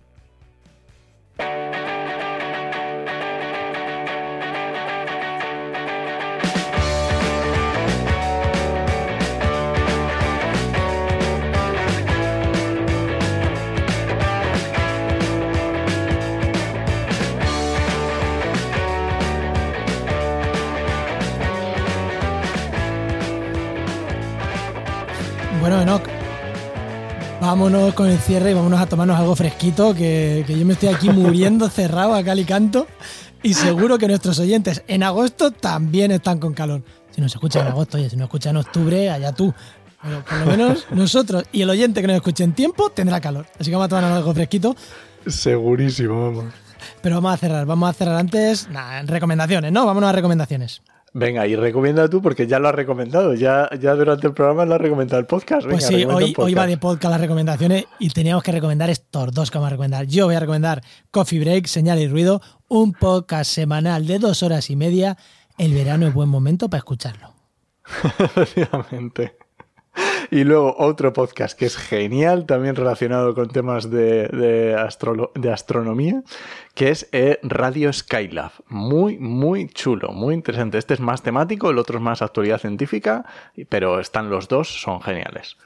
vámonos 27.50 27.96
con 27.96 28.08
el 28.08 28.20
cierre 28.20 28.52
y 28.52 28.54
vámonos 28.54 28.80
a 28.80 28.86
tomarnos 28.86 29.18
algo 29.18 29.36
fresquito, 29.36 29.96
que, 29.96 30.46
yo 30.48 30.66
me 30.68 30.74
estoy 30.74 30.90
aquí 30.90 31.10
muriendo 31.10 31.68
cerrado 31.72 32.14
a 32.14 32.24
cal 32.24 32.38
y 32.38 32.46
canto. 32.46 32.86
Y 33.42 33.56
seguro 33.56 33.98
que 33.98 34.08
nuestros 34.08 34.38
oyentes 34.38 34.84
en 34.88 35.02
agosto 35.02 35.50
también 35.50 36.12
están 36.12 36.38
con 36.38 36.54
calor. 36.54 36.84
Si 37.10 37.20
nos 37.20 37.34
escuchan 37.34 37.66
en 37.66 37.72
agosto, 37.72 37.98
oye, 37.98 38.08
si 38.08 38.18
nos 38.18 38.26
escuchan 38.26 38.52
en 38.52 38.58
octubre, 38.58 39.10
allá 39.10 39.32
tú. 39.32 39.52
Pero 40.04 40.24
por 40.24 40.38
lo 40.38 40.46
menos 40.46 40.86
nosotros 40.92 41.44
y 41.52 41.64
el 41.64 41.70
oyente 41.72 42.02
que 42.02 42.08
nos 42.08 42.18
escuche 42.18 42.44
en 42.44 42.54
tiempo 42.54 42.92
tendrá 42.92 43.20
calor. 43.20 43.48
Así 43.60 43.72
que 43.72 43.76
vamos 43.76 43.86
a 43.86 43.90
tomarnos 43.90 44.18
algo 44.18 44.32
fresquito. 44.36 44.76
Segurísimo, 45.26 46.32
vamos. 46.32 46.54
Pero 47.02 47.16
vamos 47.16 47.34
a 47.34 47.38
cerrar, 47.38 47.66
vamos 47.66 47.90
a 47.90 47.94
cerrar 47.94 48.18
antes. 48.18 48.70
recomendaciones, 49.06 49.72
¿no? 49.72 49.88
Vámonos 49.88 50.08
a 50.08 50.14
recomendaciones. 50.14 50.84
Venga, 51.14 51.48
y 51.48 51.56
recomienda 51.56 52.08
tú 52.08 52.22
porque 52.22 52.46
ya 52.46 52.60
lo 52.60 52.70
has 52.70 52.76
recomendado. 52.76 53.34
Ya, 53.34 53.70
ya 53.80 53.96
durante 53.96 54.28
el 54.28 54.34
programa 54.34 54.66
lo 54.66 54.76
has 54.76 54.82
recomendado 54.82 55.20
el 55.20 55.26
podcast. 55.26 55.68
pues 55.68 55.86
sí, 55.86 56.06
hoy, 56.06 56.34
hoy 56.38 56.54
va 56.54 56.68
de 56.68 56.78
podcast 56.78 57.12
las 57.12 57.22
recomendaciones 57.22 57.86
y 57.98 58.10
teníamos 58.10 58.44
que 58.44 58.52
recomendar 58.52 58.90
estos 58.90 59.34
dos 59.34 59.50
que 59.50 59.58
vamos 59.58 59.68
a 59.68 59.72
recomendar. 59.72 60.06
Yo 60.06 60.26
voy 60.26 60.36
a 60.36 60.40
recomendar 60.40 60.84
Coffee 61.12 61.40
Break, 61.40 61.66
Señal 61.66 62.00
y 62.00 62.08
Ruido, 62.08 62.42
un 62.68 62.94
podcast 62.94 63.52
semanal 63.52 64.06
de 64.06 64.20
dos 64.20 64.44
horas 64.44 64.70
y 64.70 64.76
media. 64.76 65.18
El 65.58 65.74
verano 65.74 66.08
es 66.08 66.14
buen 66.14 66.30
momento 66.30 66.70
para 66.70 66.80
escucharlo. 66.80 67.34
Efectivamente. 68.20 69.39
Y 70.32 70.44
luego 70.44 70.76
otro 70.78 71.12
podcast 71.12 71.58
que 71.58 71.66
es 71.66 71.76
genial, 71.76 72.46
también 72.46 72.76
relacionado 72.76 73.34
con 73.34 73.50
temas 73.50 73.90
de, 73.90 74.28
de, 74.28 75.50
astronomía, 75.52 76.22
que 76.76 76.90
es 76.90 77.10
eh, 77.12 77.40
Radio 77.42 77.92
Skylab. 77.92 78.52
Muy, 78.68 79.18
muy 79.18 79.68
chulo, 79.70 80.12
muy 80.12 80.36
interesante. 80.36 80.78
Este 80.78 80.94
es 80.94 81.00
más 81.00 81.24
temático, 81.24 81.72
el 81.72 81.80
otro 81.80 81.98
es 81.98 82.04
más 82.04 82.22
actualidad 82.22 82.60
científica, 82.60 83.26
pero 83.70 84.00
están 84.00 84.30
los 84.30 84.48
dos, 84.48 84.82
son 84.82 85.02
geniales. 85.02 85.58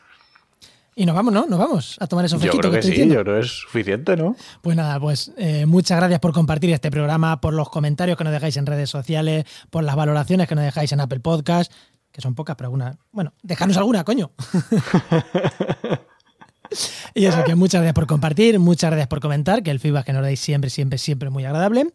Y 0.96 1.06
nos 1.06 1.16
vamos, 1.16 1.34
¿no? 1.34 1.46
Nos 1.48 1.58
vamos 1.58 1.98
a 2.00 2.08
tomar 2.08 2.26
esos 2.26 2.40
Yo 2.40 2.52
creo 2.52 2.72
que, 2.72 2.84
sí, 2.84 2.96
yo 3.10 3.24
creo 3.24 3.40
que 3.40 3.46
es 3.46 3.52
suficiente, 3.52 4.16
¿no? 4.16 4.36
Pues 4.62 4.78
nada, 4.78 5.00
pues 5.00 5.32
eh, 5.38 5.66
muchas 5.66 5.98
gracias 5.98 6.20
por 6.20 6.34
compartir 6.34 6.70
este 6.70 6.92
programa, 6.92 7.42
por 7.42 7.54
los 7.54 7.70
comentarios 7.70 8.16
que 8.18 8.24
nos 8.24 8.32
dejáis 8.32 8.58
en 8.58 8.68
redes 8.68 8.92
sociales, 8.92 9.46
por 9.72 9.84
las 9.84 9.96
valoraciones 9.96 10.48
que 10.48 10.56
nos 10.56 10.64
dejáis 10.64 10.92
en 10.92 11.00
Apple 11.00 11.20
Podcast 11.20 11.72
que 12.14 12.22
son 12.22 12.36
pocas, 12.36 12.56
pero 12.56 12.68
alguna. 12.68 12.98
Bueno, 13.12 13.34
déjanos 13.42 13.76
alguna, 13.76 14.04
coño. 14.04 14.32
y 17.16 17.26
eso, 17.26 17.44
que 17.44 17.56
muchas 17.56 17.82
gracias 17.82 17.96
por 17.96 18.08
compartir, 18.08 18.60
muchas 18.60 18.92
gracias 18.92 19.08
por 19.08 19.20
comentar, 19.20 19.64
que 19.64 19.72
el 19.72 19.80
feedback 19.80 20.06
que 20.06 20.14
nos 20.14 20.22
dais 20.22 20.40
siempre, 20.40 20.70
siempre, 20.70 21.00
siempre 21.00 21.28
es 21.28 21.34
muy 21.34 21.44
agradable. 21.44 21.88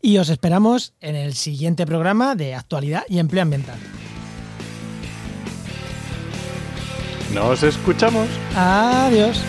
y 0.00 0.18
os 0.18 0.30
esperamos 0.30 0.94
en 1.00 1.14
el 1.14 1.34
siguiente 1.34 1.86
programa 1.86 2.34
de 2.34 2.54
actualidad 2.54 3.04
y 3.08 3.18
empleo 3.18 3.42
ambiental. 3.42 3.78
Nos 7.32 7.62
escuchamos. 7.62 8.28
Adiós. 8.56 9.40